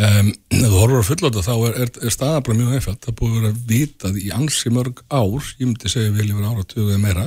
Um, 0.00 0.30
ef 0.54 0.62
þú 0.64 0.76
horfur 0.78 1.00
að 1.00 1.08
fullota 1.10 1.42
þá 1.44 1.54
er, 1.56 1.74
er, 1.84 1.90
er 2.06 2.14
staða 2.14 2.44
bara 2.46 2.58
mjög 2.60 2.76
einfalt, 2.78 3.02
það 3.04 3.16
búið 3.18 3.34
að 3.34 3.40
vera 3.40 3.56
vitað 3.68 4.20
í 4.20 4.30
ansi 4.32 4.70
mörg 4.72 5.02
ár, 5.10 5.50
ég 5.58 5.66
myndi 5.66 5.92
segja 5.92 6.14
vel 6.14 6.30
yfir 6.30 6.46
ára 6.46 6.64
tögu 6.64 6.86
eða 6.88 7.02
meira 7.02 7.26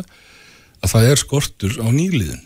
að 0.83 0.93
það 0.95 1.09
er 1.11 1.21
skortur 1.21 1.75
á 1.77 1.87
nýliðin 1.93 2.41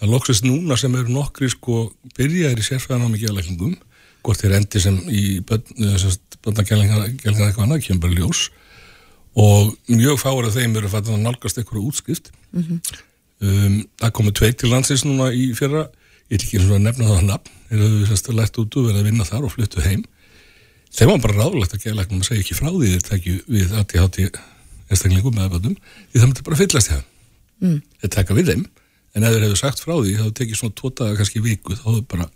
það 0.00 0.12
loksist 0.12 0.46
núna 0.46 0.76
sem 0.80 0.94
eru 0.98 1.12
nokkri 1.12 1.48
sko 1.52 1.86
byrjaðir 2.16 2.60
í 2.60 2.66
sérfæðan 2.66 3.08
á 3.08 3.12
mig 3.12 3.22
geðlækningum, 3.24 3.74
hvort 4.26 4.42
þeir 4.42 4.56
endi 4.58 4.82
sem 4.82 4.96
í 5.08 5.24
barnageðlækningar 5.46 7.10
eitthvað 7.12 7.64
annað, 7.64 7.84
kemur 7.86 8.06
bara 8.06 8.18
ljós. 8.20 8.46
Og 9.36 9.74
mjög 9.92 10.20
fára 10.22 10.52
þeim 10.52 10.78
eru 10.80 10.88
að 10.88 11.12
nálgast 11.20 11.58
eitthvað 11.60 11.88
útskipt 11.90 12.30
mm 12.52 12.62
-hmm. 12.62 13.02
Um, 13.36 13.82
það 14.00 14.12
komu 14.16 14.32
tveit 14.32 14.56
til 14.60 14.70
landsins 14.72 15.04
núna 15.04 15.28
í 15.36 15.50
fyrra, 15.56 15.86
ég 16.30 16.38
er 16.38 16.44
ekki 16.44 16.56
eins 16.56 16.70
og 16.70 16.78
að 16.78 16.86
nefna 16.86 17.08
það 17.10 17.18
að 17.18 17.26
nafn, 17.30 17.50
sérst 18.08 18.30
að 18.30 18.38
lætt 18.38 18.60
út 18.62 18.78
og 18.78 18.86
verið 18.88 19.00
að 19.02 19.08
vinna 19.10 19.26
þar 19.28 19.44
og 19.44 19.52
fluttu 19.52 19.82
heim 19.84 20.04
þeim 20.96 21.10
var 21.10 21.22
bara 21.26 21.36
ráðlegt 21.42 21.74
að 21.76 21.98
læknum 21.98 22.22
að 22.22 22.30
segja 22.30 22.44
ekki 22.44 22.56
frá 22.56 22.70
því 22.70 22.92
þeir 22.94 23.04
tekju 23.10 23.36
við 23.52 23.74
ATHT 23.76 24.18
einstaklingum 24.86 25.34
með 25.34 25.46
aðböndum, 25.48 25.76
því 26.12 26.20
það 26.20 26.28
myndi 26.30 26.44
bara 26.46 26.58
fyllast 26.60 26.92
það 26.92 27.02
mm. 27.60 27.78
þeir 28.02 28.12
taka 28.16 28.36
við 28.38 28.52
þeim 28.52 28.62
en 29.16 29.26
ef 29.26 29.34
þeir 29.34 29.46
hefðu 29.46 29.58
sagt 29.60 29.82
frá 29.82 29.94
því, 29.96 30.14
þá 30.20 30.26
tekið 30.38 30.60
svona 30.60 30.76
tótaða 30.80 31.18
kannski 31.20 31.42
viku, 31.44 31.76
þá 31.76 31.84
hefðu 31.88 32.04
bara 32.12 32.28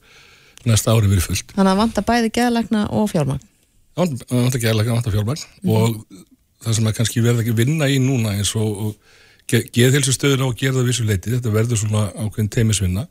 næsta 0.68 0.94
ári 0.94 1.10
verið 1.10 1.28
fullt. 1.28 1.54
Þannig 1.54 1.72
að 1.72 1.80
vanta 1.80 2.04
bæði 2.08 2.32
geðalækna 2.36 2.82
og 2.96 3.06
fjármagn? 3.12 3.46
Vanta 4.00 4.60
geðalækna, 4.60 4.96
vanta 4.96 5.14
fjármagn 5.14 5.44
mm. 5.62 5.72
og 5.76 6.00
það 6.64 6.76
sem 6.78 6.90
að 6.90 6.96
kannski 6.98 7.24
verða 7.24 7.44
ekki 7.44 7.56
vinna 7.56 7.88
í 7.88 8.00
núna 8.02 8.34
eins 8.36 8.52
og, 8.58 8.88
og 8.88 9.16
geðhelsestöðuna 9.50 10.46
og 10.46 10.56
gera 10.58 10.78
það 10.78 10.88
vissuleiti, 10.90 11.34
þetta 11.34 11.52
verður 11.54 11.80
svona 11.82 12.06
ákveðin 12.14 12.52
teimisvinna 12.54 13.06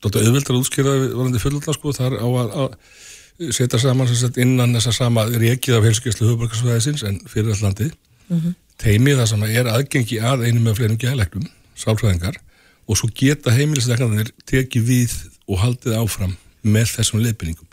Þetta 0.00 0.20
auðvildar 0.24 0.54
að 0.54 0.60
útskýra 0.62 0.92
varandi 1.12 1.40
fullalla 1.42 1.72
sko, 1.76 1.92
þar 1.92 2.14
á 2.24 2.28
að, 2.40 2.52
að 2.62 3.50
setja 3.52 3.80
saman 3.82 4.08
sagt, 4.08 4.38
innan 4.40 4.72
þessa 4.78 4.94
sama 4.96 5.26
reikið 5.28 5.76
af 5.76 5.84
helskeslu 5.84 6.28
höfuborgarsvæðisins 6.28 7.04
en 7.04 7.18
fyrir 7.28 7.52
all 7.52 7.66
landið. 7.66 7.90
Mm 8.30 8.38
-hmm. 8.40 8.54
teimið 8.80 9.18
það 9.18 9.28
sem 9.28 9.42
er 9.44 9.68
aðgengi 9.68 10.20
að 10.24 10.44
einu 10.46 10.60
með 10.64 10.76
fleirum 10.78 11.00
geðlegnum, 11.02 11.48
sálfræðingar 11.76 12.38
og 12.86 12.96
svo 12.96 13.08
geta 13.14 13.52
heimilisleiknarnir 13.52 14.30
tekið 14.46 14.86
við 14.86 15.16
og 15.50 15.58
haldið 15.58 15.98
áfram 15.98 16.36
með 16.62 16.94
þessum 16.96 17.20
leifbyrningum 17.24 17.68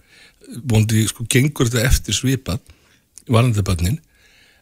vondi 0.67 1.05
sko 1.07 1.25
gengur 1.29 1.69
þetta 1.69 1.87
eftir 1.87 2.15
svipað 2.15 2.59
varandi 3.27 3.63
bönnin 3.65 3.99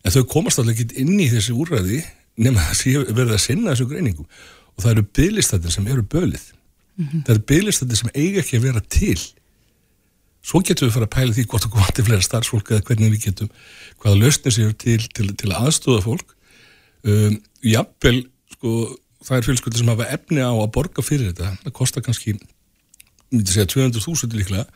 en 0.03 0.11
þau 0.11 0.25
komast 0.29 0.59
alveg 0.59 0.79
ekki 0.83 1.01
inn 1.03 1.19
í 1.19 1.29
þessi 1.31 1.55
úræði 1.55 2.03
nema 2.37 2.67
það 2.67 2.77
sé 2.81 2.93
verið 3.07 3.33
að 3.37 3.41
sinna 3.43 3.71
þessu 3.71 3.87
greiningum. 3.89 4.27
Og 4.75 4.83
það 4.83 4.91
eru 4.91 5.07
bygglistættir 5.19 5.75
sem 5.75 5.87
eru 5.87 6.03
bölið. 6.03 6.45
Mm 6.95 7.05
-hmm. 7.05 7.23
það 7.25 7.33
eru 7.35 7.45
bygglistættir 7.51 7.97
sem 8.01 8.13
eiga 8.13 8.39
ekki 8.41 8.57
að 8.57 8.65
vera 8.67 8.81
til. 8.89 9.21
Svo 10.45 10.61
getum 10.61 10.85
við 10.85 10.91
að 10.91 10.95
fara 10.97 11.07
að 11.09 11.15
pæla 11.15 11.33
því 11.33 11.45
hvort 11.49 11.65
okkur 11.65 11.81
vantir 11.81 12.05
fleira 12.05 12.21
starfsfólk 12.21 12.71
eða 12.71 12.85
hvernig 12.87 13.11
við 13.11 13.23
getum 13.25 13.49
hvaða 14.01 14.19
lausnir 14.21 14.53
séu 14.53 14.73
til, 14.73 15.01
til, 15.15 15.31
til 15.35 15.49
að 15.51 15.61
aðstóða 15.65 16.01
fólk. 16.05 16.35
Um, 17.05 17.39
jafnvel 17.61 18.27
sko 18.53 18.97
það 19.25 19.37
er 19.37 19.47
fjölsköldur 19.47 19.81
sem 19.81 19.89
hafa 19.89 20.11
efni 20.13 20.41
á 20.45 20.53
að 20.53 20.71
borga 20.75 21.01
fyrir 21.01 21.31
þetta. 21.31 21.55
Það 21.63 21.73
kostar 21.79 22.05
kannski 22.05 22.35
myndi 23.31 23.51
segja 23.51 23.65
200.000 23.73 24.37
líklega 24.37 24.67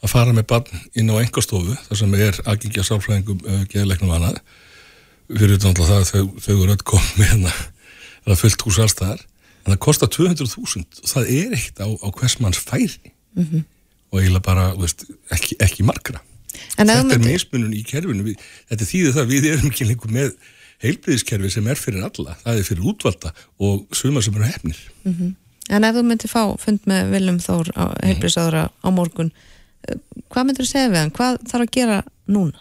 að 0.00 0.12
fara 0.12 0.32
með 0.32 0.46
barn 0.48 0.82
inn 0.96 1.12
á 1.12 1.20
engastofu 1.20 1.76
þar 1.88 2.00
sem 2.00 2.16
er 2.16 2.40
aðgengja 2.48 2.86
sáfræðingum 2.86 3.44
uh, 3.44 3.62
geðleiknum 3.68 4.14
annað 4.16 4.40
fyrir 5.38 5.58
þetta 5.58 5.86
það 5.86 5.98
að 5.98 6.08
þau, 6.10 6.24
þau 6.44 6.54
eru 6.56 6.74
öll 6.74 6.86
komið 6.92 7.28
hérna 7.30 7.52
það 8.24 8.32
er 8.34 8.40
fullt 8.40 8.64
hús 8.66 8.80
allstaðar 8.84 9.26
en 9.64 9.74
það 9.74 9.80
kostar 9.86 10.10
200.000 10.14 11.02
og 11.02 11.10
það 11.12 11.32
er 11.36 11.56
ekkert 11.56 11.82
á, 11.84 11.88
á 11.88 12.08
hvers 12.16 12.38
manns 12.40 12.60
færi. 12.60 13.12
Mm 13.36 13.46
-hmm. 13.46 13.64
og 14.10 14.20
eiginlega 14.20 14.46
bara, 14.46 14.64
veist, 14.74 15.04
ekki, 15.30 15.56
ekki 15.60 15.84
margra. 15.86 16.22
En 16.78 16.88
þetta 16.88 16.98
er 16.98 17.04
myndir- 17.04 17.32
mismunum 17.32 17.72
í 17.72 17.84
kerfinu. 17.86 18.24
Við, 18.24 18.40
þetta 18.70 18.88
þýðir 18.92 19.12
það 19.14 19.22
að 19.22 19.32
við 19.34 19.50
erum 19.52 19.70
ekki 19.70 19.86
lengur 19.86 20.10
með 20.10 20.32
heilbriðiskerfi 20.80 21.50
sem 21.50 21.68
er 21.68 21.76
fyrir 21.76 22.02
alla. 22.08 22.36
Það 22.42 22.58
er 22.58 22.64
fyrir 22.64 22.88
útvalda 22.90 23.32
og 23.58 23.86
suma 23.92 24.22
sem 24.22 24.34
eru 24.34 24.48
hefnir 24.48 24.78
En 25.70 25.84
ef 25.84 25.94
þú 25.94 26.02
myndir 26.02 26.30
fá 26.30 26.56
fund 26.58 26.80
með 26.90 27.12
Viljum 27.12 27.38
Þór 27.38 27.70
heilbrisáðura 28.02 28.70
á 28.74 28.88
morgun 28.90 29.30
eh, 29.86 29.96
hvað 30.32 30.46
myndir 30.46 30.66
þú 30.66 30.70
segja 30.70 30.88
við 30.90 30.98
hann? 30.98 31.12
Hvað 31.14 31.38
þarf 31.46 31.66
að 31.66 31.74
gera 31.76 32.02
núna? 32.26 32.58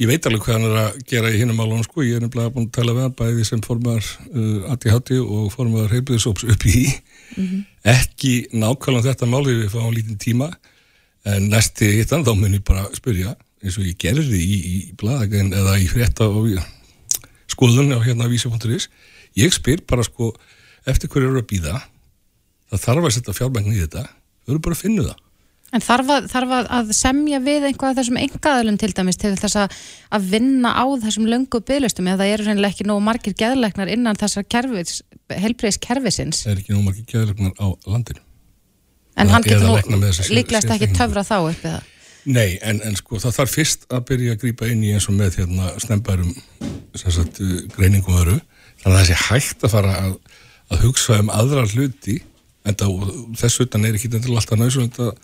Ég 0.00 0.08
veit 0.08 0.24
alveg 0.26 0.46
hvað 0.46 0.56
hann 0.56 0.66
er 0.70 0.78
að 0.80 1.00
gera 1.10 1.30
í 1.30 1.38
hinnum 1.42 1.60
álunum 1.60 1.84
sko, 1.84 2.00
ég 2.06 2.16
er 2.16 2.24
nefnilega 2.24 2.52
búin 2.54 2.68
að 2.70 2.76
tala 2.78 2.94
við 2.96 3.04
hann 3.04 3.16
bæði 3.18 3.46
sem 3.48 3.60
formar 3.64 4.00
uh, 4.30 4.72
ADHD 4.72 5.18
og 5.20 5.50
formar 5.52 5.92
heilbriðisóps 5.92 6.46
upp 6.48 6.66
í. 6.70 6.86
Ekki 7.94 8.32
nákvæmlega 8.56 9.10
þetta 9.10 9.28
máli 9.28 9.58
við 9.58 9.74
fáum 9.74 9.92
lítinn 9.92 10.20
tíma. 10.20 10.48
En 11.28 11.50
næsti 11.52 11.90
hittan 11.98 12.24
þá 12.24 12.32
mun 12.32 12.56
ég 12.56 12.64
bara 12.64 12.86
spyrja 12.96 13.34
eins 13.60 13.76
og 13.76 13.84
ég 13.84 13.98
gerði 14.00 14.40
í, 14.40 14.58
í 14.58 14.76
bladagrein 14.96 15.52
eða 15.52 15.76
í 15.76 15.88
frétta 15.90 16.30
og 16.32 16.48
í 16.48 16.56
skoðun 17.52 17.92
á 17.92 18.00
hérna 18.00 18.30
vísi.is 18.30 18.88
ég 19.36 19.52
spyr 19.52 19.84
bara 19.84 20.06
sko 20.06 20.32
eftir 20.88 21.12
hverju 21.12 21.28
eru 21.28 21.42
að 21.42 21.50
býða 21.50 21.74
það 22.70 22.86
þarf 22.86 23.08
að 23.10 23.14
setja 23.18 23.36
fjármægn 23.36 23.74
í 23.74 23.82
þetta. 23.82 24.06
Þau 24.46 24.54
eru 24.54 24.62
bara 24.64 24.78
að 24.78 24.80
finna 24.86 25.10
það 25.10 25.18
En 25.70 25.82
þarf 25.84 26.08
að, 26.10 26.24
þarf 26.32 26.52
að- 26.56 26.88
semja 26.98 27.38
við 27.44 27.68
einhvað 27.68 27.98
þessum 28.00 28.16
engaðalum 28.18 28.78
til 28.80 28.90
dæmis 28.96 29.18
til 29.22 29.36
þess 29.38 29.56
að, 29.60 29.76
að 30.16 30.24
vinna 30.32 30.72
á 30.74 30.84
þessum 31.04 31.28
löngu 31.30 31.60
bygglistum 31.62 32.08
eða 32.10 32.24
það 32.24 32.32
eru 32.34 32.46
reynilega 32.48 32.74
ekki 32.74 32.86
nógu 32.90 33.04
margir 33.06 33.36
geðleiknar 33.38 33.92
innan 33.94 34.18
þessar 34.18 34.48
kerfis, 34.50 34.96
helbriðis 35.30 35.78
kerfisins 35.78 36.42
það 36.42 36.52
er 36.56 36.62
ekki 36.64 36.74
nóg 36.74 36.84
margir 36.88 37.06
geðlegnar 37.12 37.54
á 37.54 37.66
landinu? 37.86 38.24
En 39.16 39.26
Eða- 39.26 39.32
hann 39.36 39.46
getur 39.46 39.66
nú 39.94 40.10
líklegast 40.34 40.74
ekki 40.74 40.90
töfra 40.96 41.22
þá 41.26 41.36
upp 41.52 41.64
eða? 41.70 41.80
Nei, 42.30 42.58
en, 42.62 42.80
en 42.84 42.96
sko 42.98 43.16
það 43.22 43.36
þarf 43.38 43.54
fyrst 43.56 43.86
að 43.88 44.02
byrja 44.10 44.34
að 44.34 44.40
grípa 44.42 44.66
inn 44.68 44.82
í 44.84 44.90
eins 44.92 45.06
og 45.08 45.14
með 45.16 45.38
hérna 45.40 45.70
snembærum 45.80 46.34
uh, 46.34 47.50
greiningum 47.76 48.18
öru 48.20 48.34
þannig 48.82 48.90
að 48.90 48.98
það 48.98 49.06
sé 49.08 49.20
hægt 49.28 49.64
að 49.64 49.72
fara 49.76 49.94
að, 50.02 50.16
að 50.74 50.82
hugsa 50.84 51.20
um 51.22 51.30
aðra 51.32 51.64
hluti 51.70 52.18
en 52.68 52.76
það, 52.76 53.06
þess 53.40 53.62
utan 53.64 53.86
er 53.88 53.96
ekki 53.96 54.10
alltaf 54.18 54.58
næsum 54.60 54.90
að, 54.90 55.14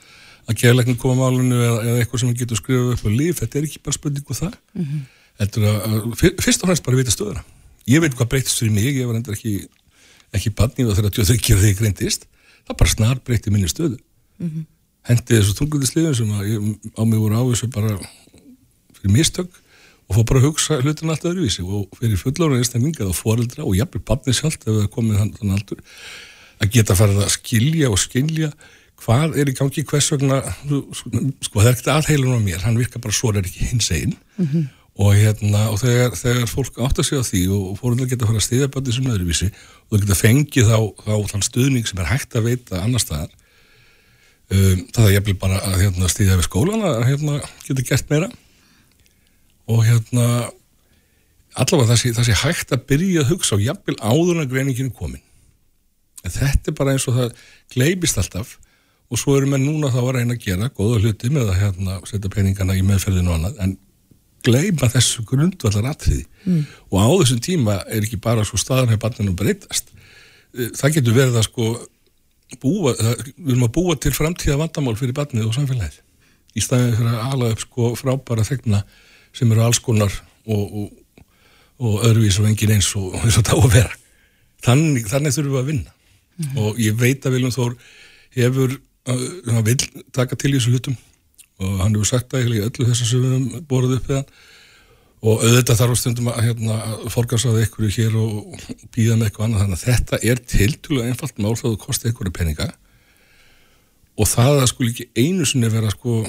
að 0.46 0.60
geðleiknum 0.62 0.98
koma 1.00 1.26
málunu 1.26 1.58
eða, 1.58 1.78
eða 1.82 2.02
eitthvað 2.02 2.22
sem 2.22 2.34
getur 2.38 2.60
skrifað 2.60 2.92
upp 2.94 3.06
á 3.06 3.10
líf, 3.10 3.40
þetta 3.40 3.58
er 3.58 3.66
ekki 3.68 3.82
bara 3.82 3.96
spurning 3.96 4.30
um 4.30 4.38
það. 4.38 4.54
Mm 4.74 4.86
-hmm. 4.86 5.02
að, 5.42 5.58
að, 5.66 6.06
fyr- 6.20 6.36
fyrst 6.44 6.62
og 6.62 6.70
fremst 6.70 6.86
bara 6.86 7.00
vita 7.00 7.14
stöðuna. 7.14 7.42
Ég 7.86 8.02
veit 8.02 8.14
hvað 8.14 8.30
breytist 8.30 8.58
fyrir 8.58 8.74
mig, 8.74 8.94
ég 8.94 9.06
var 9.06 9.18
endur 9.18 9.34
ekki 9.34 9.66
ekki 10.34 10.52
barni 10.54 10.86
og 10.86 10.96
þegar 10.96 11.14
23 11.14 11.54
þegar 11.56 11.70
ég 11.70 11.78
greindist. 11.80 12.26
Það 12.66 12.78
bara 12.80 12.90
snar 12.90 13.20
breyti 13.24 13.52
minni 13.54 13.70
stöðu. 13.70 13.98
Hendi 15.06 15.36
þessu 15.38 15.54
tungundisliðum 15.54 16.16
sem 16.18 16.32
ég, 16.50 16.64
á 16.98 17.02
mig 17.06 17.18
voru 17.22 17.38
ávísu 17.38 17.68
bara 17.70 17.94
fyrir 18.96 19.12
mistök 19.14 19.50
og 20.06 20.16
fór 20.16 20.26
bara 20.26 20.40
að 20.42 20.48
hugsa 20.48 20.80
hlutin 20.82 21.10
allt 21.10 21.26
öðruvísi. 21.26 21.62
Og 21.62 21.86
fyrir 21.98 22.18
fullóra 22.18 22.58
einstaklinga 22.58 23.06
og 23.06 23.14
foreldra 23.14 23.64
og 23.64 23.76
jafnvel 23.78 24.02
barni 24.02 24.34
sjálft 24.34 24.66
ef 24.66 24.72
það 24.74 24.90
komið 24.94 25.22
þann 25.22 25.54
aldur 25.54 25.82
að 26.56 26.72
geta 26.72 26.96
farið 26.96 27.22
að 27.22 27.34
skilja 27.36 27.90
og 27.92 28.00
skilja 28.00 28.50
hvað 29.02 29.36
er 29.40 29.50
í 29.50 29.54
gangi? 29.56 29.84
Hvers 29.86 30.10
vegna 30.14 30.40
sko 30.64 31.60
það 31.60 31.68
er 31.68 31.72
ekkert 31.74 31.92
aðheilun 31.94 32.38
á 32.38 32.40
mér. 32.42 32.64
Hann 32.64 32.80
virkar 32.80 33.02
bara 33.04 33.16
svo 33.16 33.32
er 33.32 33.44
ekki 33.44 33.70
hins 33.72 33.90
einn 33.94 34.16
og 34.96 35.12
hérna 35.12 35.66
og 35.68 35.80
þegar, 35.82 36.14
þegar 36.16 36.46
fólk 36.48 36.78
átt 36.80 37.00
að 37.02 37.08
segja 37.10 37.24
því 37.28 37.40
og 37.52 37.64
fórundar 37.80 38.08
geta 38.08 38.24
að 38.24 38.30
fara 38.30 38.40
að 38.40 38.46
stiðja 38.46 38.68
bæti 38.72 38.94
sem 38.96 39.08
öðruvísi 39.12 39.48
og 39.50 39.90
það 39.90 40.04
geta 40.06 40.16
fengið 40.22 40.70
þá, 40.70 40.78
þá 41.04 41.16
þann 41.32 41.44
stuðning 41.44 41.88
sem 41.90 42.00
er 42.00 42.08
hægt 42.08 42.36
að 42.38 42.48
veita 42.48 42.80
annar 42.80 43.04
staðar 43.04 43.34
um, 44.48 44.82
það 44.94 45.08
er 45.08 45.14
jafnvel 45.18 45.36
bara 45.42 45.60
að 45.68 45.78
hérna, 45.84 46.10
stiðja 46.12 46.38
við 46.40 46.48
skólan 46.48 46.86
að 46.86 47.04
hérna, 47.10 47.38
geta 47.66 47.86
gert 47.90 48.12
meira. 48.12 48.30
Og 49.66 49.82
hérna 49.84 50.26
allavega 51.56 51.92
það 51.92 52.00
sé, 52.00 52.12
það 52.16 52.28
sé 52.28 52.38
hægt 52.44 52.74
að 52.74 52.84
byrja 52.90 53.24
að 53.24 53.32
hugsa 53.32 53.56
og 53.56 53.64
jafnvel 53.64 53.96
áður 54.00 54.42
en 54.42 54.50
greiningin 54.50 54.92
er 54.92 54.96
komin. 54.96 55.24
En 56.24 56.34
þetta 56.34 56.72
er 56.72 56.78
bara 56.78 56.94
eins 56.94 57.06
og 57.10 57.18
það 57.18 57.44
gleipist 57.74 58.20
alltaf 58.22 58.56
og 59.06 59.20
svo 59.20 59.36
erum 59.38 59.54
við 59.54 59.66
núna 59.66 59.90
þá 59.94 60.00
að 60.02 60.12
reyna 60.18 60.36
að 60.36 60.46
gera 60.46 60.70
góða 60.74 61.02
hluti 61.02 61.30
með 61.32 61.50
að 61.52 61.60
hérna, 61.62 61.98
setja 62.08 62.30
peningana 62.32 62.76
í 62.76 62.84
meðferðinu 62.86 63.32
og 63.32 63.38
annað 63.38 63.60
en 63.64 63.76
gleyma 64.46 64.88
þessu 64.90 65.24
grundvallar 65.26 65.90
atriði 65.90 66.24
mm. 66.44 66.62
og 66.90 66.96
á 67.02 67.08
þessum 67.22 67.42
tíma 67.42 67.76
er 67.90 68.06
ekki 68.06 68.18
bara 68.22 68.44
sko 68.46 68.58
staðan 68.60 68.92
hefur 68.92 69.04
barninu 69.06 69.34
breytast. 69.38 69.90
Eh, 70.54 70.70
það 70.76 70.98
getur 70.98 71.16
verið 71.16 71.40
að 71.40 71.48
sko 71.48 71.70
búa, 72.62 72.94
það, 72.98 73.24
við 73.34 73.54
erum 73.54 73.66
að 73.66 73.74
búa 73.78 73.96
til 74.00 74.14
framtíða 74.14 74.60
vandamál 74.60 74.96
fyrir 74.98 75.16
barnið 75.16 75.48
og 75.48 75.56
samfélagið. 75.56 75.98
Í 76.56 76.64
staðið 76.64 76.94
fyrir 77.00 77.16
að 77.16 77.34
ala 77.34 77.50
upp 77.52 77.62
sko 77.64 77.92
frábæra 77.98 78.46
þegna 78.46 78.82
sem 79.36 79.50
eru 79.52 79.66
alls 79.66 79.82
konar 79.84 80.14
og, 80.46 80.64
og, 80.64 81.24
og 81.82 82.06
öðruvís 82.08 82.38
og 82.40 82.48
engin 82.48 82.76
eins 82.78 82.88
og 82.98 83.18
eins 83.20 83.38
og 83.40 83.46
það 83.46 83.60
á 83.60 83.64
að 83.66 83.76
vera. 83.76 84.00
Þannig, 84.66 85.10
þannig 85.10 85.36
þurfum 85.36 85.56
við 85.56 85.62
að 85.62 85.70
vinna. 85.72 85.92
Og 86.60 86.80
ég 86.80 86.96
veit 87.00 87.26
að 87.26 87.36
Viljum 87.36 87.52
Þór 87.54 87.76
hefur, 88.36 88.76
hann 89.06 89.66
vil 89.66 89.78
taka 90.14 90.38
til 90.38 90.52
í 90.52 90.58
þessu 90.58 90.74
hlutum. 90.74 90.96
Og 91.62 91.80
hann 91.80 91.96
hefur 91.96 92.10
sagt 92.10 92.30
það 92.32 92.52
í 92.52 92.62
öllu 92.66 92.86
þess 92.88 93.02
að 93.06 93.12
við 93.16 93.34
höfum 93.34 93.66
borðið 93.70 93.98
upp 94.00 94.10
við 94.10 94.20
hann 94.20 94.30
og 95.26 95.42
auðvitað 95.42 95.78
þarf 95.80 95.98
stundum 95.98 96.26
að 96.30 96.42
hérna, 96.44 96.74
forgarsaða 97.10 97.62
ykkur 97.64 97.88
hér 97.90 98.16
og 98.20 98.66
býða 98.94 99.16
með 99.16 99.30
eitthvað 99.30 99.46
annað. 99.46 99.62
Þannig 99.62 99.78
að 99.78 99.86
þetta 99.86 100.18
er 100.22 100.42
tiltúlega 100.52 101.10
einfalt 101.10 101.40
mál 101.40 101.54
þá 101.56 101.64
þú 101.64 101.76
kosti 101.82 102.12
ykkur 102.12 102.30
peninga. 102.36 102.68
Og 104.20 104.28
það 104.28 104.60
að 104.60 104.68
skul 104.70 104.90
ekki 104.90 105.08
einu 105.16 105.48
sinni 105.48 105.72
vera 105.72 105.90
sko 105.92 106.20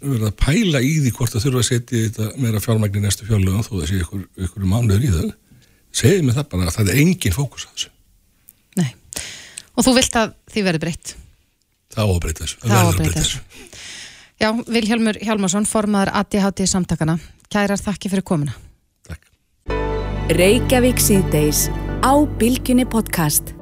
vera 0.00 0.30
að 0.30 0.38
pæla 0.40 0.80
í 0.84 0.94
því 1.00 1.12
hvort 1.16 1.34
það 1.34 1.44
þurfa 1.46 1.62
að 1.62 1.68
setja 1.70 2.00
þetta 2.06 2.30
meira 2.42 2.62
fjármagn 2.62 2.98
í 2.98 3.02
næstu 3.02 3.26
fjárlögum 3.28 3.64
þó 3.64 3.70
það 3.72 3.86
sé 3.90 4.00
ykkur, 4.02 4.24
ykkur 4.46 4.66
mánuður 4.68 5.06
í 5.06 5.12
þau 5.14 5.28
segið 5.96 6.26
mér 6.26 6.36
það 6.36 6.48
bara 6.52 6.66
að 6.66 6.74
það 6.76 6.90
er 6.92 6.98
engin 7.02 7.36
fókus 7.36 7.64
á 7.64 7.68
þessu. 7.70 7.92
Nei. 8.76 8.90
og 9.72 9.86
þú 9.86 9.94
vilt 9.96 10.18
að 10.20 10.34
því 10.52 10.64
verði 10.66 10.82
breytt 10.82 11.14
það 11.94 12.02
á 12.02 12.08
að 12.12 12.20
breyta 12.24 12.44
þessu, 12.44 12.58
Það 12.62 12.76
á 12.76 12.80
að 12.80 12.86
verður 12.86 13.00
breyta 13.02 13.20
þessu. 13.20 13.40
Já, 14.36 14.48
Vilhjálmur 14.68 15.18
Hjálmarsson, 15.24 15.66
formaður 15.68 16.10
ADHD 16.20 16.66
samtakana 16.68 17.18
kærar 17.52 17.80
þakki 17.80 18.10
fyrir 18.12 18.26
komuna 18.26 18.52
Takk. 19.08 19.22
Reykjavík 20.36 20.98
síðdeis 21.00 21.66
á 22.04 22.12
Bilginni 22.40 22.84
podcast. 22.90 23.54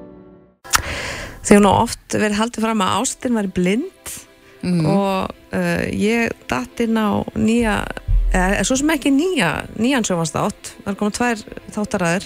Þegar 1.45 1.61
nú 1.67 1.73
oft 1.77 2.17
verið 2.17 2.39
haldið 2.41 2.65
fram 2.65 2.83
að 2.85 2.95
ástin 3.03 3.37
væri 3.37 3.51
blind 3.55 4.15
mm. 4.65 4.87
og 4.89 5.35
uh, 5.53 5.85
ég 5.93 6.33
datt 6.51 6.81
inn 6.81 6.97
á 6.97 7.21
nýja 7.37 7.83
eða 8.35 8.65
svo 8.67 8.79
sem 8.81 8.91
ekki 8.91 9.13
nýja 9.15 9.51
nýjan 9.79 10.03
sjófanstátt, 10.09 10.73
það 10.83 10.91
er 10.91 10.97
komið 10.99 11.19
tvær 11.21 11.43
þáttaræður 11.77 12.25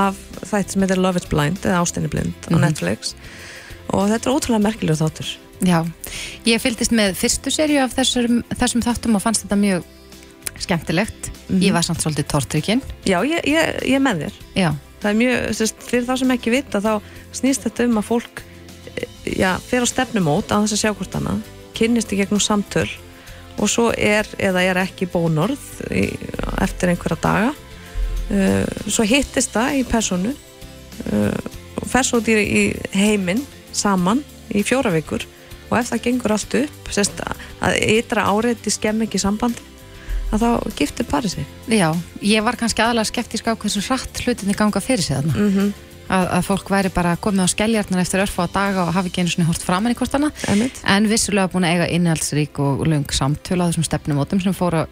af 0.00 0.22
þætt 0.50 0.72
sem 0.74 0.82
heitir 0.82 0.98
Love 1.04 1.20
is 1.20 1.28
Blind 1.30 1.60
eða 1.62 1.82
Ástin 1.84 2.08
er 2.08 2.10
blind 2.16 2.48
á 2.48 2.56
Mhm. 2.56 2.64
Netflix 2.64 3.12
og 3.14 3.20
þetta 4.02 4.30
er 4.30 4.34
ótrúlega 4.34 4.64
merkilegur 4.64 5.00
þáttur. 5.02 5.34
Já, 5.64 5.78
ég 6.48 6.60
fylgdist 6.62 6.94
með 6.94 7.14
fyrstu 7.18 7.52
serju 7.54 7.82
af 7.84 7.94
þessum, 7.96 8.42
þessum 8.52 8.82
þáttum 8.84 9.16
og 9.18 9.22
fannst 9.22 9.44
þetta 9.44 9.60
mjög 9.60 9.86
skemmtilegt. 10.64 11.30
Mhm. 11.48 11.60
ég 11.60 11.72
var 11.72 11.82
samt 11.82 12.00
svolítið 12.00 12.26
tortrykkin 12.28 12.82
Já, 13.04 13.20
ég, 13.24 13.40
ég, 13.44 13.80
ég 13.84 14.00
með 14.00 14.24
þér. 14.24 14.36
Já, 14.56 14.70
það 15.02 15.10
er 15.10 15.16
mjög, 15.18 15.40
sérst, 15.58 15.82
fyrir 15.84 16.06
þá 16.08 16.14
sem 16.18 16.30
ekki 16.30 16.50
vita 16.54 16.80
þá 16.80 16.92
snýst 17.32 17.66
þetta 17.66 17.84
um 17.84 17.98
að 18.00 18.08
fólk 18.08 18.42
eh, 18.96 19.08
já, 19.36 19.50
fer 19.60 19.84
á 19.84 19.86
stefnumót 19.86 20.48
á 20.48 20.56
þess 20.64 20.76
að 20.76 20.80
sjá 20.80 20.92
hvort 20.94 21.18
annað, 21.18 21.42
kynnist 21.76 22.14
í 22.14 22.20
gegnum 22.20 22.40
samtöl 22.40 22.88
og 23.58 23.68
svo 23.70 23.90
er 23.92 24.26
eða 24.38 24.64
er 24.64 24.80
ekki 24.82 25.06
bónorð 25.06 25.60
í, 25.92 26.08
eftir 26.64 26.90
einhverja 26.90 27.20
daga. 27.22 27.52
Uh, 28.24 28.64
svo 28.88 29.04
hittist 29.04 29.52
það 29.52 29.76
í 29.76 29.82
personu 29.84 30.30
uh, 30.32 31.36
og 31.76 31.88
fer 31.92 32.06
svo 32.08 32.22
út 32.22 32.30
í 32.32 32.72
heiminn 32.96 33.42
saman 33.74 34.22
í 34.54 34.62
fjóra 34.66 34.92
vikur 34.94 35.26
og 35.70 35.78
ef 35.78 35.92
það 35.92 36.02
gengur 36.08 36.34
allt 36.36 36.58
upp 36.60 36.90
sérst, 36.94 37.22
að 37.64 37.78
ytra 37.96 38.28
áreiti 38.30 38.72
skemm 38.72 39.04
ekki 39.06 39.20
samband 39.22 39.58
að 40.34 40.44
þá 40.44 40.76
giftir 40.78 41.08
parið 41.08 41.36
sig. 41.36 41.48
Já, 41.70 41.88
ég 42.24 42.44
var 42.44 42.58
kannski 42.58 42.82
aðalega 42.82 43.10
skeptísk 43.10 43.48
á 43.50 43.54
hversu 43.54 43.82
hratt 43.86 44.22
hlutinni 44.24 44.56
ganga 44.58 44.82
fyrir 44.82 45.04
sig 45.04 45.16
þarna. 45.16 45.34
Mm 45.34 45.50
-hmm. 45.52 45.72
að, 46.08 46.24
að 46.38 46.46
fólk 46.48 46.70
væri 46.70 46.90
bara 46.94 47.16
komið 47.16 47.46
á 47.46 47.54
skelljarnar 47.54 48.00
eftir 48.00 48.24
örfa 48.24 48.46
á 48.46 48.54
daga 48.54 48.84
og 48.84 48.94
hafi 48.94 49.08
ekki 49.08 49.20
einu 49.20 49.30
svona 49.30 49.50
hort 49.50 49.62
framan 49.62 49.92
í 49.92 49.96
Einmitt. 50.48 50.80
en 50.84 51.08
vissulega 51.08 51.48
búin 51.48 51.64
að 51.64 51.72
eiga 51.74 51.88
innihaldsrík 51.88 52.58
og 52.58 52.86
löng 52.86 53.10
samtöl 53.12 53.62
á 53.62 53.68
þessum 53.68 53.84
stefnumótum 53.84 54.40
sem 54.40 54.52
fóru 54.52 54.86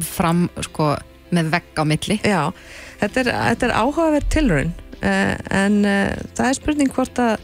fram 0.00 0.50
sko 0.60 0.96
með 1.30 1.50
vegg 1.50 1.76
á 1.76 1.84
milli. 1.84 2.20
Já, 2.24 2.52
þetta 3.00 3.20
er, 3.20 3.28
er 3.62 3.72
áhugaverð 3.76 4.28
tilraun. 4.28 4.74
Uh, 4.98 5.36
en 5.54 5.84
uh, 5.84 6.10
það 6.34 6.48
er 6.48 6.54
spurning 6.54 6.90
hvort 6.90 7.18
að 7.18 7.38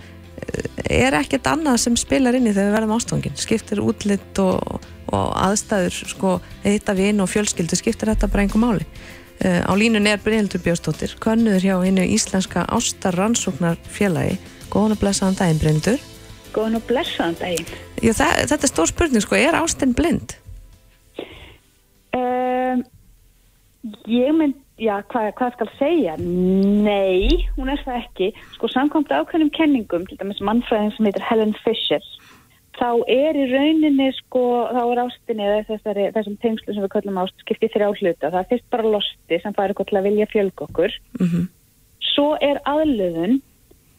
er 0.90 1.16
ekkert 1.18 1.50
annað 1.50 1.80
sem 1.84 1.98
spilar 1.98 2.36
inn 2.36 2.48
í 2.48 2.54
þegar 2.54 2.70
við 2.70 2.78
verðum 2.78 2.96
ástofangin 2.96 3.36
skiptir 3.40 3.82
útlitt 3.84 4.40
og, 4.42 4.80
og 5.10 5.28
aðstæður 5.40 6.00
sko, 6.14 6.38
hitta 6.64 6.96
vin 6.96 7.22
og 7.24 7.30
fjölskyldu 7.32 7.78
skiptir 7.78 8.12
þetta 8.12 8.30
bara 8.32 8.46
einhver 8.46 8.62
máli 8.62 8.86
uh, 8.86 9.62
á 9.64 9.72
línun 9.78 10.08
er 10.10 10.22
Brynhildur 10.24 10.64
Bjóstóttir 10.64 11.16
könnuður 11.22 11.68
hjá 11.68 11.76
hinnu 11.82 12.08
íslenska 12.16 12.66
ástar 12.68 13.16
rannsóknar 13.18 13.78
félagi 13.84 14.40
góðan 14.72 14.96
að 14.96 15.04
blessaðan 15.04 15.40
daginn 15.40 15.62
Brynhildur 15.62 16.02
Góðan 16.54 16.78
og 16.78 16.86
blessaðan 16.86 17.36
daginn. 17.40 17.70
Já, 17.98 18.12
það, 18.14 18.34
þetta 18.52 18.66
er 18.66 18.70
stór 18.70 18.90
spurning, 18.90 19.24
sko, 19.24 19.38
er 19.38 19.56
ástin 19.58 19.94
blind? 19.96 20.36
Um, 22.14 22.84
ég 24.06 24.36
mynd, 24.36 24.60
já, 24.80 24.94
hvað, 25.12 25.30
hvað 25.38 25.56
skal 25.56 25.72
segja? 25.78 26.14
Nei, 26.20 27.46
hún 27.56 27.72
er 27.72 27.82
það 27.84 28.00
ekki. 28.02 28.30
Sko, 28.56 28.70
samkvæmt 28.72 29.12
ákveðnum 29.14 29.52
kenningum, 29.56 30.06
til 30.08 30.18
dæmis 30.20 30.42
mannfræðin 30.44 30.94
sem 30.96 31.08
heitir 31.08 31.26
Helen 31.28 31.54
Fisher, 31.64 32.06
þá 32.74 32.88
er 33.10 33.38
í 33.38 33.48
rauninni, 33.52 34.10
sko, 34.18 34.44
þá 34.74 34.82
er 34.84 35.02
ástinni 35.04 35.46
eða 35.46 35.66
þessari, 35.70 36.06
þessum 36.16 36.38
tengslu 36.42 36.74
sem 36.74 36.86
við 36.86 36.94
kallum 36.96 37.20
ást, 37.22 37.36
skiptið 37.44 37.76
þrjá 37.76 37.90
hluta. 37.92 38.30
Það 38.30 38.40
er 38.40 38.48
fyrst 38.52 38.70
bara 38.74 38.94
losti 38.96 39.42
sem 39.42 39.54
fær 39.56 39.70
eitthvað 39.70 39.90
til 39.90 40.00
að 40.00 40.08
vilja 40.10 40.30
fjölg 40.32 40.66
okkur. 40.68 40.98
Mm 41.20 41.28
Svo 42.14 42.34
er 42.44 42.60
aðlöðun 42.68 43.40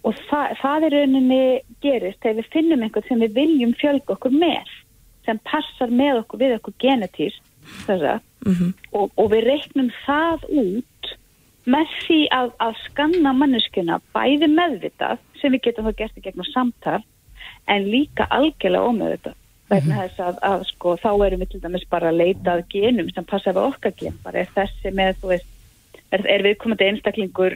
og 0.05 0.17
það, 0.29 0.53
það 0.61 0.85
er 0.87 0.93
rauninni 0.93 1.41
gerist 1.83 2.21
þegar 2.23 2.37
við 2.37 2.51
finnum 2.53 2.85
einhvern 2.85 3.07
sem 3.09 3.23
við 3.23 3.33
viljum 3.39 3.73
fjölg 3.79 4.13
okkur 4.13 4.35
með, 4.35 4.69
sem 5.25 5.39
passar 5.49 5.91
með 5.91 6.21
okkur 6.21 6.43
við 6.43 6.55
okkur 6.59 6.77
genetýrt, 6.83 7.41
þess 7.87 8.07
að 8.13 8.21
Mhm. 8.45 8.73
og, 8.93 9.11
og 9.17 9.31
við 9.33 9.47
reiknum 9.49 9.89
það 10.05 10.43
út 10.49 11.15
með 11.65 11.93
því 12.05 12.19
að, 12.29 12.51
að 12.61 12.75
skanna 12.83 13.33
manneskuna 13.33 13.97
bæði 14.13 14.49
meðvitað 14.53 15.21
sem 15.41 15.53
við 15.55 15.63
getum 15.65 15.87
þá 15.89 15.95
gert 15.97 16.19
í 16.19 16.25
gegnum 16.27 16.47
samtal 16.51 17.01
en 17.65 17.89
líka 17.89 18.27
algjörlega 18.29 18.91
ómeðvitað. 18.91 19.39
Vegna 19.65 20.03
þess 20.03 20.21
að, 20.21 20.35
að 20.45 20.63
sko, 20.69 20.91
þá 21.01 21.09
erum 21.25 21.41
við 21.41 21.55
til 21.55 21.61
dæmis 21.63 21.87
bara 21.89 22.11
að 22.11 22.19
leita 22.21 22.53
að 22.53 22.67
genum 22.69 23.09
sem 23.09 23.25
passa 23.25 23.53
við 23.55 23.63
okkar 23.65 23.95
gen. 23.97 24.19
Bara 24.21 24.43
er 24.43 24.51
þessi 24.53 24.91
með, 24.93 25.15
þú 25.23 25.31
veist 25.31 25.47
er, 26.13 26.25
er 26.35 26.45
viðkomandi 26.45 26.89
einstaklingur 26.91 27.55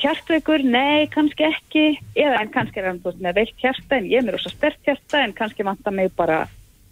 hjartveikur, 0.00 0.64
nei, 0.64 1.08
kannski 1.12 1.44
ekki. 1.50 1.84
Eða 2.16 2.40
en 2.40 2.52
kannski 2.54 2.80
er 2.80 2.88
hann 2.88 3.02
veist, 3.04 3.20
með 3.20 3.42
veilt 3.42 3.60
hjarta 3.60 3.98
en 3.98 4.08
ég 4.08 4.22
er 4.22 4.26
með 4.26 4.38
rosa 4.38 4.54
stert 4.54 4.80
hjarta 4.88 5.20
en 5.26 5.36
kannski 5.36 5.66
vantar 5.68 5.96
mig 5.96 6.08
bara, 6.16 6.46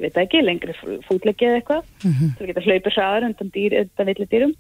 veit 0.05 0.19
ekki, 0.25 0.43
lengri 0.45 0.75
fútlegi 1.07 1.49
eða 1.49 1.61
eitthvað 1.61 1.95
þú 2.39 2.49
getur 2.51 2.67
hlaupið 2.67 2.97
hraðar 2.97 3.27
undan, 3.29 3.53
dýr, 3.55 3.79
undan 3.85 4.11
villi 4.11 4.27
dýrum 4.31 4.55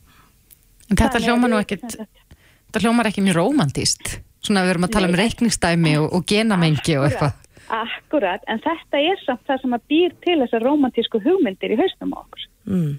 En 0.90 0.98
þetta 0.98 1.20
Þannig 1.20 1.28
hljómar 1.28 1.52
nú 1.52 1.58
ekkit, 1.60 1.84
þetta 1.94 2.82
hljómar 2.82 3.08
ekki 3.10 3.22
mjög 3.22 3.36
rómantíst. 3.38 4.16
Svona 4.42 4.64
við 4.64 4.72
erum 4.72 4.86
að 4.88 4.94
tala 4.96 5.10
um 5.10 5.14
Nei. 5.14 5.20
reikningsdæmi 5.20 5.92
og, 6.00 6.08
og 6.16 6.24
genamengi 6.26 6.96
og 6.98 7.06
eitthvað. 7.06 7.36
Akkurat, 7.70 8.42
en 8.50 8.58
þetta 8.64 9.02
er 9.12 9.20
samt 9.22 9.44
það 9.46 9.62
sem 9.62 9.76
að 9.76 9.84
býr 9.92 10.16
til 10.26 10.36
þessar 10.40 10.66
romantísku 10.66 11.20
hugmyndir 11.22 11.76
í 11.76 11.78
haustum 11.78 12.16
á 12.16 12.18
okkur. 12.24 12.48
Mm. 12.66 12.90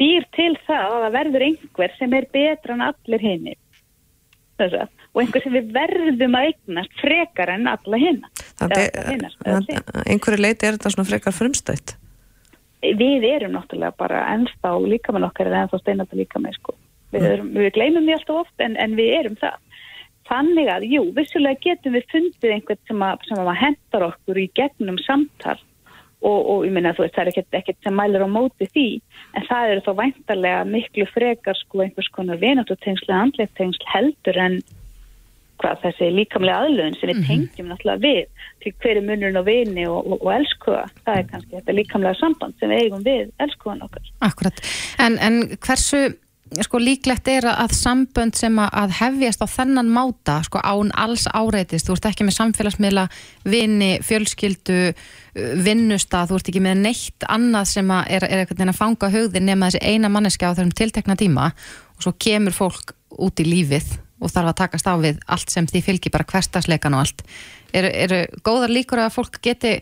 Býr 0.00 0.24
til 0.32 0.54
það 0.64 0.86
að 0.86 1.04
það 1.04 1.16
verður 1.18 1.46
einhver 1.50 1.96
sem 1.98 2.16
er 2.16 2.28
betra 2.32 2.78
en 2.78 2.86
allir 2.88 3.26
hinni. 3.28 3.54
Og 4.64 5.20
einhver 5.20 5.44
sem 5.44 5.54
við 5.58 5.68
verðum 5.74 6.38
að 6.38 6.48
eignast 6.48 6.96
frekar 7.02 7.52
en 7.52 7.68
alla 7.74 8.00
hinna. 8.00 8.32
Einhverju 8.62 10.40
leiti 10.40 10.68
er 10.68 10.76
þetta 10.76 10.94
svona 10.94 11.08
frekar 11.08 11.34
frumstætt. 11.34 11.96
Við 12.84 13.24
erum 13.26 13.54
náttúrulega 13.56 13.96
bara 13.96 14.24
ennþá 14.34 14.74
líka 14.84 15.14
með 15.14 15.28
okkar 15.30 15.50
en 15.50 15.60
ennþá 15.62 15.80
steinandi 15.80 16.20
líka 16.20 16.42
með 16.42 16.58
sko. 16.58 16.74
Við, 17.14 17.28
erum, 17.30 17.52
við 17.54 17.70
gleymum 17.76 18.06
því 18.06 18.16
alltaf 18.18 18.40
oft 18.42 18.64
en, 18.64 18.74
en 18.80 18.96
við 18.98 19.12
erum 19.18 19.38
það. 19.40 19.60
Þannig 20.28 20.70
að, 20.72 20.86
jú, 20.88 21.02
vissulega 21.16 21.60
getum 21.60 21.94
við 21.96 22.06
fundið 22.12 22.54
einhvern 22.54 22.82
sem 22.88 23.04
að, 23.04 23.24
sem 23.28 23.40
að 23.40 23.60
hendar 23.60 24.06
okkur 24.08 24.40
í 24.40 24.46
gegnum 24.56 24.98
samtal 25.04 25.58
og, 26.24 26.38
og 26.48 26.62
ég 26.64 26.72
meina 26.72 26.94
þú 26.96 27.04
veist, 27.04 27.16
það 27.16 27.24
er 27.26 27.30
ekkert, 27.32 27.56
ekkert 27.58 27.84
sem 27.84 27.98
mælir 27.98 28.24
á 28.24 28.28
móti 28.30 28.68
því, 28.72 28.86
en 29.36 29.46
það 29.48 29.72
eru 29.72 29.84
þá 29.84 29.92
væntarlega 30.00 30.62
miklu 30.70 31.06
frekar 31.12 31.58
sko 31.60 31.84
einhvers 31.84 32.08
konar 32.16 32.40
vinatutengsl 32.40 33.10
eða 33.10 33.20
andleitengsl 33.26 33.90
heldur 33.92 34.40
en 34.46 34.58
hvað 35.62 35.84
þessi 35.84 36.10
líkamlega 36.14 36.64
aðlöðun 36.64 36.98
sem 36.98 37.12
við 37.12 37.22
tengjum 37.28 37.70
náttúrulega 37.70 38.02
við 38.04 38.50
til 38.64 38.72
hverju 38.80 39.04
munurinn 39.04 39.40
á 39.40 39.44
vini 39.46 39.86
og, 39.90 40.00
og, 40.02 40.18
og 40.24 40.32
elskuða 40.34 40.84
það 41.04 41.20
er 41.20 41.30
kannski 41.30 41.56
þetta 41.58 41.78
líkamlega 41.78 42.20
samband 42.20 42.58
sem 42.58 42.72
við 42.72 42.84
eigum 42.84 43.06
við 43.06 43.32
elskuðan 43.44 43.86
okkar. 43.86 44.12
Akkurat. 44.24 44.62
En, 45.04 45.18
en 45.22 45.40
hversu 45.58 46.04
sko, 46.62 46.78
líklegt 46.82 47.28
er 47.30 47.46
að 47.50 47.74
sambönd 47.76 48.36
sem 48.38 48.56
að, 48.62 48.94
hefjast 48.98 49.42
á 49.42 49.46
þennan 49.50 49.90
máta 49.92 50.38
sko, 50.46 50.60
án 50.60 50.92
alls 51.00 51.26
áreitist, 51.32 51.88
þú 51.88 51.96
ert 51.96 52.08
ekki 52.10 52.26
með 52.26 52.36
samfélagsmiðla, 52.38 53.06
vini, 53.48 53.90
fjölskyldu, 54.04 54.80
uh, 54.92 55.52
vinnustað, 55.64 56.30
þú 56.30 56.40
ert 56.40 56.52
ekki 56.52 56.64
með 56.64 56.82
neitt 56.84 57.28
annað 57.32 57.70
sem 57.72 57.94
að 57.94 58.16
er, 58.18 58.28
er 58.28 58.46
veginn 58.50 58.74
að 58.74 58.80
fanga 58.80 59.12
hugðin 59.14 59.48
nema 59.50 59.70
þessi 59.70 59.94
eina 59.94 60.12
manneska 60.12 60.52
á 60.52 60.54
þessum 60.54 60.74
tiltekna 60.76 61.18
tíma 61.18 61.50
og 61.96 62.06
svo 62.06 62.14
kemur 62.18 62.54
fólk 62.54 62.94
út 63.24 63.40
í 63.40 63.48
lífið 63.48 63.96
og 64.22 64.30
þarf 64.30 64.52
að 64.52 64.58
takast 64.62 64.88
á 64.88 64.94
við 65.00 65.20
allt 65.26 65.50
sem 65.50 65.66
því 65.66 65.84
fylgir 65.88 66.14
bara 66.14 66.28
hverstasleikan 66.30 66.94
og 66.94 67.04
allt. 67.04 67.24
Eru, 67.74 67.90
eru 67.90 68.20
góðar 68.46 68.72
líkur 68.72 69.02
að 69.02 69.14
fólk 69.16 69.40
geti 69.42 69.76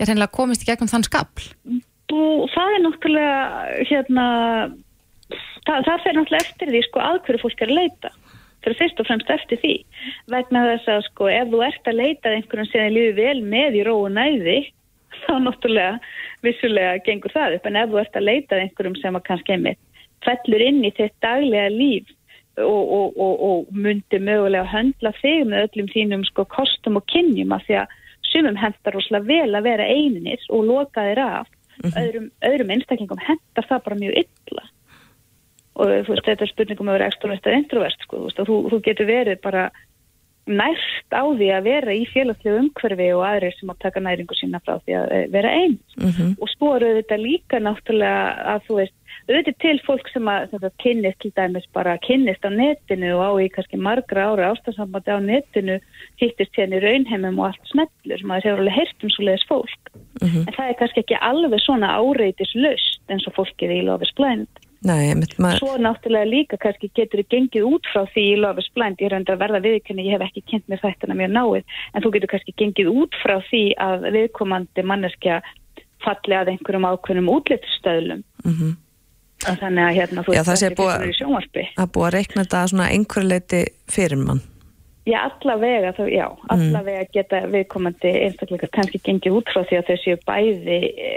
er 0.00 0.08
hreinlega 0.08 0.32
komist 0.32 0.64
í 0.64 0.70
gegnum 0.70 0.90
þann 0.90 1.06
skapl? 1.08 1.50
og 2.10 2.48
það 2.54 2.74
er 2.74 2.82
náttúrulega 2.84 3.42
hérna 3.90 4.24
það, 5.66 5.84
það 5.86 6.02
fer 6.04 6.16
náttúrulega 6.16 6.46
eftir 6.46 6.72
því 6.72 6.82
sko 6.86 7.04
að 7.04 7.20
hverju 7.26 7.42
fólk 7.44 7.62
er 7.62 7.72
að 7.72 7.78
leita 7.78 8.12
fyrir 8.60 8.78
fyrst 8.80 9.00
og 9.00 9.08
fremst 9.08 9.32
eftir 9.32 9.60
því 9.62 9.74
vegna 10.34 10.64
þess 10.72 10.92
að 10.94 11.04
sko 11.08 11.30
ef 11.32 11.52
þú 11.52 11.62
ert 11.66 11.90
að 11.90 12.00
leita 12.00 12.30
að 12.30 12.36
einhverjum 12.38 12.70
sem 12.70 12.86
þið 12.86 12.96
lífi 12.96 13.14
vel 13.20 13.42
með 13.54 13.78
í 13.78 13.84
ró 13.86 13.94
og 13.98 14.10
næði 14.16 14.58
þá 15.22 15.32
náttúrulega 15.46 15.94
vissulega 16.46 17.04
gengur 17.06 17.36
það 17.36 17.58
upp 17.58 17.70
en 17.70 17.80
ef 17.82 17.92
þú 17.92 18.02
ert 18.02 18.18
að 18.18 18.28
leita 18.28 18.60
einhverjum 18.60 18.98
sem 19.00 19.20
að 19.20 19.26
kannski 19.28 19.56
einmitt 19.56 20.04
fellur 20.26 20.66
inn 20.66 20.82
í 20.84 20.92
þitt 20.96 21.16
daglega 21.24 21.70
líf 21.72 22.10
og, 22.64 23.16
og, 23.16 23.44
og, 23.50 23.70
myndi 23.72 24.20
mögulega 24.22 24.66
höndla 24.70 25.12
þig 25.20 25.46
með 25.50 25.66
öllum 25.68 25.88
þínum 25.94 26.24
sko 26.28 26.44
kostum 26.44 26.98
og 27.00 27.06
kynjum 27.12 27.52
af 27.56 27.64
því 27.66 27.78
að 27.82 27.96
sumum 28.30 28.56
hendar 28.60 28.94
rosalega 28.94 29.26
vel 29.26 29.54
að 29.58 29.66
vera 29.66 29.86
einir 29.90 30.44
og 30.50 30.64
loka 30.68 31.06
þér 31.08 31.22
af. 31.24 31.48
Öðrum, 31.80 32.30
öðrum 32.44 32.70
einstaklingum 32.74 33.22
hendar 33.24 33.66
það 33.66 33.84
bara 33.86 34.00
mjög 34.02 34.18
illa. 34.24 34.64
Og 35.80 35.92
þú 36.04 36.12
veist, 36.12 36.26
þetta 36.26 36.44
er 36.44 36.50
spurningum 36.52 36.90
að 36.90 36.98
vera 36.98 37.06
extrovert 37.08 37.46
eða 37.46 37.60
introvert 37.62 38.02
sko, 38.04 38.16
þú, 38.18 38.26
veist, 38.26 38.42
þú, 38.50 38.58
þú 38.68 38.80
getur 38.84 39.08
verið 39.08 39.40
bara 39.40 39.70
næst 40.50 41.14
á 41.14 41.22
því 41.22 41.48
að 41.54 41.66
vera 41.68 41.94
í 41.94 42.04
félagslegu 42.10 42.58
umhverfi 42.58 43.08
og 43.14 43.22
aðrir 43.28 43.54
sem 43.56 43.70
að 43.70 43.82
taka 43.84 44.02
næringu 44.02 44.36
sína 44.38 44.60
frá 44.64 44.78
því 44.82 44.96
að 44.98 45.12
eh, 45.14 45.26
vera 45.32 45.50
einn 45.52 45.78
Mhm. 46.00 46.36
og 46.40 46.48
svo 46.48 46.74
eru 46.76 46.94
þetta 46.98 47.18
líka 47.20 47.60
náttúrulega 47.60 48.22
að 48.54 48.62
þú 48.66 48.78
veist, 48.80 48.96
auðvitað 49.30 49.58
til 49.62 49.76
fólk 49.86 50.08
sem 50.12 50.28
að 50.30 50.54
sagt, 50.54 50.76
kynnist 50.82 51.20
til 51.22 51.32
dæmis 51.36 51.66
bara 51.76 51.96
kynnist 52.04 52.46
á 52.46 52.50
netinu 52.50 53.12
og 53.16 53.22
á 53.22 53.30
í 53.44 53.48
kannski 53.54 53.78
margra 53.80 54.30
ára 54.32 54.50
ástafsambandi 54.54 55.14
á 55.14 55.18
netinu 55.22 55.76
hittist 56.20 56.56
hérna 56.58 56.80
í 56.80 56.84
raunheimum 56.84 57.38
og 57.38 57.50
allt 57.50 57.70
smellur 57.72 58.20
sem 58.20 58.32
að 58.32 58.40
það 58.40 58.48
hefur 58.48 58.64
alveg 58.64 58.78
heyrt 58.78 59.04
um 59.06 59.14
svo 59.14 59.26
leiðis 59.28 59.46
fólk. 59.50 59.92
Mhm. 60.20 60.42
en 60.46 60.54
það 60.56 60.68
er 60.68 60.80
kannski 60.80 61.00
ekki 61.04 61.20
alveg 61.20 61.60
svona 61.64 61.94
áreitis 61.96 62.52
löst 62.54 63.00
eins 63.08 63.26
og 63.26 63.36
fólkið 63.38 63.78
í 63.78 63.84
Love 63.86 64.02
is 64.02 64.12
Blind. 64.18 64.48
Maður, 65.36 65.58
svo 65.60 65.76
náttúrulega 65.76 66.28
líka 66.28 66.56
kannski 66.56 66.88
getur 66.96 67.20
þið 67.20 67.28
gengið 67.34 67.64
út 67.68 67.84
frá 67.92 68.06
því 68.08 68.24
í 68.32 68.36
Love 68.40 68.62
is 68.62 68.70
Blind, 68.72 68.96
ég 69.00 69.10
er 69.10 69.12
reyndar 69.12 69.36
að 69.36 69.42
verða 69.44 69.60
viðkynni, 69.66 70.06
ég 70.08 70.16
hef 70.16 70.24
ekki 70.24 70.42
kynnt 70.48 70.68
mér 70.72 70.80
þættina 70.80 71.16
mjög 71.18 71.32
náið, 71.36 71.64
en 71.92 72.02
þú 72.02 72.12
getur 72.14 72.32
kannski 72.32 72.54
gengið 72.56 72.88
út 72.88 73.18
frá 73.20 73.36
því 73.50 73.64
að 73.76 74.06
viðkomandi 74.16 74.84
manneskja 74.88 75.42
falli 76.00 76.36
að 76.36 76.54
einhverjum 76.54 76.88
ákveðnum 76.88 77.28
útlitstöðlum 77.34 78.24
mhm. 79.46 79.58
þannig 79.64 79.88
að 79.88 79.98
hérna 79.98 80.24
þú 80.26 80.36
Já, 80.36 80.42
það 80.42 80.60
sé 80.60 80.70
þessi 80.70 80.80
búið- 80.80 80.94
fyrst 80.94 81.10
í 81.10 81.18
sjónvarpi 81.20 81.66
að 81.76 81.92
búa 81.96 82.08
að 82.08 82.16
reikna 82.18 82.44
þetta 82.44 82.64
svona 82.72 82.88
einhverju 82.94 83.28
leiti 83.30 83.62
fyrir 83.90 84.24
mann. 84.24 84.42
Já, 85.08 85.16
allavega, 85.24 85.94
þá, 85.96 86.02
já, 86.12 86.26
allavega 86.52 87.06
geta 87.14 87.38
viðkomandi 87.48 88.10
einstakleikar 88.26 88.68
kannski 88.74 88.98
gengið 89.00 89.38
út 89.38 89.48
frá 89.48 89.62
því 89.64 89.78
að 89.78 89.86
þau 89.88 90.00
séu 90.02 90.16
bæði 90.28 90.76
e, 90.92 91.12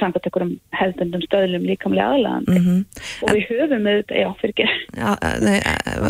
samkvæmt 0.00 0.26
einhverjum 0.26 0.50
hefðbundum 0.74 1.22
stöðlum 1.28 1.68
líkamlega 1.68 2.16
aðlagandi 2.16 2.58
Mm 2.58 2.80
og 3.20 3.36
við 3.36 3.46
höfum 3.52 3.86
auðvitað, 3.86 4.18
já, 4.18 4.28
fyrir 4.40 4.54
ekki 4.54 4.66
Já, 4.98 5.10
nei, 5.44 5.56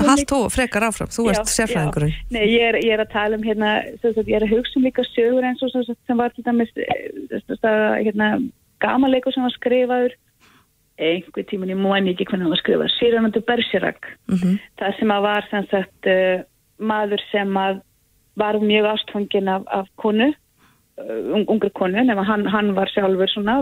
hald 0.08 0.24
þú 0.32 0.40
frekar 0.54 0.86
áfram, 0.88 1.12
þú 1.12 1.26
ert 1.34 1.52
já. 1.52 1.84
Nei, 2.32 2.42
ég 2.54 2.64
er, 2.70 2.80
ég 2.86 2.94
er 2.96 3.04
að 3.04 3.12
tala 3.12 3.36
um 3.36 3.44
hérna, 3.44 3.74
sagt, 4.00 4.24
ég 4.24 4.38
er 4.38 4.46
að 4.46 4.54
hugsa 4.56 4.80
um 4.80 4.88
líka 4.88 5.04
sögur 5.11 5.46
eins 5.46 5.62
og 5.66 5.74
sem, 5.76 6.16
var 6.16 6.32
til 6.32 6.46
dæmis 6.46 6.72
eh, 6.80 7.44
hérna, 8.00 8.32
gamanleikur 8.80 9.36
sem 9.36 9.44
var 9.44 9.54
skrifaður 9.58 10.16
einhver 11.01 11.46
tímun 11.48 11.72
í 11.72 11.78
múan 11.78 12.09
ekki 12.11 12.26
hvernig 12.28 12.46
hann 12.46 12.55
var 12.55 12.62
skrifað, 12.62 12.92
Sýranandu 12.98 13.42
Bersirak 13.46 14.12
Mm 14.30 14.59
það 14.80 14.98
sem 14.98 15.11
að 15.14 15.24
var 15.26 15.48
sem 15.51 15.66
sagt 15.70 16.11
uh, 16.11 16.44
maður 16.78 17.24
sem 17.30 17.57
að 17.57 17.82
var 18.40 18.61
mjög 18.62 18.86
ástfangin 18.94 19.51
af, 19.53 19.66
af 19.68 19.88
konu 20.01 20.30
uh, 20.30 21.34
ung, 21.34 21.44
ungri 21.48 21.70
konu 21.76 22.05
nema 22.05 22.24
hann, 22.24 22.46
hann 22.48 22.74
var 22.78 22.88
sjálfur 22.88 23.28
svona 23.28 23.61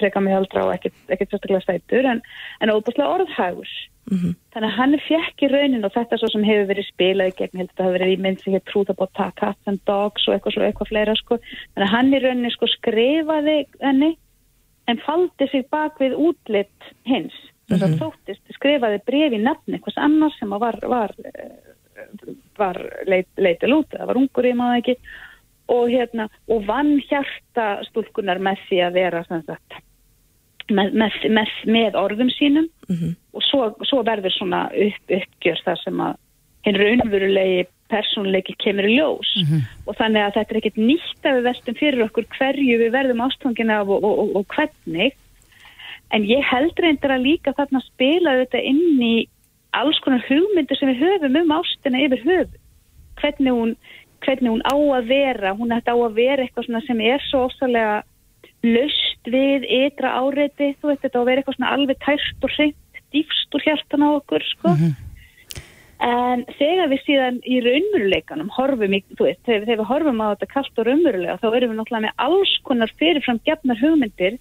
freka 0.00 0.20
mig 0.20 0.34
aldra 0.34 0.66
og 0.66 0.74
ekkert, 0.74 0.98
ekkert 1.08 1.30
sérstaklega 1.30 1.62
stættur 1.66 2.10
en, 2.10 2.22
en 2.60 2.74
óbúslega 2.74 3.10
orðhægur 3.18 3.70
Mhm. 4.10 4.34
þannig 4.50 4.66
að 4.66 4.76
hann 4.76 4.94
fekk 4.98 5.42
í 5.46 5.48
raunin 5.52 5.86
og 5.86 5.92
þetta 5.94 6.16
svo 6.18 6.28
sem 6.32 6.42
hefur 6.42 6.66
verið 6.72 6.86
spilað 6.88 7.28
í 7.30 7.34
gegn, 7.38 7.60
þetta 7.60 7.84
hafi 7.84 7.94
verið 7.94 8.12
í 8.12 8.16
mynd 8.24 8.40
sem 8.42 8.52
hér 8.56 8.64
trúða 8.66 8.96
bótt 8.98 9.20
Cats 9.38 9.70
and 9.70 9.78
Dogs 9.86 10.26
og 10.26 10.34
eitthvað, 10.34 10.56
svo, 10.56 10.64
eitthvað 10.66 10.90
fleira 10.90 11.14
sko, 11.14 11.38
þannig 11.38 11.86
að 11.86 11.92
hann 11.94 12.10
í 12.10 12.20
rauninni 12.24 12.50
sko 12.50 12.66
skrifaði 12.72 13.56
henni 13.80 14.10
en 14.90 15.00
faldi 15.06 15.48
sig 15.50 15.66
bak 15.70 16.00
við 16.02 16.16
útlitt 16.18 16.92
hins. 17.08 17.34
Þess 17.70 17.86
að 17.86 17.98
þóttist, 18.00 18.42
skrifaði 18.56 18.98
bref 19.06 19.34
í 19.36 19.40
nafni 19.40 19.78
eitthvað 19.78 20.00
annars 20.04 20.34
sem 20.40 20.50
var 20.60 20.80
var, 20.82 21.14
var 22.58 22.80
leit, 23.08 23.28
leitil 23.38 23.76
út, 23.78 23.92
það 23.94 24.10
var 24.10 24.20
ungur 24.20 24.48
ég 24.48 24.58
maður 24.58 24.82
ekki 24.82 24.96
og 25.72 25.88
hérna 25.88 26.26
og 26.50 26.66
vann 26.66 26.96
hjarta 27.08 27.68
stúlkunar 27.88 28.42
með 28.42 28.60
því 28.68 28.80
að 28.84 28.98
vera 28.98 29.22
sem 29.28 29.44
sagt, 29.46 29.78
með, 30.72 30.96
með, 30.98 31.18
með, 31.38 31.54
með 31.70 31.98
orðum 32.00 32.32
sínum. 32.34 32.68
Og 33.32 33.44
svo, 33.46 33.70
svo 33.88 34.02
verður 34.04 34.34
svona 34.34 34.66
upp, 34.68 35.04
uppgjör 35.08 35.62
þar 35.64 35.80
sem 35.84 36.02
að 36.04 36.18
hinn 36.66 36.78
raunverulegi 36.78 37.62
persónleiki 37.92 38.56
kemur 38.64 38.88
í 38.88 38.96
ljós. 38.96 39.34
Og 39.86 39.98
þannig 39.98 40.24
að 40.24 40.38
þetta 40.38 40.54
er 40.54 40.60
ekkert 40.62 40.80
nýtt 40.80 41.28
að 41.28 41.36
við 41.38 41.48
vestum 41.50 41.78
fyrir 41.78 42.06
okkur 42.08 42.30
hverju 42.38 42.78
við 42.80 42.94
verðum 42.96 43.24
ástfangin 43.26 43.74
af 43.74 43.92
og, 43.92 44.02
og, 44.02 44.18
og, 44.24 44.32
og 44.40 44.56
hvernig. 44.56 45.12
En 46.12 46.26
ég 46.28 46.42
held 46.44 46.76
reyndar 46.80 47.14
að 47.16 47.28
líka 47.28 47.54
þarna 47.56 47.80
spila 47.86 48.38
þetta 48.42 48.64
inn 48.72 49.00
í 49.00 49.14
alls 49.72 49.98
konar 50.04 50.24
hugmyndir 50.28 50.76
sem 50.76 50.90
við 50.92 51.04
höfum 51.06 51.38
um 51.40 51.54
ástina 51.56 52.02
yfir 52.04 52.20
höfu 52.26 52.58
hvernig 53.20 53.52
hún, 53.52 53.76
hvernig 54.24 54.50
hún 54.50 54.64
á 54.68 54.74
að 54.74 55.08
vera 55.10 55.54
hún 55.56 55.74
ætti 55.74 55.92
á 55.92 55.96
að 55.96 56.16
vera 56.18 56.44
eitthvað 56.44 56.86
sem 56.86 57.00
er 57.00 57.22
svo 57.28 57.46
ósalega 57.48 58.02
löst 58.62 59.30
við 59.30 59.64
ytra 59.66 60.14
áreiti, 60.22 60.72
þú 60.80 60.92
veit 60.92 61.02
þetta 61.02 61.18
á 61.18 61.22
að 61.22 61.28
vera 61.30 61.42
eitthvað 61.42 61.72
alveg 61.72 62.02
tært 62.04 62.46
og 62.46 62.54
hreint 62.56 63.00
dýfst 63.12 63.56
úr 63.56 63.64
hjartan 63.66 64.06
á 64.06 64.08
okkur 64.16 64.44
sko 64.54 64.76
En 66.02 66.40
þegar 66.58 66.88
við 66.90 67.02
síðan 67.06 67.36
í 67.46 67.60
raunveruleikanum 67.62 68.48
horfum, 68.56 68.94
í, 68.96 69.02
þú 69.14 69.26
veist, 69.28 69.42
þegar, 69.46 69.66
þegar 69.68 69.80
við 69.80 69.90
horfum 69.90 70.22
á 70.22 70.26
þetta 70.32 70.48
kallt 70.50 70.80
og 70.80 70.88
raunverulega, 70.88 71.36
þá 71.38 71.46
erum 71.50 71.70
við 71.70 71.78
náttúrulega 71.78 72.06
með 72.08 72.24
alls 72.26 72.54
konar 72.66 72.94
fyrirfram 72.98 73.38
gefnar 73.46 73.78
hugmyndir 73.78 74.38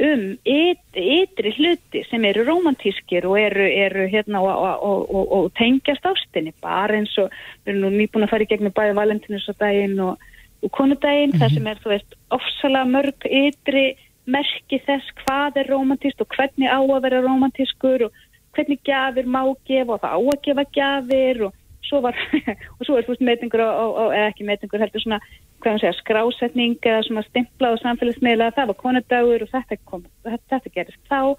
um 0.00 0.22
yt, 0.48 0.84
ytri 0.96 1.52
hluti 1.58 2.04
sem 2.08 2.24
eru 2.24 2.44
romantískir 2.46 3.26
og 3.28 3.36
eru, 3.40 3.66
eru 3.66 4.06
hérna 4.12 4.40
og, 4.44 4.52
og, 4.86 5.02
og, 5.10 5.32
og 5.36 5.48
tengjast 5.58 6.06
ástinni, 6.08 6.54
bara 6.62 7.00
eins 7.00 7.16
og 7.20 7.34
við 7.64 7.74
erum 7.74 7.82
nú 7.84 7.90
nýbúin 7.96 8.28
að 8.28 8.32
fara 8.32 8.46
í 8.46 8.50
gegnum 8.52 8.76
bæði 8.76 8.96
valentinusdaginn 9.00 9.98
og 10.06 10.70
konudaginn, 10.76 11.34
það 11.40 11.56
sem 11.56 11.68
er, 11.72 11.82
þú 11.82 11.92
veist, 11.96 12.16
ofsalega 12.38 12.92
mörg 12.94 13.28
ytri 13.28 13.84
merki 14.30 14.78
þess 14.86 15.14
hvað 15.24 15.62
er 15.62 15.70
romantíst 15.72 16.20
og 16.22 16.32
hvernig 16.36 16.70
á 16.70 16.80
að 16.80 17.02
vera 17.08 17.22
romantískur 17.24 18.06
og 18.06 18.26
hvernig 18.60 18.82
gjafir 18.84 19.26
má 19.26 19.42
gefa 19.66 19.96
og 19.96 20.02
það 20.04 20.12
á 20.12 20.20
að 20.20 20.42
gefa 20.46 20.64
gjafir 20.76 21.44
og 21.48 21.56
svo 21.88 22.00
var, 22.04 22.18
og 22.78 22.84
svo 22.86 22.98
er 22.98 23.06
þú 23.06 23.14
veist 23.14 23.24
meitingur 23.26 23.64
og, 23.64 24.12
ekki 24.28 24.46
meitingur 24.46 24.82
heldur 24.82 25.02
svona 25.02 25.20
hvað 25.60 25.74
maður 25.74 25.82
segja, 25.82 25.96
skrásetning 26.00 26.76
eða 26.80 27.00
svona 27.06 27.24
stimplað 27.26 27.76
og 27.76 27.82
samfélagsmiðla 27.82 28.52
það 28.56 28.70
var 28.70 28.78
konudagur 28.84 29.44
og 29.44 29.50
þetta, 29.52 29.80
kom, 29.88 30.06
þetta, 30.28 30.60
gerist 30.76 31.02
þá. 31.10 31.34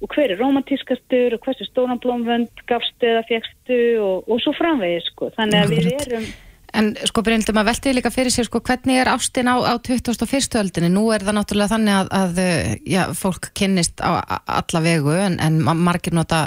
Og 0.00 0.14
hver 0.14 0.32
er 0.32 0.38
romantískastur 0.40 1.34
og 1.36 1.42
hversu 1.44 1.66
stóran 1.68 2.00
blómvönd 2.00 2.62
gafstu 2.70 3.10
eða 3.10 3.24
fegstu 3.28 3.80
og, 4.00 4.30
og 4.30 4.40
svo 4.40 4.54
framvegið 4.56 5.02
sko, 5.10 5.32
þannig 5.34 5.60
að 5.60 5.74
við 5.74 5.90
erum 5.96 6.30
En 6.76 6.92
sko 7.08 7.22
Bryndur, 7.26 7.54
maður 7.56 7.72
veltiði 7.72 7.96
líka 7.98 8.12
fyrir 8.14 8.30
sér 8.34 8.46
sko 8.46 8.60
hvernig 8.62 9.00
er 9.02 9.10
ástin 9.10 9.50
á, 9.50 9.58
á 9.58 9.74
2001. 9.82 10.54
öldinni 10.60 10.90
nú 10.92 11.08
er 11.14 11.24
það 11.26 11.38
náttúrulega 11.40 11.72
þannig 11.72 11.96
að, 11.96 12.10
að 12.20 12.42
já, 12.86 13.00
fólk 13.18 13.50
kynnist 13.58 14.02
á 14.04 14.22
alla 14.46 14.82
vegu 14.84 15.16
en, 15.16 15.40
en 15.42 15.58
ma- 15.66 15.74
margir 15.74 16.14
nota 16.14 16.46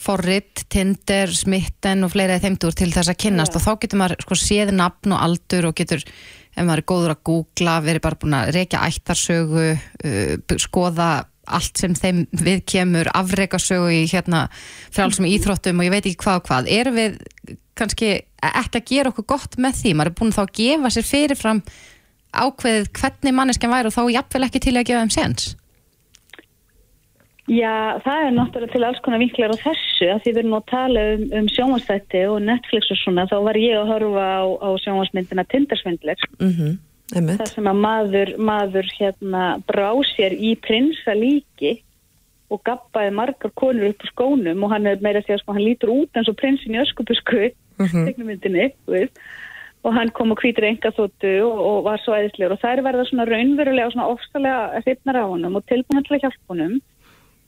forrit, 0.00 0.64
Tinder, 0.72 1.28
smitten 1.36 2.06
og 2.06 2.14
fleira 2.14 2.38
þeimdur 2.40 2.72
til 2.72 2.88
þess 2.94 3.12
að 3.12 3.18
kynnast 3.20 3.58
og 3.58 3.64
þá 3.66 3.72
getur 3.82 4.00
maður 4.00 4.22
sko 4.24 4.38
séð 4.40 4.72
nafn 4.72 5.12
og 5.12 5.20
aldur 5.26 5.68
og 5.68 5.76
getur, 5.76 6.04
ef 6.56 6.64
maður 6.64 6.80
er 6.80 6.88
góður 6.88 7.14
að 7.14 7.22
googla 7.28 7.74
verið 7.84 8.04
bara 8.06 8.20
búin 8.22 8.38
að 8.38 8.52
reykja 8.56 8.86
ættarsögu 8.88 9.66
uh, 9.74 10.56
skoða 10.56 11.10
allt 11.56 11.80
sem 11.80 11.94
þeim 11.98 12.24
við 12.32 12.64
kemur 12.74 13.10
afreikasögu 13.14 13.92
í 13.94 14.02
hérna 14.10 14.46
frálsum 14.94 15.28
íþróttum 15.28 15.80
og 15.80 15.88
ég 15.88 15.94
veit 15.94 16.04
ekki 16.06 16.24
hvað 16.24 16.40
og 16.40 16.48
hvað. 16.48 16.72
Erum 16.80 16.98
við 16.98 17.20
kannski 17.78 18.10
ekki 18.40 18.82
að 18.82 18.90
gera 18.90 19.12
okkur 19.12 19.28
gott 19.34 19.56
með 19.60 19.80
því, 19.80 19.94
maður 19.94 20.12
er 20.12 20.18
búin 20.20 20.36
þá 20.36 20.42
að 20.44 20.54
gefa 20.60 20.92
sér 20.94 21.08
fyrirfram 21.08 21.62
ákveðið 22.30 22.92
hvernig 22.94 23.34
manneskjan 23.34 23.72
væri 23.72 23.90
og 23.90 23.96
þá 23.96 24.02
jafnvel 24.14 24.46
ekki 24.46 24.62
til 24.62 24.76
að 24.76 24.86
gefa 24.90 25.02
þeim 25.02 25.16
sens 25.16 25.54
Já, 27.50 27.98
það 28.04 28.24
er 28.24 28.34
náttúrulega 28.36 28.70
til 28.76 28.84
alls 28.86 29.00
konar 29.02 29.18
vinklar 29.18 29.50
á 29.50 29.58
þessu. 29.58 30.06
Að 30.12 30.20
því 30.22 30.30
við 30.30 30.40
erum 30.42 30.52
að 30.60 30.68
tala 30.70 31.02
um, 31.16 31.24
um 31.40 31.48
sjónvarsþætti 31.50 32.20
og 32.30 32.44
Netflix 32.46 32.92
og 32.94 33.00
svona 33.00 33.24
þá 33.26 33.34
var 33.48 33.58
ég 33.58 33.74
að 33.74 33.90
horfa 33.90 34.26
á, 34.38 34.42
á 34.46 34.68
sjónvarsmyndina 34.84 35.44
Tindersvindler. 35.50 36.26
Mm 36.38 36.52
-hmm. 36.54 36.76
Það 37.10 37.52
sem 37.54 37.68
að 37.70 37.78
maður, 37.84 38.34
maður 38.38 38.90
hérna 38.96 39.44
brá 39.68 39.90
sér 40.14 40.34
í 40.36 40.54
prinsa 40.62 41.14
líki 41.16 41.80
og 42.50 42.62
gappaði 42.66 43.12
margar 43.14 43.52
konur 43.58 43.90
upp 43.90 44.02
á 44.02 44.06
skónum 44.10 44.64
og 44.66 44.72
hann 44.74 44.88
er 44.90 45.02
meira 45.02 45.22
að 45.22 45.28
segja 45.28 45.40
sko 45.42 45.54
hann 45.54 45.66
lítur 45.66 45.92
út 45.94 46.18
eins 46.18 46.30
og 46.30 46.38
prinsin 46.40 46.74
í 46.74 46.82
tegnumyndinni, 47.80 48.70
þú 48.84 48.96
veist. 48.96 49.20
Og 49.80 49.94
hann 49.96 50.10
kom 50.12 50.34
á 50.34 50.36
hvítur 50.36 50.66
engaþóttu 50.68 51.30
og, 51.46 51.60
og 51.64 51.84
var 51.86 52.00
svo 52.02 52.12
æðislegur 52.12 52.56
og 52.56 52.64
er 52.68 52.82
verða 52.84 53.06
svona 53.08 53.24
raunverulega 53.30 53.88
og 53.88 53.94
svona 53.94 54.08
ofsalega 54.12 54.82
hrifnar 54.84 55.20
á 55.22 55.24
honum 55.24 55.56
og 55.56 55.64
tilbúin 55.70 56.04
til 56.04 56.18
að 56.18 56.26
hjálpa 56.26 56.52
honum. 56.52 56.74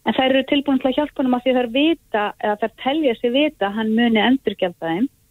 En 0.06 0.16
þær 0.16 0.30
eru 0.30 0.44
tilbúin 0.48 0.80
til 0.80 0.88
að 0.90 0.96
hjálpa 0.96 1.20
honum 1.20 1.36
að 1.36 1.44
því 1.44 1.56
þær 1.58 1.68
vita 1.74 2.22
eða 2.40 2.56
þær 2.62 2.72
telja 2.84 3.18
sig 3.18 3.34
vita 3.34 3.68
að 3.68 3.76
hann 3.76 3.92
muni 3.98 4.22
endurgjaldða 4.22 4.94
þeim. 4.94 5.10
Þú 5.10 5.21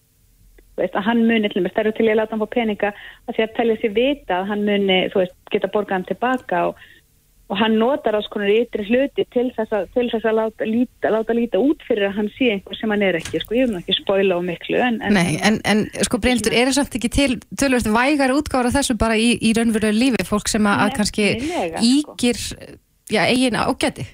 veist, 0.81 0.95
að 0.97 1.07
hann 1.09 1.25
muni 1.27 1.51
þær 1.51 1.83
eru 1.85 1.97
til 1.97 2.07
að 2.09 2.17
láta 2.21 2.35
hann 2.35 2.45
fá 2.45 2.55
peninga 2.55 2.95
að 3.27 3.35
því 3.35 3.45
að 3.45 3.53
telja 3.59 3.81
sig 3.81 3.93
vita 3.97 4.39
að 4.39 4.49
hann 4.53 4.65
muni 4.69 5.03
þú 5.13 5.23
veist, 5.23 5.37
geta 5.53 5.69
borgað 5.71 5.97
hann 5.97 6.07
tilbaka 6.09 6.61
og, 6.69 6.83
og 7.51 7.59
hann 7.59 7.77
notar 7.79 8.15
alls 8.15 8.29
konar 8.31 8.51
ytri 8.53 8.85
hluti 8.87 9.25
til 9.35 9.47
þess 9.57 9.75
að, 9.75 9.89
til 9.95 10.05
þess 10.11 10.29
að 10.29 10.37
láta, 10.39 10.67
líta, 10.69 11.11
láta 11.15 11.35
líta 11.37 11.63
út 11.63 11.83
fyrir 11.87 12.07
að 12.09 12.15
hann 12.19 12.31
sé 12.37 12.51
einhver 12.53 12.79
sem 12.79 12.93
hann 12.95 13.07
er 13.07 13.19
ekki 13.19 13.43
sko, 13.43 13.57
ég 13.59 13.71
vil 13.71 13.81
ekki 13.81 13.97
spoila 13.99 14.39
á 14.39 14.41
miklu 14.51 14.79
en, 14.83 15.01
en, 15.01 15.17
Nei, 15.17 15.35
en, 15.47 15.59
en 15.67 15.83
sko 16.07 16.21
Bryndur, 16.23 16.55
er 16.55 16.71
það 16.71 16.79
samt 16.79 16.97
ekki 17.01 17.11
til 17.17 17.35
tölvöld 17.59 17.91
vægar 17.91 18.35
útgára 18.37 18.71
þessu 18.73 18.95
bara 19.01 19.19
í, 19.19 19.33
í 19.41 19.55
raunverulega 19.57 19.97
lífi, 19.97 20.29
fólk 20.29 20.51
sem 20.51 20.69
að, 20.69 20.87
að 20.87 20.95
kannski 21.01 21.27
Nefnilega, 21.35 21.83
sko. 21.83 22.17
ígir 22.21 22.41
já, 23.11 23.23
eigin 23.27 23.59
ágæti 23.59 24.07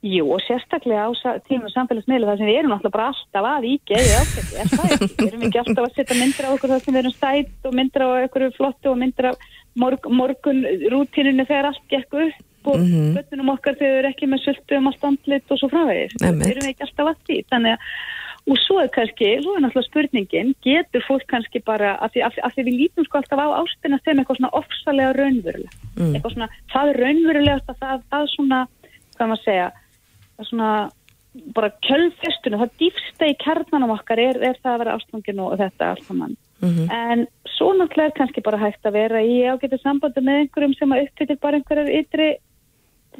Jú, 0.00 0.24
og 0.32 0.40
sérstaklega 0.46 1.08
á 1.12 1.12
tímum 1.44 1.68
samfélagsmiðla 1.74 2.30
þar 2.30 2.38
sem 2.40 2.48
við 2.48 2.58
erum 2.62 2.72
alltaf 2.72 2.92
bara 2.94 3.08
alltaf 3.12 3.48
að 3.50 3.66
íkja 3.68 3.98
eða 4.00 4.20
ákveði, 4.22 4.54
er 4.62 4.70
það 4.70 4.92
ekki? 4.94 5.08
Við 5.18 5.26
erum 5.28 5.42
ekki 5.48 5.60
alltaf 5.62 5.84
að 5.84 5.96
setja 5.98 6.20
myndir 6.20 6.46
á 6.48 6.54
okkur 6.54 6.72
þar 6.72 6.84
sem 6.84 6.94
við 6.94 7.00
erum 7.02 7.16
stætt 7.16 7.68
og 7.68 7.74
myndir 7.76 8.04
á 8.04 8.08
okkur 8.24 8.46
flottu 8.56 8.92
og 8.92 8.96
myndir 9.02 9.28
á 9.28 9.32
morg, 9.80 10.08
morgun 10.08 10.62
rútínunni 10.94 11.44
þegar 11.44 11.68
allt 11.72 11.84
gekk 11.92 12.16
upp 12.16 12.70
og 12.70 12.76
mm 12.76 12.86
Mhm. 12.86 13.16
-hmm. 13.16 13.52
okkar 13.52 13.76
þegar 13.76 13.92
við 13.92 13.98
erum 14.00 14.12
ekki 14.12 14.26
með 14.28 14.40
sultu 14.44 14.76
um 14.76 14.86
allt 14.86 15.04
andlit 15.04 15.50
og 15.50 15.58
svo. 15.58 15.68
Einmitt. 15.68 16.48
Við 16.48 16.56
erum 16.56 16.70
ekki 16.70 16.84
alltaf 16.84 17.06
að 17.08 17.20
því. 17.26 17.44
Þannig 17.52 17.72
að 17.72 17.78
Og 18.48 18.56
svo 18.64 18.80
er 18.80 18.88
kannski, 18.88 19.28
svo 19.44 19.52
er 19.56 19.62
náttúrulega 19.62 19.88
spurningin, 19.88 20.54
getur 20.64 21.04
fólk 21.04 21.26
kannski 21.28 21.60
bara, 21.64 21.92
af 22.00 22.12
því, 22.14 22.22
af, 22.24 22.38
af 22.42 22.54
því 22.56 22.64
við 22.66 22.78
lítum 22.80 23.04
sko 23.06 23.20
alltaf 23.20 23.38
á 23.38 23.48
ástina 23.60 23.98
sem 24.02 24.18
eitthvað 24.18 24.40
svona 24.40 24.52
ofsalega 24.56 25.12
raunverulega. 25.18 25.70
Mm. 25.98 26.14
Eitthvað 26.14 26.34
svona, 26.34 26.48
það 26.72 26.88
er 26.92 27.00
raunverulegast 27.04 27.68
að 27.68 27.78
það, 27.84 28.02
það 28.10 28.24
svona, 28.34 28.60
hvað 29.18 29.30
maður 29.30 29.44
segja, 29.44 29.66
svona, 30.48 30.90
bara 31.54 31.70
kjölfestuna, 31.86 32.60
það 32.62 32.76
dýfsta 32.82 33.28
í 33.30 33.36
kjarnanum 33.42 33.94
okkar 33.96 34.18
er, 34.18 34.40
er 34.50 34.56
það 34.62 34.72
að 34.72 34.80
vera 34.84 34.94
ástfangin 34.98 35.42
og 35.44 35.58
þetta 35.60 35.90
allt 35.90 36.06
saman. 36.08 36.36
Mhm. 36.60 36.90
En 36.90 37.26
svo 37.56 37.72
náttúrulega 37.72 38.10
er 38.10 38.18
kannski 38.18 38.42
bara 38.44 38.58
hægt 38.60 38.84
að 38.84 38.96
vera 38.98 39.22
í 39.24 39.36
ágættu 39.48 39.80
sambandi 39.80 40.20
með 40.20 40.40
einhverjum 40.44 40.74
sem 40.78 40.92
að 40.92 41.04
uppfyllir 41.06 41.40
bara 41.40 41.56
einhverjar 41.56 41.92
ytri 42.00 42.30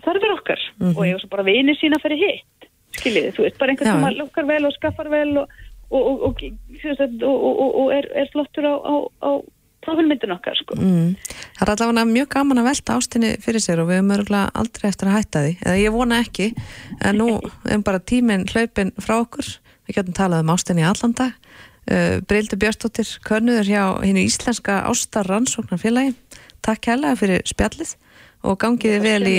þarfir 0.05 0.35
okkar 0.37 0.61
Mhm. 0.79 0.97
og 0.97 1.05
ég 1.07 1.21
svo 1.21 1.29
bara 1.31 1.45
vinið 1.45 1.81
sína 1.81 2.01
fyrir 2.03 2.19
hitt 2.19 2.71
skiljiði, 2.99 3.33
þú 3.37 3.47
veist, 3.47 3.59
bara 3.59 3.73
einhver 3.73 3.91
sem 3.91 4.05
að 4.05 4.19
lukkar 4.19 4.47
vel 4.47 4.65
og 4.67 4.75
skaffar 4.75 5.11
vel 5.13 5.39
og, 5.39 5.49
og, 5.91 6.23
og, 6.27 7.75
og 7.81 7.93
er, 7.95 8.09
er 8.15 8.31
flottur 8.33 8.67
á, 8.67 8.75
á, 8.75 8.95
á 9.23 9.31
profilmyndin 9.85 10.35
okkar 10.35 10.59
sko. 10.61 10.77
Mm. 10.79 11.15
Það 11.59 11.67
er 11.67 11.73
allavega 11.75 12.07
mjög 12.11 12.31
gaman 12.35 12.63
að 12.63 12.69
velta 12.71 12.97
ástinni 12.99 13.33
fyrir 13.45 13.65
sér 13.65 13.83
og 13.83 13.91
við 13.91 14.01
höfum 14.01 14.15
örgulega 14.19 14.55
aldrei 14.63 14.89
eftir 14.91 15.11
að 15.11 15.19
hætta 15.19 15.45
því. 15.47 15.57
Eða 15.65 15.81
ég 15.81 15.97
vona 15.97 16.21
ekki, 16.25 16.51
en 17.01 17.21
nú 17.21 17.29
er 17.65 17.85
bara 17.87 18.03
tíminn 18.13 18.47
hlaupin 18.53 18.93
frá 19.01 19.19
okkur. 19.23 19.55
Við 19.89 20.01
getum 20.01 20.17
talað 20.17 20.45
um 20.45 20.53
ástinni 20.55 20.85
í 20.85 20.89
allan 20.91 21.17
dag. 21.17 21.37
Uh, 21.91 22.21
Brildur 22.29 22.61
Björnstóttir, 22.61 23.09
könnuður 23.25 23.67
hjá 23.67 23.85
hennu 24.05 24.23
íslenska 24.23 24.83
ástar 24.87 25.27
rannsóknarfélagi 25.27 26.13
Takk 26.65 26.85
kærlega 26.85 27.17
fyrir 27.17 27.45
spjallið 27.49 27.95
og 28.45 28.59
gangiði 28.61 29.01
vel 29.05 29.29
í, 29.29 29.39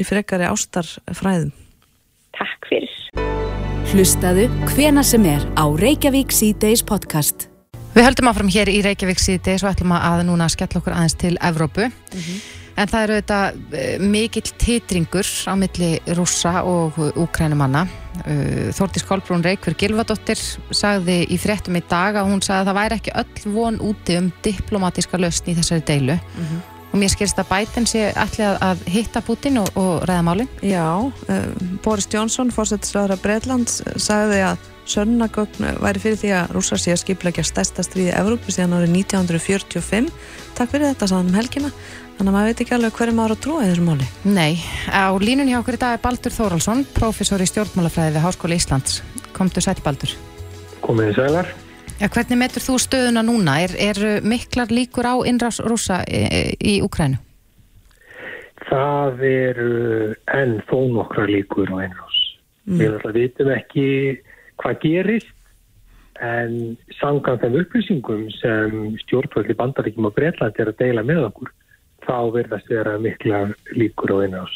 í 0.00 0.06
frekari 0.06 0.48
ástarfræðum. 0.48 1.52
Takk 2.36 2.68
fyrir. 2.70 2.98
Hlustaðu 3.92 4.48
hvena 4.72 5.04
sem 5.04 5.24
er 5.28 5.44
á 5.52 5.68
Reykjavík 5.68 6.32
C-Days 6.32 6.84
podcast. 6.88 7.51
Við 7.92 8.06
höldum 8.06 8.30
áfram 8.30 8.48
hér 8.48 8.70
í 8.72 8.80
Reykjavík 8.86 9.20
síðdeis 9.20 9.62
og 9.66 9.74
ætlum 9.74 9.92
að 9.92 10.22
núna 10.24 10.46
skella 10.48 10.80
okkur 10.80 10.94
aðeins 10.96 11.16
til 11.20 11.34
Evrópu. 11.44 11.90
En 12.72 12.88
það 12.88 13.02
eru 13.04 13.16
þetta 13.18 13.40
uh, 13.52 14.04
mikill 14.14 14.52
titringur 14.56 15.28
á 15.44 15.52
milli 15.60 15.90
rússa 16.16 16.62
og 16.64 16.96
úkrænumanna. 17.20 17.84
Uh, 18.24 18.72
Þórtís 18.72 19.04
Kolbrún 19.04 19.44
Reykjur 19.44 19.76
Gilvadóttir 19.76 20.40
sagði 20.72 21.18
í 21.28 21.36
fréttum 21.40 21.76
í 21.76 21.84
dag 21.84 22.16
að 22.16 22.32
hún 22.32 22.40
sagði 22.40 22.62
að 22.62 22.70
það 22.70 22.80
væri 22.80 23.00
ekki 23.00 23.16
öll 23.20 23.54
von 23.58 23.80
úti 23.92 24.16
um 24.22 24.32
diplomatíska 24.46 25.20
lausn 25.20 25.52
í 25.52 25.58
þessari 25.60 25.84
deilu. 25.92 26.16
Og 26.92 27.00
mér 27.00 27.12
skilst 27.12 27.38
að 27.40 27.52
Biden 27.52 27.88
sé 27.88 28.08
allir 28.20 28.48
að, 28.48 28.58
að 28.70 28.88
hitta 28.96 29.20
Putin 29.24 29.60
og, 29.60 29.68
og 29.80 30.04
ræða 30.08 30.24
málinn. 30.32 30.52
Já, 30.64 30.88
uh, 31.12 31.46
Boris 31.84 32.08
Johnson, 32.08 32.52
fórsetisraður 32.56 33.18
af 33.18 33.24
Breitlands, 33.24 33.82
sagði 34.00 34.46
að 34.48 34.71
sönnagögn 34.88 35.66
væri 35.82 36.02
fyrir 36.02 36.18
því 36.20 36.30
að 36.36 36.54
rússar 36.56 36.80
sé 36.82 36.94
að 36.94 37.02
skipleggja 37.04 37.44
stærsta 37.46 37.84
stríði 37.86 38.14
Evrópu 38.18 38.52
síðan 38.52 38.78
árið 38.78 38.96
1945 39.02 40.10
Takk 40.58 40.72
fyrir 40.72 40.90
þetta 40.90 41.08
saðan 41.10 41.30
um 41.30 41.38
helgina 41.38 41.70
þannig 42.18 42.28
að 42.28 42.36
maður 42.36 42.50
veit 42.50 42.62
ekki 42.64 42.76
alveg 42.76 42.96
hverju 42.98 43.16
maður 43.16 43.32
á 43.32 43.36
að 43.36 43.42
trúa 43.46 43.62
í 43.62 43.70
þessu 43.70 43.86
máli 43.86 44.08
Nei, 44.28 44.54
á 44.90 45.06
línunni 45.22 45.54
hjá 45.54 45.60
okkur 45.62 45.78
í 45.78 45.82
dag 45.82 45.96
er 45.96 46.04
Baldur 46.04 46.36
Þóraldsson, 46.36 46.84
prófessor 46.96 47.42
í 47.42 47.48
stjórnmálafræði 47.50 48.16
við 48.16 48.24
Háskóla 48.26 48.58
Íslands. 48.58 49.00
Komdu 49.36 49.62
sætt 49.64 49.82
Baldur. 49.84 50.12
Komið 50.84 51.12
í 51.12 51.16
sælar. 51.16 51.50
Ja, 52.02 52.08
hvernig 52.10 52.38
metur 52.40 52.64
þú 52.64 52.78
stöðuna 52.82 53.22
núna? 53.22 53.60
Er, 53.62 53.74
er 53.78 54.22
miklar 54.26 54.72
líkur 54.74 55.06
á 55.06 55.14
innrás 55.28 55.60
rúsa 55.62 56.00
í, 56.10 56.22
í 56.58 56.74
Ukrænu? 56.82 57.20
Það 58.68 59.22
eru 59.28 59.70
enn 60.32 60.56
þó 60.68 60.78
nokkra 60.94 61.26
líkur 61.30 61.70
á 61.70 61.76
einrás. 61.84 62.18
Mm. 62.66 62.78
Við 62.78 62.92
alltaf 62.96 63.16
vitum 63.16 63.52
ekki 63.54 63.86
hvað 64.62 64.78
gerist 64.82 65.32
en 66.22 66.76
sangan 67.00 67.40
þeim 67.42 67.58
upplýsingum 67.62 68.28
sem 68.36 68.94
stjórnvöldi 69.02 69.56
bandaríkjum 69.58 70.08
og 70.08 70.14
Breitland 70.16 70.58
er 70.60 70.70
að 70.70 70.78
deila 70.82 71.04
með 71.06 71.26
okkur 71.30 71.50
þá 72.06 72.16
verðast 72.34 72.70
vera 72.70 72.98
mikla 73.00 73.42
líkur 73.78 74.14
á 74.14 74.16
einrás. 74.26 74.54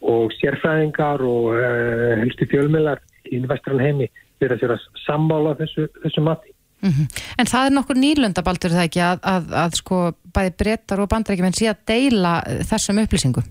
Og 0.00 0.32
sérfræðingar 0.38 1.22
og 1.26 1.52
uh, 1.58 2.14
helstu 2.22 2.48
fjölmjölar 2.50 3.02
í 3.30 3.40
vestran 3.50 3.82
heimi 3.82 4.08
verðast 4.42 4.64
vera 4.66 4.78
sammála 5.04 5.56
þessu, 5.60 5.88
þessu 6.02 6.24
mati. 6.24 6.54
Mm 6.84 7.06
En 7.38 7.46
það 7.46 7.66
er 7.66 7.74
nokkur 7.74 7.96
nýlöndabaldur 7.96 8.70
það 8.70 8.86
ekki 8.88 9.00
að, 9.00 9.18
að, 9.22 9.52
að 9.64 9.76
sko 9.80 9.98
bæði 10.34 10.52
brettar 10.58 11.00
og 11.00 11.08
bandarækjumenn 11.08 11.56
sé 11.56 11.68
að 11.70 11.84
deila 11.88 12.34
þessum 12.68 13.00
upplýsingum? 13.02 13.46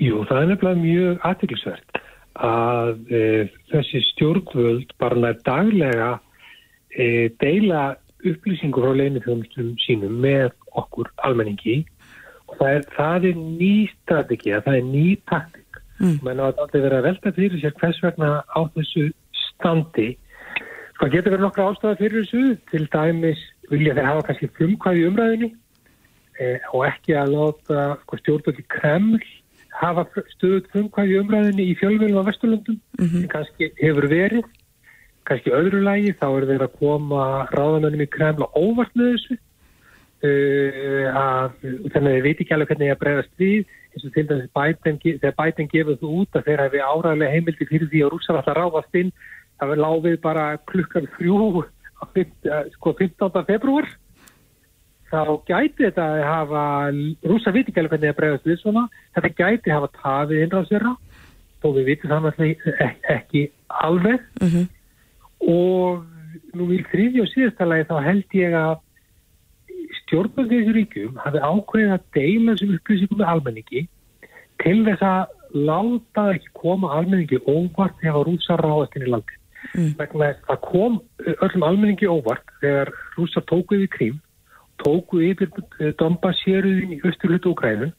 Jú, 0.00 0.24
það 0.28 0.40
er 0.42 0.48
nefnilega 0.50 0.80
mjög 0.80 1.26
aðtiklisvert 1.28 1.98
að 2.34 3.12
e, 3.14 3.22
þessi 3.70 4.02
stjórnvöld 4.10 4.94
bara 4.98 5.20
nær 5.20 5.36
daglega 5.46 6.10
e, 6.90 7.30
deila 7.42 7.94
upplýsingur 8.24 8.86
frá 8.86 8.96
leinithjómsum 8.98 9.74
sínum 9.84 10.18
með 10.24 10.50
okkur 10.74 11.10
almenningi 11.26 11.82
og 12.48 12.56
það 12.58 12.70
er, 12.78 12.88
það 12.96 13.28
er 13.30 13.40
ný 13.44 13.74
strategið, 13.92 14.58
það 14.66 14.78
er 14.80 14.88
ný 14.88 15.06
taktik. 15.30 15.80
Mm. 16.02 16.18
Menn 16.26 16.42
á 16.42 16.50
að 16.50 16.64
aldrei 16.64 16.82
vera 16.82 16.98
að 16.98 17.08
velta 17.08 17.32
fyrir 17.36 17.60
sér 17.62 17.74
hvers 17.78 18.00
vegna 18.02 18.30
á 18.42 18.60
þessu 18.74 19.08
standi 19.46 20.14
Það 21.00 21.10
getur 21.10 21.34
verið 21.34 21.44
nokkra 21.44 21.64
ástæða 21.68 21.98
fyrir 21.98 22.22
þessu, 22.22 22.42
til 22.70 22.84
dæmis 22.92 23.40
vilja 23.70 23.94
þeir 23.96 24.06
hafa 24.06 24.26
kannski 24.28 24.48
frumkvæði 24.54 25.00
í 25.00 25.06
umræðinni 25.08 25.48
eh, 26.38 26.68
og 26.70 26.84
ekki 26.86 27.16
að 27.18 27.32
láta 27.34 27.86
sko, 28.04 28.18
stjórnvöldi 28.20 28.64
Kreml 28.70 29.24
hafa 29.80 30.04
stöðut 30.36 30.68
frumkvæði 30.72 31.16
umræðinni 31.22 31.64
í 31.70 31.76
fjölmjölum 31.80 32.20
á 32.22 32.28
Vesturlundum 32.28 32.76
sem 33.00 33.28
kannski 33.32 33.70
hefur 33.80 34.06
verið. 34.12 34.44
Kannski 35.24 35.50
öðru 35.56 35.80
lagi 35.82 36.12
þá 36.20 36.26
er 36.36 36.46
þeir 36.50 36.64
að 36.66 36.76
koma 36.78 37.22
ráðamönnum 37.56 38.04
í 38.04 38.10
Kreml 38.12 38.44
og 38.44 38.58
óvart 38.60 38.92
með 38.98 39.14
þessu 39.14 39.36
uh, 40.24 41.06
að, 41.16 41.56
þannig 41.94 42.10
að 42.10 42.12
þeir 42.14 42.26
veit 42.28 42.42
ekki 42.44 42.54
alveg 42.56 42.70
hvernig 42.72 42.90
ég 42.90 42.96
að 42.96 43.02
bregðast 43.04 43.40
við 43.40 43.72
eins 43.94 44.04
og 44.08 44.12
til 44.14 44.26
dæmis 44.28 45.00
ge- 45.04 45.16
þegar 45.22 45.36
Biden 45.40 45.70
gefur 45.72 45.98
þú 46.00 46.12
út 46.22 46.38
að 46.38 46.46
þeir 46.48 46.62
hafi 46.64 46.82
áræðilega 46.84 47.34
heimildi 47.34 47.68
fyrir 47.70 47.90
því 47.92 48.04
að 48.04 48.12
rússar 48.14 48.38
alltaf 48.40 48.56
ráðast 48.58 48.98
inn 49.00 49.12
það 49.60 49.70
var 49.72 49.82
láfið 49.84 50.16
bara 50.24 50.46
klukkan 50.70 51.10
þrjú 51.16 51.64
á 51.64 52.04
fimm- 52.14 52.48
eh, 52.50 52.64
sko 52.74 52.92
15. 52.98 53.44
februar 53.48 53.86
þá 55.14 55.34
gæti 55.50 55.86
þetta 55.86 56.04
að 56.04 56.22
hafa 56.28 56.62
rúsa 57.30 57.52
viti 57.54 57.72
ekki 57.72 57.82
alveg 57.82 57.92
hvernig 57.94 58.10
það 58.10 58.18
bregðast 58.20 58.48
við 58.50 58.60
svona 58.62 58.84
þetta 59.16 59.30
gæti 59.40 59.74
hafa 59.74 59.90
tafið 60.00 60.42
innráð 60.44 60.70
þeirra 60.72 60.94
þó 61.62 61.68
við 61.76 61.84
vitum 61.90 62.10
það 62.10 62.26
náttúrulega 62.28 62.90
ekki, 63.16 63.44
alveg 63.68 64.20
Mhm. 64.40 64.66
og 65.40 66.04
nú 66.54 66.66
í 66.72 66.80
þriðja 66.90 67.22
og 67.24 67.30
síðasta 67.32 67.68
lagi 67.68 67.88
þá 67.90 67.96
held 68.04 68.36
ég 68.38 68.56
að 68.58 68.74
stjórnvöldi 70.00 70.58
þessu 70.60 70.74
ríkjum 70.76 71.16
hafi 71.22 71.40
ákveðið 71.40 71.94
að 71.94 72.04
deila 72.16 72.52
þessum 72.52 72.74
upplýsingum 72.78 73.20
með 73.20 73.30
almenningi 73.32 73.82
til 74.62 74.76
þess 74.86 75.06
að 75.08 75.22
láta 75.54 76.26
ekki 76.34 76.52
koma 76.58 76.92
almenningi 76.98 77.38
óvart 77.46 77.96
þegar 78.02 78.26
rússar 78.28 78.62
ráðast 78.62 78.96
inn 78.98 79.06
í 79.06 79.10
landi. 79.12 79.36
Mm. 79.74 79.92
Að 79.98 80.36
það 80.48 80.60
kom 80.66 81.00
öllum 81.24 81.66
almenningi 81.68 82.10
óvart 82.10 82.54
þegar 82.60 82.90
rússar 83.16 83.46
tóku 83.50 83.78
yfir 83.78 83.92
krím, 83.96 84.20
tóku 84.82 85.20
yfir 85.24 85.50
Donbass-sjöruðin 86.00 86.96
í 86.96 87.02
austurlutu 87.04 87.52
Ukrænu. 87.54 87.90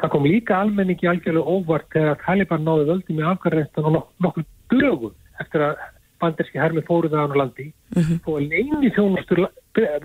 Það 0.00 0.12
kom 0.12 0.26
líka 0.28 0.60
almenningi 0.60 1.08
algjörlega 1.08 1.52
óvart 1.56 1.86
þegar 1.94 2.18
Taliban 2.24 2.66
náði 2.66 2.88
völdum 2.90 3.20
í 3.20 3.28
afgarrestan 3.30 3.88
og 3.88 3.94
nok 3.96 4.08
nokkur 4.26 4.44
dögum 4.72 5.14
eftir 5.40 5.64
að 5.64 5.84
banderski 6.20 6.60
hermi 6.60 6.82
fóru 6.84 7.08
það 7.12 7.32
á 7.32 7.36
landi. 7.40 7.72
Mhm. 7.96 8.20
og 8.26 8.40
leini 8.40 8.90
þjónustur 8.92 9.46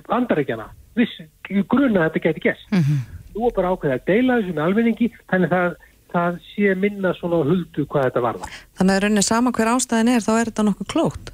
bandaríkjana 0.08 0.68
viss 0.96 1.22
grunna 1.72 2.06
að 2.06 2.10
þetta 2.10 2.24
geti 2.26 2.44
gæst 2.46 2.76
nú 3.36 3.48
er 3.48 3.56
bara 3.56 3.72
ákveðið 3.72 3.96
að 3.96 4.06
deila 4.10 4.38
þessu 4.40 4.56
með 4.56 4.66
almenningi 4.66 5.08
þannig 5.32 5.52
að 5.52 5.52
það, 5.52 5.76
það 6.14 6.40
sé 6.52 6.76
minna 6.76 7.14
svona 7.20 7.44
huldu 7.48 7.86
hvað 7.86 8.08
þetta 8.08 8.26
varða 8.28 8.50
Þannig 8.80 8.96
að 8.96 9.04
rauninni 9.06 9.24
sama 9.28 9.54
hver 9.56 9.72
ástæðin 9.76 10.14
er 10.16 10.26
þá 10.26 10.32
er 10.36 10.52
þetta 10.52 10.68
nokkuð 10.68 10.92
klókt. 10.94 11.32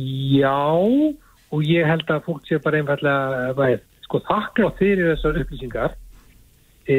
Já 0.00 0.56
og 1.50 1.66
ég 1.66 1.86
held 1.88 2.10
að 2.10 2.24
fólk 2.26 2.46
sé 2.46 2.58
bara 2.62 2.80
einfallega 2.80 3.52
væð, 3.58 3.82
sko 4.06 4.22
þakklátt 4.28 4.80
fyrir 4.80 5.12
þessar 5.12 5.40
upplýsingar. 5.42 5.94
E, 6.90 6.96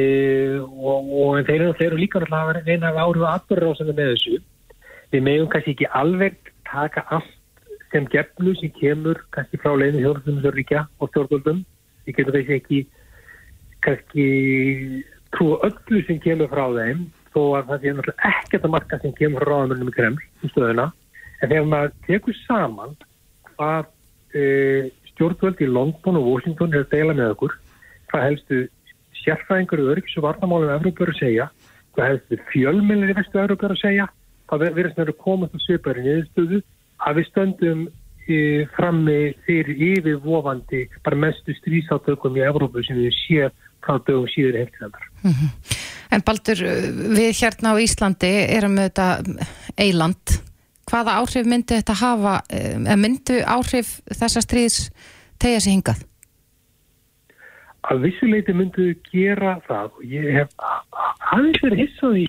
og, 0.62 1.12
og 1.12 1.38
þeir 1.48 1.58
eru, 1.58 1.76
þeir 1.78 1.88
eru 1.90 2.00
líka 2.00 2.20
náttúrulega 2.20 2.42
að 2.42 2.50
vera 2.50 2.64
reyna 2.68 2.90
að 2.92 3.00
árifa 3.02 3.32
atbyrðarásandi 3.36 3.94
með 3.98 4.10
þessu. 4.12 4.42
Við 5.12 5.24
megum 5.28 5.48
kannski 5.52 5.74
ekki 5.74 5.88
alveg 6.00 6.52
taka 6.68 7.04
allt 7.12 7.38
sem 7.92 8.06
gefnu 8.12 8.54
sem 8.56 8.72
kemur 8.78 9.20
kannski 9.36 9.60
frá 9.60 9.74
leiðinu 9.76 10.04
þjóðnum 10.04 10.38
þessar 10.38 10.58
ríkja 10.58 10.84
og 10.98 11.10
stjórnvöldum. 11.12 11.64
Við 12.06 12.18
getum 12.18 12.36
þessi 12.36 12.56
ekki 12.56 12.78
kannski 13.84 14.28
trúa 15.36 15.58
öllu 15.68 16.04
sem 16.06 16.20
kemur 16.22 16.52
frá 16.52 16.64
þeim 16.76 17.04
þó 17.32 17.42
að 17.58 17.68
það 17.68 17.82
sé 17.82 17.92
náttúrulega 17.92 18.30
ekkert 18.30 18.66
að 18.68 18.74
marka 18.76 19.00
sem 19.02 19.16
kemur 19.18 19.44
frá 19.44 19.52
ráðamönnum 19.52 19.92
í 19.92 19.96
Kreml 19.96 20.22
í 20.22 20.52
stöðuna. 20.52 20.88
En 21.42 21.50
þegar 21.50 21.68
maður 21.68 21.94
tekur 22.06 22.38
saman 22.44 22.96
hvað 23.52 23.90
e, 24.34 24.90
stjórnvöld 25.12 25.60
í 25.62 25.68
London 25.70 26.18
og 26.20 26.28
Washington 26.30 26.74
er 26.74 26.84
að 26.84 26.94
deila 26.94 27.16
með 27.18 27.34
okkur. 27.36 27.56
Hvað 28.12 28.26
helstu 28.28 28.60
sérfræðingur 29.22 29.82
og 29.84 29.92
öryggis 29.94 30.18
og 30.20 30.26
varnamálum 30.26 30.74
Evrópur 30.76 31.12
að 31.12 31.20
segja? 31.20 31.48
Hvað 31.96 32.10
helstu 32.10 32.38
fjölmennir 32.52 33.12
í 33.12 33.18
vestu 33.18 33.42
Evrópur 33.42 33.74
að 33.74 33.82
segja? 33.82 34.08
Það 34.50 34.64
verðast 34.68 34.98
að 34.98 35.04
vera 35.04 35.18
komað 35.24 35.52
til 35.52 35.64
svipari 35.66 36.06
niðurstöðu? 36.06 36.62
Að 37.02 37.18
við 37.18 37.28
stöndum 37.30 37.84
e, 38.28 38.38
frammi 38.76 39.18
fyrir 39.46 39.84
yfirvofandi 39.90 40.86
bara 41.04 41.20
mestu 41.26 41.56
strísátökum 41.60 42.36
í 42.38 42.46
Evrópu 42.46 42.84
sem 42.86 43.00
við 43.00 43.16
séð 43.22 43.68
frá 43.82 43.98
dögum 44.06 44.28
síður 44.30 44.60
heimtildar. 44.62 45.08
En 46.12 46.22
Baldur, 46.26 46.60
við 47.16 47.30
hérna 47.40 47.72
á 47.72 47.80
Íslandi 47.80 48.32
erum 48.52 48.76
með 48.76 48.90
þetta 48.90 49.06
eiland. 49.80 50.34
Hvaða 50.92 51.16
áhrif 51.22 51.46
myndi 51.48 51.78
þetta 51.78 51.94
hafa, 52.02 52.34
eh, 52.52 52.76
eða 52.76 52.98
myndu 53.00 53.38
áhrif 53.48 53.94
þessa 54.12 54.42
stríðs 54.44 54.90
tegja 55.40 55.60
sig 55.64 55.72
hingað? 55.72 56.02
Að 57.88 58.04
vissuleiti 58.04 58.52
myndu 58.54 58.92
gera 59.08 59.56
það 59.66 59.96
og 59.96 60.02
ég 60.04 60.28
hef 60.36 60.52
aðeins 61.32 61.62
verið 61.64 61.80
hissað 61.82 62.18
í 62.20 62.26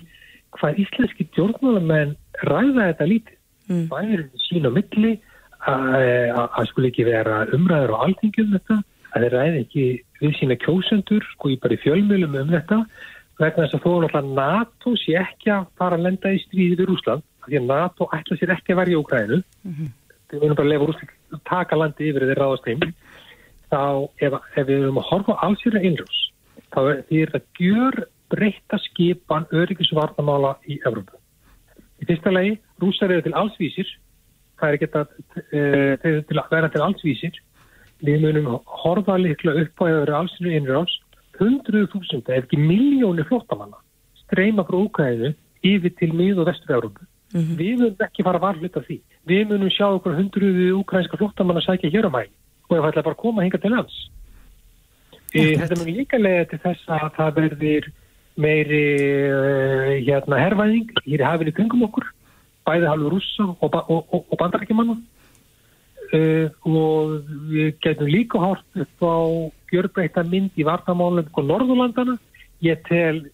hvað 0.56 0.80
íslenski 0.80 1.28
djórnmálamenn 1.36 2.16
ræða 2.48 2.88
þetta 2.88 3.10
lítið. 3.10 3.38
Mm. 3.68 3.84
Það 3.90 4.10
er 4.14 4.24
sín 4.48 4.68
á 4.68 4.70
milli 4.72 5.12
að 5.64 6.40
að 6.44 6.68
skuli 6.70 6.90
ekki 6.90 7.06
vera 7.08 7.44
umræður 7.56 7.94
á 7.96 8.02
alþingjum 8.04 8.56
þetta, 8.56 8.78
að 9.14 9.24
þeir 9.24 9.36
ræði 9.38 9.60
ekki 9.64 9.84
við 10.20 10.34
sína 10.38 10.56
kjósendur, 10.60 11.28
sko 11.34 11.52
ég 11.52 11.60
bara 11.62 11.76
í 11.76 11.82
fjölmjölum 11.84 12.36
um 12.40 12.50
þetta, 12.52 12.80
vegna 13.40 13.64
þess 13.64 13.78
að 13.78 13.84
þó 13.84 13.90
er 13.92 14.04
náttúrulega 14.04 14.34
NATO 14.40 14.96
sé 15.00 15.16
ekki 15.20 15.52
að 15.54 15.70
fara 15.80 15.98
að 15.98 16.06
lenda 16.08 16.34
í 16.34 16.42
stríði 16.44 16.80
við 16.80 16.90
Rúsland, 16.90 17.24
því 17.46 17.60
að 17.60 17.68
NATO 17.70 18.08
ætla 18.16 18.38
sér 18.38 18.54
ekki 18.54 18.74
að 18.74 18.80
verja 18.82 19.00
Úkrænu, 19.00 19.40
við 20.32 20.42
munum 20.42 20.58
bara 20.58 20.66
að 20.66 20.72
lefa 20.72 21.08
að 21.34 21.42
taka 21.50 21.78
landi 21.78 22.08
yfir 22.10 22.26
þeir 22.28 22.40
ráðast 22.40 22.68
heim, 22.70 22.84
þá 23.72 23.82
ef, 24.24 24.36
ef 24.56 24.66
við 24.68 24.74
erum 24.80 25.00
að 25.00 25.08
horfa 25.10 25.36
á 25.38 25.44
allsýra 25.48 25.82
innrús, 25.84 26.20
þá 26.74 26.80
er 26.94 27.32
það 27.34 27.46
gjör 27.60 28.00
breyta 28.34 28.80
skipan 28.88 29.46
öryggisvarnamála 29.52 30.56
í 30.66 30.80
Evrópu. 30.86 31.20
Í 32.02 32.08
fyrsta 32.08 32.32
lagi, 32.34 32.56
rússar 32.82 33.12
eru 33.14 33.24
til 33.24 33.36
allsvísir, 33.38 33.88
það 34.58 34.68
er 34.68 34.78
ekki 34.78 34.90
að 34.98 35.14
e, 35.54 36.20
til 36.28 36.40
að 36.40 36.52
vera 36.56 36.70
til 36.72 36.84
allsvísir, 36.84 37.40
við 38.04 38.26
munum 38.26 38.58
horfa 38.82 39.16
líkla 39.20 39.54
upp 39.62 39.82
á 39.82 39.84
að 39.86 40.00
vera 40.02 40.20
allsýra 40.22 40.58
innrús, 40.58 40.98
hundruðu 41.38 41.90
þúsunda, 41.94 42.34
ef 42.34 42.46
ekki 42.46 42.60
miljóni 42.62 43.24
flottamanna 43.26 43.80
streyma 44.24 44.64
frá 44.66 44.78
Úkræðinu 44.80 45.34
yfir 45.64 45.92
til 45.98 46.12
mið- 46.12 46.40
og 46.40 46.48
vestur-Európu. 47.34 47.58
Við 47.58 47.76
munum 47.80 48.06
ekki 48.06 48.24
fara 48.24 48.38
varhlut 48.42 48.76
af 48.76 48.86
því. 48.86 49.00
Við 49.26 49.44
munum 49.50 49.70
sjá 49.70 49.86
okkur 49.90 50.16
hundruðu 50.18 50.70
úkrænska 50.80 51.18
flottamanna 51.18 51.60
sækja 51.60 51.90
hér 51.90 52.08
á 52.08 52.12
mæ 52.14 52.22
og 52.70 52.78
ef 52.78 52.84
ætla 52.88 53.02
bara 53.02 53.14
að 53.14 53.22
koma 53.22 53.42
hinga 53.42 53.58
til 53.58 53.70
lands. 53.70 53.96
E, 55.34 55.56
þetta 55.58 55.78
mun 55.78 55.90
líka 55.90 56.18
lega 56.18 56.44
til 56.50 56.58
þess 56.62 56.88
að 56.88 57.10
það 57.16 57.34
verðir 57.38 57.88
meiri 58.36 58.84
uh, 59.30 59.90
hérna 60.02 60.38
herrvæðing 60.42 60.90
hér 61.04 61.22
í 61.22 61.26
hafinu 61.26 61.52
kringum 61.54 61.84
okkur 61.86 62.06
bæði 62.66 62.88
halvu 62.90 63.10
rússa 63.12 63.46
og, 63.46 63.68
ba- 63.70 63.84
og, 63.86 64.08
og, 64.10 64.24
og 64.26 64.40
bandarækjumanna 64.40 64.96
uh, 64.98 66.48
og 66.66 67.28
við 67.50 67.76
getum 67.84 68.10
líka 68.10 68.40
hort 68.42 68.80
upp 68.80 69.06
á 69.06 69.18
gjörbreyta 69.70 70.24
mynd 70.26 70.54
í 70.58 70.66
vartamálum 70.66 71.30
og 71.30 71.46
Norðurlandana. 71.50 72.16
Ég 72.62 72.80
tel 72.88 73.26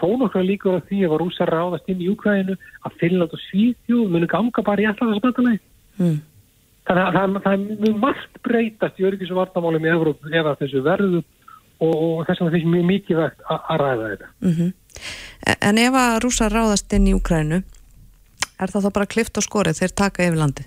þó 0.00 0.08
nokkra 0.20 0.42
líka 0.46 0.74
á 0.74 0.82
því 0.88 1.00
ef 1.06 1.14
að 1.14 1.20
rússar 1.22 1.52
ráðast 1.52 1.90
inn 1.90 2.02
í 2.02 2.08
Úkræðinu 2.12 2.56
að 2.86 2.98
Finnland 3.00 3.34
og 3.34 3.42
Svíþjóð 3.46 4.14
munu 4.14 4.28
ganga 4.30 4.64
bara 4.66 4.84
í 4.84 4.88
alltaf 4.90 5.10
þessu 5.10 5.24
bandalagi. 5.24 5.60
Mm. 5.98 6.18
Þannig 6.88 7.04
að 7.04 7.18
það, 7.18 7.38
það 7.44 7.66
mjög 7.84 7.98
margt 8.04 8.40
breytast 8.46 9.00
í 9.00 9.08
öryggis 9.08 9.32
og 9.34 9.40
vartamálum 9.42 9.88
í 9.88 9.92
Evróp 9.92 10.30
ef 10.30 10.50
að 10.52 10.62
þessu 10.62 10.84
verður 10.86 11.18
og, 11.18 11.92
og 11.92 12.24
þess 12.28 12.40
vegna 12.40 12.54
finnst 12.56 12.72
mjög 12.72 12.88
mikið 12.92 13.22
vegt 13.24 13.46
að 13.54 13.82
ræða 13.84 14.12
þetta. 14.12 14.34
Mm 14.44 14.74
En 15.62 15.78
ef 15.78 15.94
að 15.94 16.16
rússar 16.24 16.50
ráðast 16.50 16.92
inn 16.96 17.04
í 17.06 17.12
Úkrænu, 17.14 17.60
er 18.58 18.72
það 18.72 18.88
þá 18.88 18.90
bara 18.96 19.06
klift 19.12 19.38
og 19.38 19.44
skorið 19.46 19.78
þeir 19.78 19.92
taka 20.00 20.26
yfir 20.26 20.40
landi? 20.40 20.64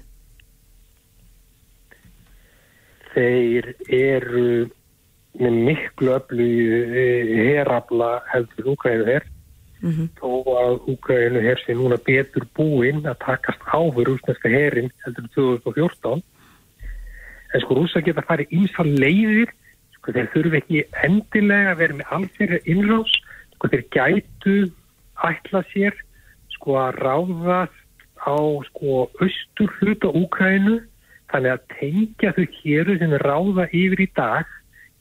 þeir 3.16 3.72
eru 3.88 4.46
með 5.40 5.62
miklu 5.68 6.16
öllu 6.18 6.50
herabla 7.52 8.18
heldur 8.32 8.74
Úkrænu 8.76 9.08
her 9.08 9.28
Mm 9.82 10.10
þó 10.20 10.30
að 10.62 10.76
Úkrænu 10.94 11.42
her 11.42 11.58
sé 11.66 11.74
núna 11.74 11.98
betur 12.06 12.46
búinn 12.54 13.02
að 13.02 13.18
takast 13.24 13.64
á 13.66 13.82
fyrir 13.82 14.12
rúsneska 14.12 14.50
herin 14.50 14.92
heldur 15.06 15.26
2014 15.34 16.22
en 17.54 17.64
sko 17.64 17.78
rúsa 17.80 18.02
geta 18.06 18.24
farið 18.28 18.54
ímsa 18.56 18.86
leiðir. 18.86 19.50
Sko 19.98 20.14
þeir 20.16 20.30
þurfi 20.34 20.60
ekki 20.62 20.84
endilega 21.08 21.74
að 21.74 21.82
vera 21.82 21.98
með 21.98 22.14
alþýrja 22.18 22.60
innrás. 22.74 23.18
Sko 23.56 23.72
þeir 23.74 23.84
gætu 23.96 24.56
ætla 25.32 25.64
sér 25.74 25.98
sko 26.56 26.78
að 26.82 27.02
ráðast 27.02 28.08
á 28.22 28.38
sko 28.70 29.10
austur 29.18 29.76
hluta 29.80 30.14
Úkrænu 30.14 30.80
þannig 31.34 31.56
að 31.56 31.68
tengja 31.80 32.34
þau 32.38 32.46
héru 32.62 32.98
sem 33.02 33.14
ráða 33.26 33.68
yfir 33.74 34.06
í 34.06 34.10
dag 34.18 34.50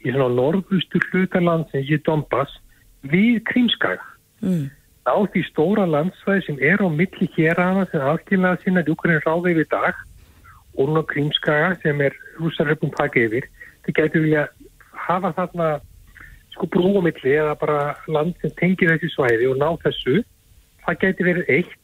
í 0.05 0.13
svona 0.13 0.31
norðustur 0.35 1.05
hluta 1.11 1.41
landsins 1.43 1.91
í 1.93 1.99
Donbass 2.07 2.57
við 3.11 3.41
Krímskaga. 3.49 4.05
Mm. 4.41 4.69
Á 5.09 5.17
því 5.33 5.43
stóra 5.49 5.87
landsvæði 5.89 6.47
sem 6.47 6.63
er 6.65 6.81
á 6.81 6.89
milli 6.89 7.29
hérana 7.37 7.87
sem 7.91 8.05
aðskilnaða 8.05 8.61
sinna 8.63 8.85
Úkrænu 8.89 9.21
ráða 9.25 9.53
yfir 9.53 9.69
dag 9.73 10.01
og 10.77 10.89
núna 10.89 11.05
Krímskaga 11.11 11.75
sem 11.83 12.01
er 12.01 12.17
rússaröfum 12.39 12.93
taka 12.97 13.27
yfir. 13.27 13.49
Þið 13.85 13.97
getur 14.01 14.25
vilja 14.27 14.47
hafa 15.07 15.33
þarna 15.37 15.71
sko 16.55 16.69
brú 16.73 16.95
á 16.97 17.03
milli 17.05 17.37
eða 17.37 17.57
bara 17.61 17.81
land 18.09 18.37
sem 18.41 18.53
tengir 18.61 18.93
þessi 18.95 19.13
svæði 19.17 19.51
og 19.51 19.61
ná 19.61 19.69
þessu. 19.85 20.23
Það 20.87 21.03
getur 21.05 21.31
verið 21.33 21.53
eitt 21.57 21.77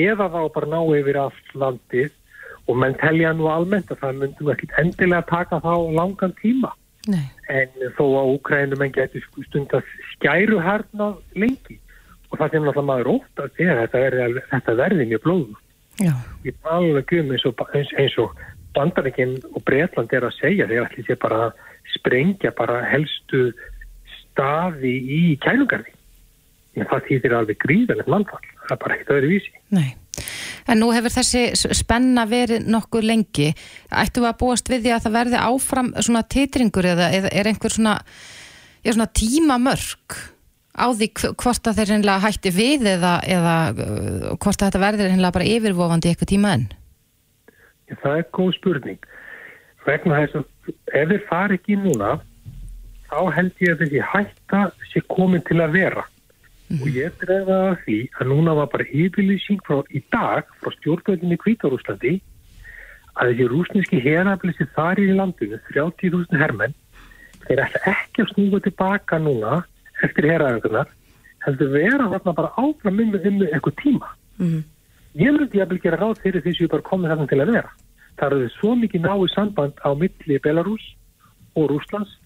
eða 0.00 0.28
þá 0.32 0.42
bara 0.52 0.72
ná 0.72 0.80
yfir 0.98 1.20
allt 1.20 1.56
landið 1.56 2.12
og 2.68 2.78
menn 2.78 2.94
telja 3.00 3.32
nú 3.36 3.48
almennt 3.50 3.90
að 3.90 4.04
það 4.04 4.20
myndum 4.20 4.52
ekki 4.52 4.68
endilega 4.80 5.26
taka 5.28 5.58
þá 5.64 5.74
langan 5.96 6.32
tíma 6.40 6.70
Nei. 7.10 7.26
en 7.50 7.72
þó 7.96 8.04
að 8.20 8.32
Úkrænum 8.36 8.78
menn 8.78 8.94
getur 8.94 9.24
stund 9.48 9.72
að 9.74 9.88
skæru 10.12 10.60
herna 10.62 11.08
lengi 11.34 11.78
og 12.30 12.38
það 12.38 12.52
sem 12.54 12.62
náttúrulega 12.62 12.88
maður 12.88 13.10
ótt 13.16 13.42
að 13.42 13.56
þetta 13.58 14.02
verði, 14.04 14.44
þetta 14.52 14.74
verði 14.78 15.08
mjög 15.10 15.24
blóðum 15.26 15.56
Já. 16.00 16.14
ég 16.46 16.60
tala 16.62 17.02
ekki 17.02 17.20
um 17.20 17.32
eins 17.34 17.46
og, 17.48 17.64
og 18.22 18.36
Bandaríkinn 18.72 19.34
og 19.52 19.64
Breitland 19.68 20.14
er 20.14 20.28
að 20.28 20.38
segja 20.38 20.68
þegar 20.70 20.88
ætli 20.88 21.04
sé 21.08 21.18
bara 21.20 21.40
að 21.48 21.58
sprengja 21.96 22.54
bara 22.56 22.78
helstu 22.88 23.50
staði 24.20 24.94
í 25.02 25.20
kælugarði 25.42 25.92
en 26.78 26.88
það 26.88 27.08
þýðir 27.08 27.36
alveg 27.36 27.60
gríðalegt 27.66 28.12
mannfall 28.14 28.46
það 28.62 28.76
er 28.76 28.82
bara 28.84 28.96
ekkert 28.96 29.14
öðru 29.18 29.32
vísi 29.34 29.52
Nei. 29.74 29.90
En 30.68 30.78
nú 30.82 30.90
hefur 30.94 31.10
þessi 31.14 31.72
spenna 31.74 32.26
verið 32.28 32.66
nokkuð 32.70 33.06
lengi. 33.08 33.48
Ættum 33.90 34.26
við 34.26 34.30
að 34.32 34.38
búast 34.42 34.68
við 34.70 34.84
því 34.84 34.92
að 34.96 35.06
það 35.06 35.16
verði 35.16 35.40
áfram 35.46 35.88
svona 35.98 36.22
titringur 36.34 36.88
eða, 36.92 37.08
eða 37.16 37.32
er 37.32 37.50
einhver 37.50 37.74
svona, 37.74 37.96
já, 38.84 38.92
svona 38.92 39.08
tímamörk 39.18 40.18
á 40.72 40.86
því 40.92 41.08
hv- 41.12 41.32
hvort 41.42 41.68
að 41.68 41.80
þeir 41.80 41.90
reynilega 41.92 42.24
hætti 42.26 42.52
við 42.56 42.86
eða, 42.94 43.14
eða 43.28 43.56
uh, 43.72 44.28
hvort 44.36 44.56
að 44.62 44.68
þetta 44.70 44.84
verði 44.84 45.08
reynilega 45.08 45.36
bara 45.36 45.50
yfirvofandi 45.56 46.12
eitthvað 46.12 46.32
tíma 46.32 46.54
enn? 46.56 46.68
Það 47.92 48.20
er 48.22 48.28
góð 48.32 48.52
spurning. 48.56 49.02
Vegna 49.84 50.20
þess 50.22 50.38
að 50.38 50.70
ef 50.96 51.10
þeir 51.10 51.26
fari 51.28 51.58
ekki 51.58 51.76
núna, 51.76 52.14
þá 53.10 53.18
held 53.36 53.52
ég 53.60 53.74
að 53.74 53.82
þessi 53.82 54.04
hætta 54.12 54.62
sé 54.92 55.02
komin 55.12 55.42
til 55.48 55.58
að 55.60 55.74
vera. 55.76 56.06
Og 56.80 56.88
ég 56.88 57.12
drefa 57.20 57.56
að 57.68 57.80
því 57.84 57.96
að 58.16 58.28
núna 58.30 58.54
var 58.56 58.68
bara 58.72 58.86
yfirlýsing 58.88 59.60
frá 59.66 59.82
í 59.92 60.00
dag 60.14 60.46
frá 60.62 60.72
stjórnvöldinni 60.78 61.36
Kvítarúslandi 61.42 62.14
að 63.20 63.32
þessi 63.32 63.48
rúsneski 63.50 64.00
herafli 64.00 64.54
sem 64.56 64.70
þar 64.72 65.02
í 65.02 65.10
landinu, 65.12 65.58
30.000 65.68 66.40
hermenn, 66.40 66.72
þeir 67.44 67.60
ætla 67.66 67.82
ekki 67.92 68.24
að 68.24 68.30
snúga 68.32 68.60
tilbaka 68.64 69.18
núna 69.20 69.58
eftir 70.06 70.30
herafökunar, 70.30 70.88
heldur 71.44 71.74
vera 71.74 72.08
þarna 72.14 72.34
bara 72.38 72.52
áfram 72.56 73.02
um, 73.04 73.12
eitthvað 73.18 73.76
tíma. 73.82 74.08
Mm. 74.40 74.62
Ég 75.20 75.36
myndi 75.36 75.60
að 75.60 75.76
gera 75.82 76.00
ráð 76.00 76.22
fyrir 76.22 76.44
þessu 76.46 76.70
bara 76.72 76.86
komið 76.86 77.12
þarna 77.12 77.28
til 77.28 77.40
að 77.42 77.52
vera. 77.52 77.74
Það 78.16 78.36
eru 78.38 78.48
svo 78.54 78.72
mikið 78.80 79.04
náið 79.04 79.26
samband 79.34 79.84
á 79.84 79.90
milli 79.98 80.38
Belarus 80.40 80.88
og 81.58 81.68
Rúslands 81.68 82.16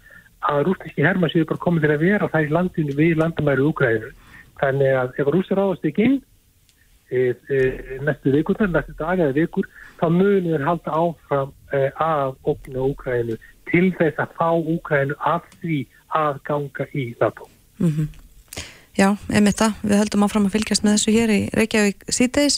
að 0.47 0.69
rúsneski 0.69 1.03
herma 1.03 1.31
séu 1.33 1.49
bara 1.49 1.65
komið 1.67 1.87
til 1.87 1.93
að 1.97 2.07
vera 2.07 2.31
það 2.31 2.47
í 2.47 2.55
landinu 2.55 2.97
við 3.01 3.19
landamæri 3.19 3.67
Úgræðinu. 3.67 4.13
Þannig 4.61 4.97
að 4.97 5.21
ef 5.21 5.31
rúsar 5.33 5.61
ráðast 5.61 5.89
ekki 5.89 6.07
inn 6.09 6.19
e, 7.11 7.35
e, 7.51 7.59
næstu 8.07 8.33
vikurnar, 8.35 8.71
næstu 8.73 8.97
dag 8.99 9.21
eða 9.21 9.37
vikur, 9.37 9.69
þá 10.01 10.07
munir 10.13 10.57
þeir 10.57 10.69
halda 10.69 11.01
áfram 11.01 11.53
e, 11.73 11.83
að 12.03 12.37
opna 12.53 12.87
Úgræðinu 12.91 13.41
til 13.71 13.91
þess 13.99 14.23
að 14.23 14.39
fá 14.39 14.49
Úgræðinu 14.57 15.19
af 15.21 15.51
því 15.61 15.83
að 16.17 16.41
ganga 16.49 16.89
í 16.95 17.11
NATO. 17.21 17.51
Mm 17.83 18.09
Já, 18.97 19.11
einmitt 19.29 19.59
það. 19.61 19.81
Við 19.85 19.99
höldum 20.01 20.25
áfram 20.25 20.47
að 20.49 20.55
fylgjast 20.57 20.85
með 20.87 20.95
þessu 20.97 21.13
hér 21.13 21.33
í 21.35 21.41
Reykjavík 21.53 22.07
síðdeis 22.09 22.57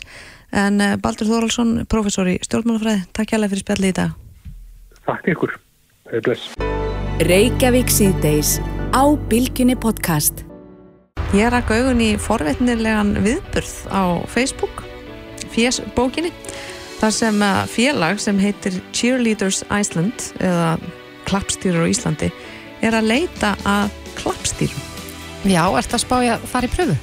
en 0.55 0.78
eh, 0.84 0.94
Baldur 1.03 1.26
Þóraldsson, 1.26 1.72
professor 1.90 2.30
í 2.30 2.38
stjórnmálafræði, 2.46 3.09
takk 3.11 3.34
hjálpa 3.34 3.51
fyrir 3.51 3.64
spjalli 3.66 3.90
í 3.90 3.96
dag. 3.99 4.14
Takk 5.03 5.32
ykkur. 5.34 5.57
Bless. 6.22 6.53
Reykjavík 7.26 7.90
síðdeis 7.90 8.61
á 8.94 9.03
Bilginni 9.26 9.74
podcast. 9.74 10.47
Ég 11.37 11.51
rakk 11.53 11.68
augun 11.76 11.99
í 12.01 12.14
forvetnilegan 12.16 13.11
viðburð 13.20 13.72
á 13.93 14.24
Facebook, 14.33 14.81
fésbókinni, 15.53 16.31
þar 17.03 17.12
sem 17.12 17.45
félag 17.68 18.22
sem 18.22 18.41
heitir 18.41 18.79
Cheerleaders 18.97 19.61
Iceland 19.68 20.31
eða 20.41 20.79
klappstýrur 21.29 21.85
á 21.85 21.93
Íslandi 21.93 22.31
er 22.81 22.97
að 22.97 23.11
leita 23.12 23.53
að 23.68 23.93
klappstýrum. 24.22 24.89
Já, 25.45 25.62
ert 25.68 25.93
að 25.93 26.05
spája 26.07 26.39
að 26.39 26.49
fara 26.49 26.70
í 26.70 26.72
pröfu? 26.72 26.99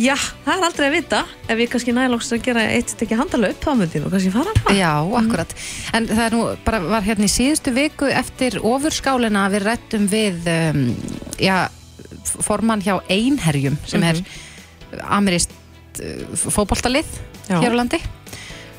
Já, 0.00 0.16
það 0.44 0.56
er 0.56 0.66
aldrei 0.70 0.88
að 0.88 0.96
vita 0.96 1.22
ef 1.44 1.56
við 1.60 1.70
kannski 1.72 1.92
nælóks 1.96 2.32
að 2.32 2.44
gera 2.48 2.66
eitt 2.72 2.92
stekki 2.92 3.16
handalöp 3.20 3.60
þá 3.60 3.70
myndum 3.76 4.08
við 4.08 4.12
kannski 4.16 4.32
fara 4.34 4.52
að 4.56 4.80
Já, 4.80 4.92
akkurat. 5.20 5.56
En 5.96 6.08
það 6.08 6.34
nú 6.34 6.44
bara 6.64 6.80
var 6.88 7.04
hérna 7.04 7.28
í 7.28 7.32
síðustu 7.36 7.72
viku 7.76 8.08
eftir 8.08 8.62
ofurskálina 8.64 9.44
að 9.44 9.56
við 9.58 9.66
rættum 9.68 10.08
við 10.12 10.52
um, 10.52 10.86
já, 11.40 11.66
formann 12.26 12.84
hjá 12.84 12.98
Einherjum 13.12 13.78
sem 13.86 14.04
er 14.06 14.22
amirist 15.06 15.54
uh, 16.02 16.36
fótboltalið 16.46 17.08
Já. 17.46 17.60
hér 17.60 17.74
á 17.74 17.78
landi 17.78 18.02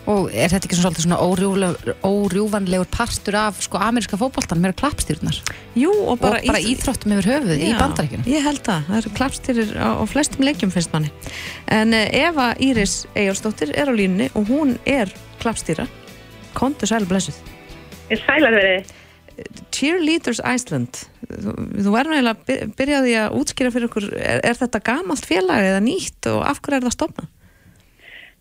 og 0.08 0.30
er 0.32 0.52
þetta 0.52 0.70
ekki 0.70 0.78
svona, 0.80 1.18
órjúvanlegur 1.20 2.88
partur 2.92 3.36
af 3.42 3.60
sko 3.64 3.80
ameríska 3.84 4.20
fótboltan 4.20 4.62
með 4.64 4.78
klappstýrnar 4.80 5.40
Jú, 5.78 5.92
og 6.08 6.22
bara, 6.22 6.40
bara, 6.48 6.62
íþróttum 6.64 7.18
yfir 7.18 7.28
höfuð 7.34 7.60
í 7.60 7.72
Já, 7.74 7.78
bandaríkjunum 7.82 8.30
Ég 8.32 8.46
held 8.48 8.64
það, 8.66 8.86
það 8.88 9.00
eru 9.02 9.14
klappstýrir 9.20 9.74
á, 9.76 9.90
á 10.00 10.04
flestum 10.08 10.46
leikjum 10.48 10.72
finnst 10.74 10.94
manni. 10.96 11.12
En 11.68 11.92
uh, 11.96 12.06
Eva 12.16 12.54
Íris 12.64 13.02
Eyjálsdóttir 13.14 13.76
er 13.76 13.92
á 13.92 13.94
línunni 13.94 14.32
og 14.34 14.48
hún 14.48 14.78
er 14.88 15.12
klappstýra. 15.42 15.86
Kontu 16.58 16.88
sæl 16.90 17.06
blessuð. 17.10 17.38
Cheerleaders 19.76 20.40
Iceland, 20.42 21.02
þú, 21.28 21.54
þú 21.86 21.92
verður 21.94 22.16
eiginlega 22.18 22.36
að 22.38 22.46
by- 22.48 22.70
byrja 22.80 23.02
því 23.06 23.16
að 23.22 23.36
útskýra 23.42 23.72
fyrir 23.76 23.90
okkur, 23.90 24.08
er, 24.18 24.40
er 24.50 24.58
þetta 24.62 24.82
gamalt 24.90 25.26
félag 25.30 25.68
eða 25.72 25.82
nýtt 25.86 26.30
og 26.32 26.40
af 26.50 26.62
hverju 26.66 26.80
er 26.80 26.88
það 26.88 26.96
stofnað? 26.98 27.28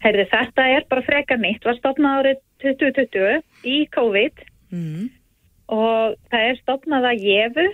Herði, 0.05 0.25
þetta 0.33 0.65
er 0.77 0.87
bara 0.91 1.03
frekar 1.07 1.41
nýtt, 1.43 1.65
var 1.67 1.79
stopnað 1.81 2.21
árið 2.21 2.41
2020 2.65 3.43
í 3.65 3.79
COVID 3.97 4.45
Mm. 4.75 5.05
og 5.71 6.17
það 6.33 6.45
er 6.51 6.57
stopnað 6.59 7.05
að 7.13 7.21
Jefu 7.23 7.67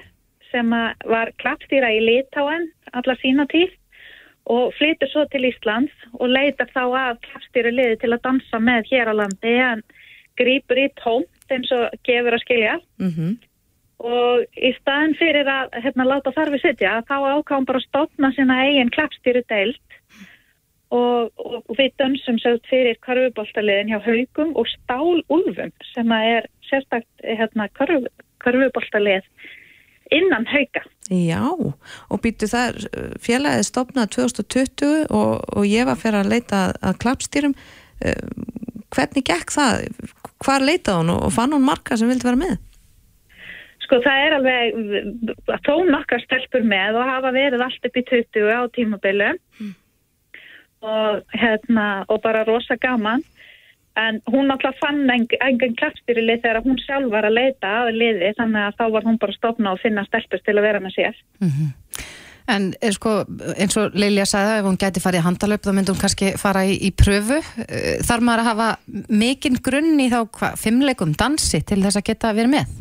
sem 0.50 0.74
að 0.76 1.06
var 1.08 1.30
klappstýra 1.40 1.88
í 1.96 2.02
Litáen 2.04 2.66
allar 2.92 3.16
sína 3.22 3.46
tíð 3.48 3.72
og 4.52 4.74
flytur 4.76 5.08
svo 5.08 5.22
til 5.32 5.46
Íslands 5.48 5.94
og 6.18 6.28
leitar 6.28 6.68
þá 6.74 6.82
að 6.92 7.20
klappstýru 7.24 7.72
liði 7.72 7.96
til 8.02 8.10
að 8.12 8.20
dansa 8.26 8.60
með 8.60 8.90
hér 8.92 9.08
á 9.08 9.14
landi 9.22 9.54
en 9.70 9.80
grýpur 10.36 10.82
í 10.84 10.88
tómt 11.00 11.31
eins 11.54 11.72
og 11.76 11.96
gefur 12.08 12.36
að 12.36 12.44
skilja. 12.46 12.76
Mm 13.02 13.38
og 14.02 14.58
í 14.58 14.72
staðin 14.80 15.14
fyrir 15.18 15.48
að 15.50 15.76
hérna, 15.84 16.06
láta 16.08 16.34
þarfi 16.34 16.60
sitja 16.62 17.00
þá 17.06 17.16
ákváðum 17.38 17.66
bara 17.68 17.80
að 17.80 17.86
stopna 17.86 18.30
sína 18.34 18.58
eigin 18.66 18.90
klappstýru 18.94 19.42
deilt 19.50 19.98
og, 20.92 21.30
og 21.38 21.70
við 21.78 21.92
dönsum 22.02 22.40
sögð 22.42 22.66
fyrir 22.70 22.98
körfuboltaliðin 23.06 23.92
hjá 23.92 24.00
haugum 24.04 24.54
og 24.58 24.70
stálúlfum 24.74 25.72
sem 25.92 26.14
er 26.18 26.48
sérstakt 26.68 27.26
hérna, 27.26 27.68
körf, 27.78 28.08
körfuboltalið 28.42 29.28
innan 30.12 30.48
hauga. 30.50 30.82
Já, 31.12 31.46
og 31.48 32.20
býtu 32.24 32.48
þar 32.50 32.76
félagið 33.22 33.68
stopnað 33.68 34.10
2020 34.18 35.06
og, 35.14 35.38
og 35.56 35.68
ég 35.68 35.86
var 35.88 36.00
fyrir 36.00 36.24
að 36.24 36.34
leita 36.34 36.66
að, 36.66 36.74
að 36.90 37.00
klappstýrum 37.06 37.56
hvernig 38.94 39.24
gekk 39.28 39.54
það? 39.54 39.88
Hvar 40.42 40.64
leitaði 40.64 40.98
hún 41.00 41.14
og 41.14 41.32
fann 41.34 41.54
hún 41.54 41.66
marga 41.66 41.98
sem 41.98 42.10
vildi 42.10 42.28
vera 42.28 42.40
með? 42.40 42.56
Sko 43.84 44.00
það 44.04 44.24
er 44.26 44.36
alveg 44.38 45.60
þó 45.66 45.74
nokkar 45.88 46.22
stelpur 46.24 46.64
með 46.66 46.98
og 47.00 47.10
hafa 47.10 47.32
verið 47.34 47.64
allt 47.64 47.88
upp 47.88 47.98
í 47.98 48.04
20 48.10 48.50
á 48.54 48.60
tímabilu 48.76 49.30
mm. 49.34 49.74
og 50.88 51.36
hérna 51.36 51.86
og 52.08 52.22
bara 52.24 52.46
rosa 52.48 52.78
gaman 52.80 53.24
en 54.00 54.22
hún 54.32 54.50
alltaf 54.52 54.78
fann 54.80 55.10
engin 55.10 55.76
klappstýrili 55.76 56.38
þegar 56.40 56.62
hún 56.64 56.78
sjálf 56.80 57.10
var 57.12 57.28
að 57.28 57.36
leita 57.36 57.72
að 57.82 57.98
liði 58.00 58.32
þannig 58.38 58.68
að 58.68 58.78
þá 58.78 58.84
var 58.94 59.06
hún 59.08 59.18
bara 59.20 59.36
stopna 59.36 59.74
og 59.74 59.82
finna 59.82 60.04
stelpur 60.06 60.40
til 60.40 60.56
að 60.56 60.66
vera 60.66 60.80
með 60.80 60.94
sér. 60.96 61.18
Mm 61.42 61.50
-hmm. 61.50 61.70
En 62.50 62.72
er 62.82 62.94
sko, 62.96 63.22
eins 63.54 63.76
og 63.78 63.94
Leilja 63.98 64.26
sagði 64.26 64.58
ef 64.58 64.66
hún 64.66 64.78
gæti 64.80 65.02
farið 65.02 65.22
í 65.22 65.26
handalöp 65.26 65.64
þá 65.64 65.72
myndi 65.76 65.92
hún 65.94 66.00
kannski 66.00 66.32
fara 66.40 66.64
í, 66.66 66.74
í 66.88 66.90
pröfu. 66.94 67.38
Eh, 67.66 68.00
þarf 68.06 68.26
maður 68.26 68.42
að 68.42 68.48
hafa 68.50 68.70
mikinn 69.12 69.60
grunn 69.62 70.00
í 70.02 70.08
þá 70.12 70.22
hva, 70.24 70.54
fimmleikum 70.58 71.14
dansi 71.18 71.62
til 71.62 71.82
þess 71.84 72.00
að 72.00 72.08
geta 72.10 72.32
verið 72.34 72.56
með? 72.56 72.72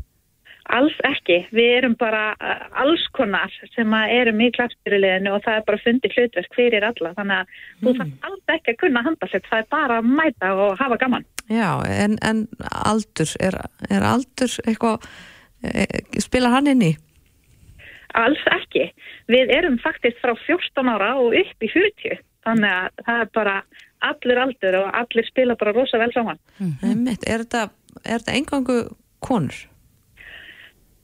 Alls 0.71 0.95
ekki. 1.03 1.41
Við 1.51 1.69
erum 1.81 1.97
bara 1.99 2.31
uh, 2.37 2.63
alls 2.79 3.03
konar 3.17 3.51
sem 3.75 3.93
erum 3.99 4.39
í 4.41 4.51
klappstýruleginu 4.55 5.33
og 5.35 5.43
það 5.43 5.57
er 5.59 5.65
bara 5.67 5.81
fundið 5.83 6.15
hlutverk 6.15 6.57
fyrir 6.57 6.85
alla. 6.87 7.11
Þannig 7.17 7.41
að 7.41 7.51
mm. 7.51 7.81
þú 7.81 7.95
þarf 7.99 8.29
alls 8.29 8.55
ekki 8.55 8.73
að 8.73 8.79
kunna 8.85 9.05
handalöp. 9.09 9.49
Það 9.51 9.63
er 9.63 9.69
bara 9.75 9.99
að 9.99 10.09
mæta 10.21 10.53
og 10.55 10.73
hafa 10.79 10.99
gaman. 11.01 11.27
Já, 11.51 11.69
en, 11.91 12.17
en 12.23 12.45
aldur, 12.71 13.33
er, 13.43 13.57
er 13.91 14.05
aldur 14.07 14.53
eitthvað, 14.63 15.09
spilar 16.23 16.55
hann 16.55 16.71
inn 16.71 16.85
í? 16.87 16.93
Alls 18.17 18.41
ekki. 18.51 18.89
Við 19.31 19.53
erum 19.55 19.77
faktist 19.83 20.19
frá 20.23 20.33
14 20.35 20.91
ára 20.91 21.13
og 21.21 21.35
upp 21.37 21.65
í 21.65 21.69
40. 21.71 22.21
Þannig 22.45 22.71
að 22.71 23.03
það 23.05 23.23
er 23.23 23.29
bara 23.37 23.55
allir 24.01 24.41
aldur 24.41 24.79
og 24.81 24.95
allir 24.97 25.27
spila 25.27 25.55
bara 25.55 25.75
rosa 25.77 25.99
vel 26.01 26.11
saman. 26.13 26.39
Mm 26.57 26.71
-hmm. 26.81 27.17
Er 27.27 27.45
þetta, 27.45 27.69
þetta 28.03 28.31
engangu 28.31 28.79
konur? 29.19 29.67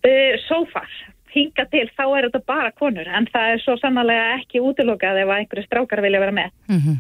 Uh, 0.06 0.34
so 0.48 0.66
far 0.74 0.90
hinga 1.38 1.66
til 1.72 1.86
þá 1.94 2.04
er 2.08 2.28
þetta 2.28 2.42
bara 2.50 2.72
konur 2.76 3.08
en 3.08 3.28
það 3.32 3.54
er 3.54 3.64
svo 3.64 3.76
sannlega 3.82 4.30
ekki 4.38 4.62
útilokað 4.64 5.22
ef 5.24 5.34
einhverju 5.36 5.68
strákar 5.68 6.02
vilja 6.06 6.24
vera 6.24 6.36
með 6.36 6.50
mm 6.68 6.80
-hmm. 6.80 6.98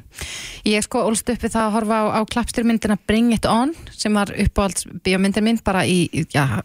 Ég 0.67 0.83
sko 0.83 0.99
ólst 1.07 1.29
uppi 1.31 1.47
það 1.47 1.63
að 1.63 1.75
horfa 1.75 1.97
á, 2.01 2.05
á 2.19 2.21
klappstyrmyndina 2.27 2.97
Bring 3.07 3.33
It 3.33 3.45
On 3.45 3.71
sem 3.91 4.13
var 4.13 4.27
uppáhalds 4.35 4.87
bíómyndir 5.03 5.43
minn 5.45 5.59
bara 5.63 5.85
í 5.85 6.09
já, 6.33 6.61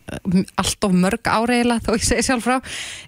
allt 0.57 0.85
of 0.85 0.93
mörg 0.93 1.23
áreila 1.29 1.79
þó 1.85 1.95
ég 1.95 2.03
segi 2.03 2.23
sjálf 2.27 2.45
frá 2.45 2.57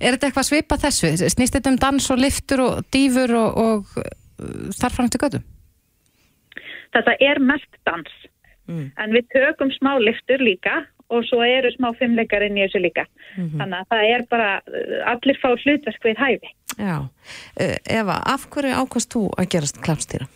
Er 0.00 0.14
þetta 0.14 0.26
eitthvað 0.26 0.48
svipa 0.48 0.76
þessu? 0.76 1.10
Snýst 1.16 1.56
þetta 1.56 1.70
um 1.70 1.80
dans 1.82 2.10
og 2.10 2.18
liftur 2.18 2.60
og 2.60 2.84
dýfur 2.94 3.34
og, 3.34 3.50
og 3.56 3.84
uh, 3.98 4.70
þarfram 4.80 5.10
til 5.10 5.20
götu? 5.24 5.42
Þetta 6.94 7.16
er 7.20 7.40
mest 7.40 7.72
dans 7.84 8.12
mm. 8.68 8.92
en 8.96 9.10
við 9.10 9.26
tökum 9.34 9.70
smá 9.74 9.96
liftur 9.98 10.38
líka 10.38 10.84
og 11.14 11.26
svo 11.28 11.42
eru 11.46 11.70
smá 11.74 11.90
fimmleikarinn 11.98 12.58
í 12.58 12.64
þessu 12.66 12.82
líka. 12.82 13.06
Mm 13.36 13.44
-hmm. 13.44 13.58
Þannig 13.58 13.78
að 13.78 13.90
það 13.92 14.14
er 14.14 14.24
bara, 14.30 14.50
allir 15.12 15.38
fá 15.42 15.48
hlutverk 15.54 16.04
við 16.04 16.22
hæfi. 16.24 16.50
Já. 16.78 16.96
Uh, 17.60 17.76
Eva, 18.00 18.16
af 18.34 18.48
hverju 18.50 18.74
ákast 18.82 19.14
þú 19.14 19.22
að 19.38 19.50
gerast 19.52 19.80
klappstýra? 19.84 20.26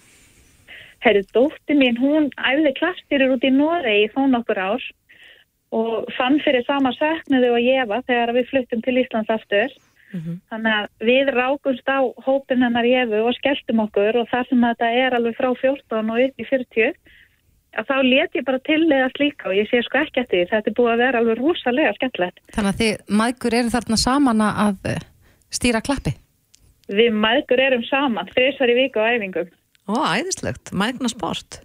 Herri, 1.04 1.22
dótti 1.34 1.74
mín, 1.78 1.98
hún 1.98 2.30
æfði 2.36 2.72
klappstýrir 2.80 3.34
út 3.34 3.44
í 3.44 3.50
Noregi 3.54 4.06
í 4.06 4.12
þón 4.14 4.38
okkur 4.40 4.58
ár 4.58 4.82
og 5.70 6.08
fann 6.16 6.40
fyrir 6.40 6.64
sama 6.66 6.92
söknuðu 6.96 7.52
og 7.54 7.60
ég 7.62 7.86
var 7.90 8.02
þegar 8.08 8.32
við 8.34 8.48
fluttum 8.50 8.82
til 8.82 8.98
Íslands 8.98 9.30
aftur. 9.30 9.70
Mm 10.12 10.20
-hmm. 10.20 10.36
Þannig 10.50 10.72
að 10.72 10.86
við 11.10 11.26
rákumst 11.36 11.88
á 11.88 11.98
hópin 12.26 12.64
hennar 12.64 12.84
Jefu 12.84 13.20
og 13.28 13.34
skelltum 13.34 13.80
okkur 13.80 14.16
og 14.16 14.28
þar 14.32 14.46
sem 14.48 14.60
þetta 14.60 14.88
er 15.04 15.14
alveg 15.14 15.36
frá 15.36 15.50
14 15.54 16.10
og 16.10 16.20
upp 16.24 16.34
í 16.40 16.44
40 16.48 16.94
að 17.76 17.90
þá 17.90 17.96
let 18.06 18.38
ég 18.38 18.46
bara 18.46 18.60
tillega 18.64 19.10
slíka 19.14 19.50
og 19.50 19.56
ég 19.58 19.68
sé 19.70 19.82
sko 19.84 20.00
ekki 20.00 20.22
eftir 20.22 20.40
því 20.40 20.50
þetta 20.52 20.70
er 20.70 20.76
búið 20.78 20.92
að 20.94 21.02
vera 21.02 21.20
alveg 21.20 21.40
rúsalega 21.42 21.94
skemmtilegt. 21.98 22.42
Þannig 22.56 22.72
að 22.72 22.82
þið 22.82 23.14
maðgur 23.20 23.56
eru 23.60 23.74
þarna 23.74 24.00
saman 24.00 24.44
að 24.48 24.90
eh, 24.92 25.06
stýra 25.52 25.84
klappi? 25.84 26.14
Við 26.88 27.16
maðgur 27.24 27.60
erum 27.60 27.84
saman, 27.84 28.30
þrísvar 28.32 28.72
í 28.72 28.76
viku 28.78 29.04
á 29.04 29.12
æfingum. 29.12 29.50
Ó, 29.88 29.94
æðislegt, 30.16 30.72
maðgna 30.72 31.10
sport. 31.12 31.60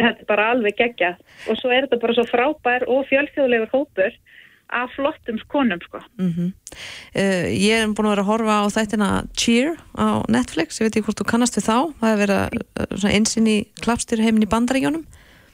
Þetta 0.00 0.24
er 0.24 0.28
bara 0.28 0.50
alveg 0.54 0.76
gegja 0.78 1.14
og 1.48 1.56
svo 1.60 1.72
er 1.72 1.86
þetta 1.86 2.00
bara 2.02 2.16
svo 2.16 2.26
frábær 2.28 2.84
og 2.88 3.08
fjölþjóðlegur 3.08 3.72
hópur 3.72 4.12
af 4.70 4.92
flottum 4.94 5.40
konum 5.50 5.80
sko. 5.82 5.98
Mm 6.20 6.30
-hmm. 6.30 6.50
uh, 7.16 7.46
ég 7.50 7.74
er 7.74 7.88
búin 7.90 8.06
að 8.06 8.14
vera 8.14 8.22
að 8.22 8.30
horfa 8.30 8.54
á 8.62 8.64
þættina 8.76 9.08
Cheer 9.34 9.74
á 9.98 10.22
Netflix, 10.28 10.78
ég 10.78 10.86
veit 10.86 10.96
ekki 10.96 11.06
hvort 11.08 11.20
þú 11.20 11.26
kannast 11.26 11.56
við 11.58 11.66
þá, 11.66 11.78
það 12.00 12.12
er 12.12 12.20
verið 12.22 13.08
einsinn 13.10 13.48
í 13.50 13.58
klappstýri 13.82 14.22
heimin 14.22 14.46
í 14.46 14.52
bandaríjónum 14.52 15.04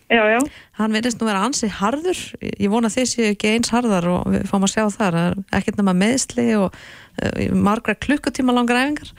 Já, 0.06 0.22
já. 0.30 0.38
Hann 0.78 0.94
verðist 0.94 1.18
nú 1.18 1.26
vera 1.26 1.42
ansið 1.48 1.72
harður, 1.80 2.20
ég 2.46 2.70
vona 2.70 2.90
þessi 2.92 3.32
ekki 3.32 3.56
eins 3.56 3.72
harðar 3.74 4.06
og 4.12 4.28
við 4.30 4.44
fáum 4.46 4.66
að 4.66 4.74
sjá 4.76 4.84
þar, 4.94 5.16
ekkert 5.58 5.80
nema 5.80 5.96
meðsli 5.98 6.52
og 6.60 6.76
uh, 6.76 7.40
margra 7.50 7.96
klukkutíma 7.98 8.54
langar 8.54 8.78
æfingar. 8.84 9.10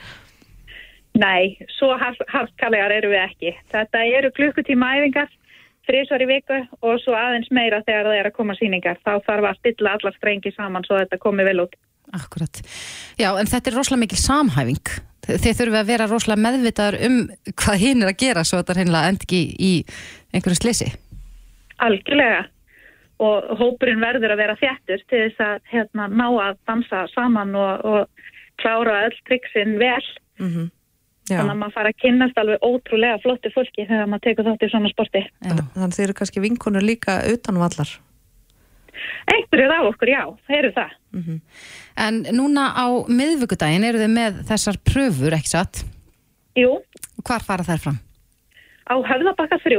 Nei, 1.18 1.58
svo 1.76 1.90
harðkallegar 1.98 2.94
eru 2.94 3.10
við 3.12 3.20
ekki. 3.24 3.52
Þetta 3.74 4.04
eru 4.16 4.30
klukkutíma 4.36 4.94
æfingar, 4.96 5.28
þrísvar 5.88 6.24
í 6.24 6.30
viku 6.30 6.62
og 6.78 7.02
svo 7.02 7.16
aðeins 7.18 7.50
meira 7.52 7.82
þegar 7.84 8.08
það 8.08 8.20
er 8.22 8.30
að 8.30 8.38
koma 8.38 8.56
síningar. 8.56 9.00
Þá 9.04 9.12
þarf 9.26 9.50
að 9.50 9.60
stilla 9.60 9.94
allar 9.98 10.16
strengi 10.16 10.54
saman 10.56 10.88
svo 10.88 11.00
þetta 11.02 11.20
komi 11.20 11.44
vel 11.48 11.66
út. 11.66 11.76
Akkurat. 12.16 12.62
Já, 13.20 13.34
en 13.36 13.50
þetta 13.50 13.68
er 13.68 13.76
rosalega 13.76 14.04
mikil 14.06 14.20
samhæfing. 14.22 14.92
Þeir 15.28 15.56
þurfu 15.58 15.76
að 15.76 15.90
vera 15.90 16.06
rosalega 16.08 16.40
meðvitaður 16.40 17.02
um 17.04 17.16
hvað 17.52 17.82
hinn 17.82 18.04
er 18.04 18.12
að 18.12 18.20
gera 18.22 18.44
svo 18.48 18.62
þetta 18.62 18.72
er 18.72 18.80
hennilega 18.80 19.10
end 19.12 19.26
ekki 19.26 19.40
í 19.60 19.72
einhverju 20.32 20.60
slisi. 20.60 20.92
Algjörlega. 21.84 22.46
Og 23.18 23.46
hópurinn 23.58 24.02
verður 24.02 24.34
að 24.34 24.40
vera 24.44 24.56
þjættur 24.60 25.00
til 25.10 25.20
þess 25.24 25.42
að 25.42 25.70
hérna, 25.72 26.06
ná 26.06 26.26
að 26.28 26.58
dansa 26.70 27.06
saman 27.10 27.54
og, 27.58 27.84
og 27.84 28.58
klára 28.62 29.04
öll 29.08 29.16
triksinn 29.26 29.78
vel. 29.80 30.04
Mm 30.38 30.50
-hmm. 30.50 30.68
Þannig 31.28 31.52
að 31.52 31.60
maður 31.60 31.74
fara 31.76 31.92
að 31.92 32.00
kynast 32.02 32.38
alveg 32.40 32.62
ótrúlega 32.64 33.20
flotti 33.22 33.50
fólki 33.52 33.86
þegar 33.88 34.06
maður 34.08 34.24
tekur 34.26 34.46
þátt 34.46 34.64
í 34.64 34.70
svona 34.72 34.92
sporti. 34.92 35.22
Já. 35.44 35.56
Þannig 35.74 35.96
þeir 35.96 36.06
eru 36.06 36.18
kannski 36.20 36.44
vinkonur 36.44 36.86
líka 36.86 37.18
utanvallar. 37.32 37.90
Einhverjur 39.28 39.74
á 39.76 39.80
okkur, 39.86 40.08
já, 40.10 40.22
það 40.46 40.58
eru 40.58 40.72
það. 40.78 40.90
Mm 41.12 41.22
-hmm. 41.22 41.38
En 42.06 42.14
núna 42.36 42.64
á 42.74 42.86
miðvíkudaginn 43.20 43.84
eru 43.84 43.98
þið 43.98 44.12
með 44.14 44.42
þessar 44.48 44.76
pröfur, 44.84 45.36
ekki 45.36 45.52
satt? 45.52 45.84
Jú. 46.56 46.78
Hvar 47.22 47.44
fara 47.44 47.66
þær 47.66 47.82
fram? 47.84 47.98
Á 48.88 48.94
Höfðabakka 49.04 49.58
3 49.64 49.78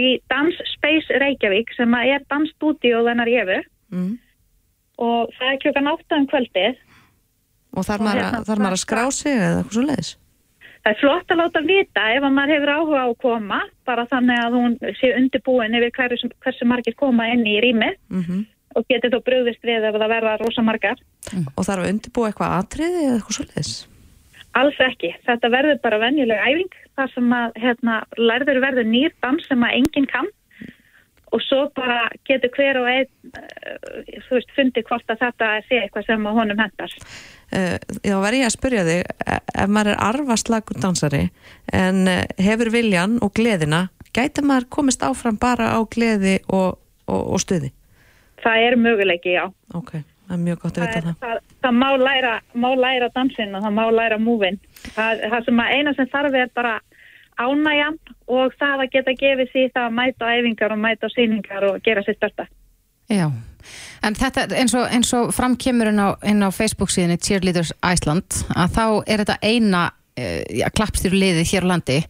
í 0.00 0.06
Dance 0.32 0.68
Space 0.74 1.20
Reykjavík 1.22 1.72
sem 1.76 1.96
er 2.00 2.24
dansstúdíu 2.32 3.02
þennar 3.04 3.30
jefu 3.30 3.58
mm. 3.92 4.12
og 5.04 5.34
það 5.36 5.50
er 5.52 5.62
klukkan 5.64 5.90
8 5.92 6.20
um 6.20 6.28
kvöldið. 6.32 6.78
Og 7.76 7.84
þarf 7.84 8.06
maður 8.06 8.22
hérna, 8.22 8.40
að, 8.40 8.64
að 8.70 8.80
skrá 8.80 9.04
sig 9.12 9.36
eða 9.36 9.58
eitthvað 9.58 9.76
svo 9.76 9.84
leiðis? 9.84 10.12
Það 10.86 10.92
er 10.92 11.00
flott 11.02 11.32
að 11.34 11.40
láta 11.42 11.60
vita 11.66 12.02
ef 12.14 12.26
maður 12.30 12.54
hefur 12.54 12.72
áhuga 12.72 13.00
á 13.02 13.06
að 13.06 13.16
koma, 13.24 13.62
bara 13.88 14.04
þannig 14.08 14.42
að 14.44 14.56
hún 14.56 14.76
sé 15.00 15.10
undirbúin 15.18 15.74
yfir 15.76 15.96
hversu, 15.98 16.30
hversu 16.44 16.68
margir 16.70 16.94
koma 16.96 17.26
inn 17.34 17.42
í 17.44 17.58
rýmið. 17.64 17.98
Mm 18.08 18.22
-hmm 18.22 18.44
og 18.76 18.84
getur 18.90 19.14
þá 19.14 19.20
bröðist 19.24 19.62
við 19.64 19.86
ef 19.88 19.96
það 19.96 20.10
verða 20.12 20.38
rosa 20.42 20.64
margar. 20.64 20.98
Mm. 21.32 21.46
Og 21.54 21.66
þarf 21.66 21.82
að 21.84 21.92
undirbúa 21.92 22.30
eitthvað 22.30 22.56
atriði 22.60 23.04
eða 23.04 23.14
eitthvað 23.14 23.38
svolítið? 23.38 23.70
Alls 24.60 24.82
ekki. 24.86 25.12
Þetta 25.26 25.52
verður 25.52 25.80
bara 25.84 26.00
venjuleg 26.04 26.44
æfing 26.50 26.76
þar 26.96 27.12
sem 27.12 27.36
að 27.36 27.60
hérna, 27.62 28.00
lærður 28.18 28.62
verður 28.64 28.90
nýr 28.90 29.14
dans 29.24 29.46
sem 29.48 29.64
að 29.64 29.78
enginn 29.80 30.10
kann 30.10 30.28
og 31.34 31.42
svo 31.42 31.66
bara 31.74 32.06
getur 32.28 32.52
hver 32.54 32.78
og 32.80 32.88
einn 32.90 33.32
uh, 33.34 34.20
þú 34.28 34.38
veist, 34.38 34.52
fundi 34.56 34.84
hvort 34.86 35.10
að 35.10 35.24
þetta 35.24 35.50
sé 35.66 35.80
eitthvað 35.82 36.08
sem 36.08 36.28
honum 36.38 36.62
hendar. 36.62 36.94
Uh, 37.50 37.76
já, 38.00 38.14
verður 38.14 38.38
ég 38.40 38.48
að 38.48 38.54
spyrja 38.54 38.84
þig 38.86 39.02
e, 39.02 39.38
ef 39.64 39.70
maður 39.70 39.92
er 39.92 40.02
arvaslagur 40.06 40.80
dansari 40.82 41.22
en 41.74 42.06
uh, 42.10 42.22
hefur 42.42 42.72
viljan 42.74 43.18
og 43.24 43.34
gleðina, 43.38 43.86
gæti 44.16 44.44
maður 44.46 44.70
komist 44.78 45.04
áfram 45.06 45.38
bara 45.40 45.72
á 45.74 45.80
gleði 45.90 46.38
og, 46.46 46.78
og, 47.10 47.22
og 47.36 47.42
stuði? 47.42 47.72
Það 48.42 48.68
er 48.68 48.78
möguleiki, 48.78 49.34
já. 49.34 49.46
Ok, 49.74 49.96
það 50.26 50.36
er 50.36 50.42
mjög 50.42 50.60
gott 50.62 50.78
að 50.78 50.86
vita 50.86 51.00
það. 51.06 51.06
Það, 51.06 51.30
það, 51.30 51.56
það 51.66 51.78
má, 51.80 51.88
læra, 52.02 52.34
má 52.54 52.68
læra 52.74 53.08
dansin 53.14 53.56
og 53.56 53.64
það 53.64 53.74
má 53.78 53.84
læra 53.94 54.18
múvin. 54.22 54.60
Það, 54.92 55.24
það 55.32 55.48
sem 55.48 55.64
eina 55.66 55.96
sem 55.96 56.12
þarf 56.12 56.38
er 56.42 56.52
bara 56.56 56.76
ánægjan 57.36 57.98
og 58.32 58.54
það 58.60 58.84
að 58.84 58.92
geta 58.94 59.16
gefið 59.20 59.50
því 59.52 59.66
það 59.74 59.88
að 59.88 59.98
mæta 59.98 60.30
æfingar 60.36 60.74
og 60.74 60.80
mæta 60.82 61.10
síningar 61.12 61.68
og 61.68 61.82
gera 61.84 62.04
sér 62.06 62.16
störta. 62.18 62.48
Já, 63.12 63.28
en 64.02 64.16
þetta 64.18 64.46
eins 64.58 64.74
og, 64.74 64.86
eins 64.90 65.12
og 65.14 65.34
framkemur 65.34 65.92
inn 65.92 66.00
á, 66.02 66.18
á 66.18 66.50
Facebook 66.54 66.90
síðan 66.90 67.14
í 67.14 67.20
Cheerleaders 67.22 67.74
Iceland 67.84 68.40
að 68.56 68.72
þá 68.74 68.86
er 69.06 69.22
þetta 69.22 69.36
eina 69.44 69.82
uh, 69.92 70.64
klappstýru 70.74 71.20
liðið 71.20 71.52
hér 71.52 71.68
á 71.68 71.72
landi 71.74 72.00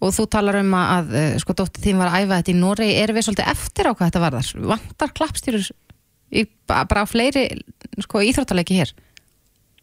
og 0.00 0.14
þú 0.16 0.26
talar 0.32 0.58
um 0.62 0.74
að 0.74 1.14
uh, 1.14 1.28
sko 1.42 1.54
dóttir 1.60 1.84
þín 1.84 2.00
var 2.00 2.10
að 2.10 2.24
æfa 2.24 2.40
þetta 2.40 2.54
í 2.54 2.58
Noregi 2.58 2.98
erum 3.02 3.20
við 3.20 3.28
svolítið 3.28 3.52
eftir 3.52 3.90
á 3.90 3.92
hvað 3.92 4.08
þetta 4.08 4.24
varðar 4.24 4.50
vantar 4.72 5.14
klappstýrur 5.20 5.70
í, 6.32 6.46
ba- 6.68 6.84
bara 6.88 7.02
á 7.04 7.10
fleiri 7.10 7.46
sko 8.04 8.22
íþróttalegi 8.26 8.80
hér 8.82 8.92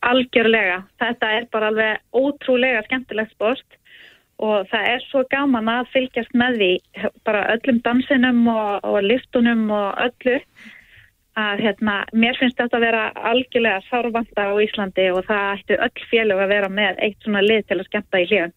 Algjörlega. 0.07 0.83
Þetta 1.01 1.29
er 1.39 1.45
bara 1.51 1.71
alveg 1.71 2.01
ótrúlega 2.15 2.83
skemmtilegt 2.85 3.31
sport 3.33 3.65
og 4.37 4.67
það 4.69 4.89
er 4.93 5.01
svo 5.09 5.23
gaman 5.31 5.71
að 5.73 5.87
fylgjast 5.95 6.35
með 6.37 6.59
því 6.61 6.71
bara 7.25 7.41
öllum 7.55 7.79
dansinum 7.81 8.43
og, 8.53 8.85
og 8.85 8.99
liftunum 9.03 9.63
og 9.73 9.97
öllu 10.05 10.35
að 11.37 11.63
hérna, 11.65 11.95
mér 12.13 12.37
finnst 12.39 12.57
þetta 12.61 12.77
að 12.77 12.85
vera 12.85 13.01
algjörlega 13.29 13.81
sárvanda 13.89 14.45
á 14.49 14.53
Íslandi 14.61 15.09
og 15.13 15.25
það 15.27 15.51
ættu 15.57 15.77
öll 15.85 16.05
félög 16.13 16.39
að 16.45 16.53
vera 16.53 16.69
með 16.69 17.01
eitt 17.05 17.19
svona 17.25 17.43
lið 17.45 17.65
til 17.67 17.77
að 17.81 17.89
skemmta 17.89 18.21
í 18.21 18.27
hljóðan. 18.31 18.55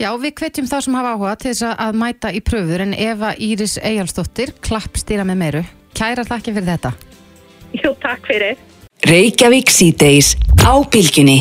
Já, 0.00 0.10
við 0.18 0.34
hvetjum 0.42 0.68
þá 0.70 0.78
sem 0.86 0.94
hafa 0.98 1.14
áhuga 1.16 1.36
til 1.38 1.50
þess 1.54 1.66
að- 1.70 1.98
mæta 2.02 2.30
í 2.34 2.40
pröfur 2.42 2.82
en 2.86 2.94
Eva 2.94 3.32
Íris 3.38 3.78
Eyjálsdóttir 3.78 4.54
klappstýra 4.62 5.26
með 5.26 5.38
meiru 5.42 5.62
kæra 5.96 6.26
þakki 6.26 6.56
fyrir 6.56 6.74
þetta 6.74 6.92
Jú, 7.76 7.92
takk 8.02 8.26
fyrir. 8.26 8.58
Reykjavík 9.06 9.70
síðdeis 9.72 10.34
á 10.66 10.74
bylgjunni. 10.90 11.38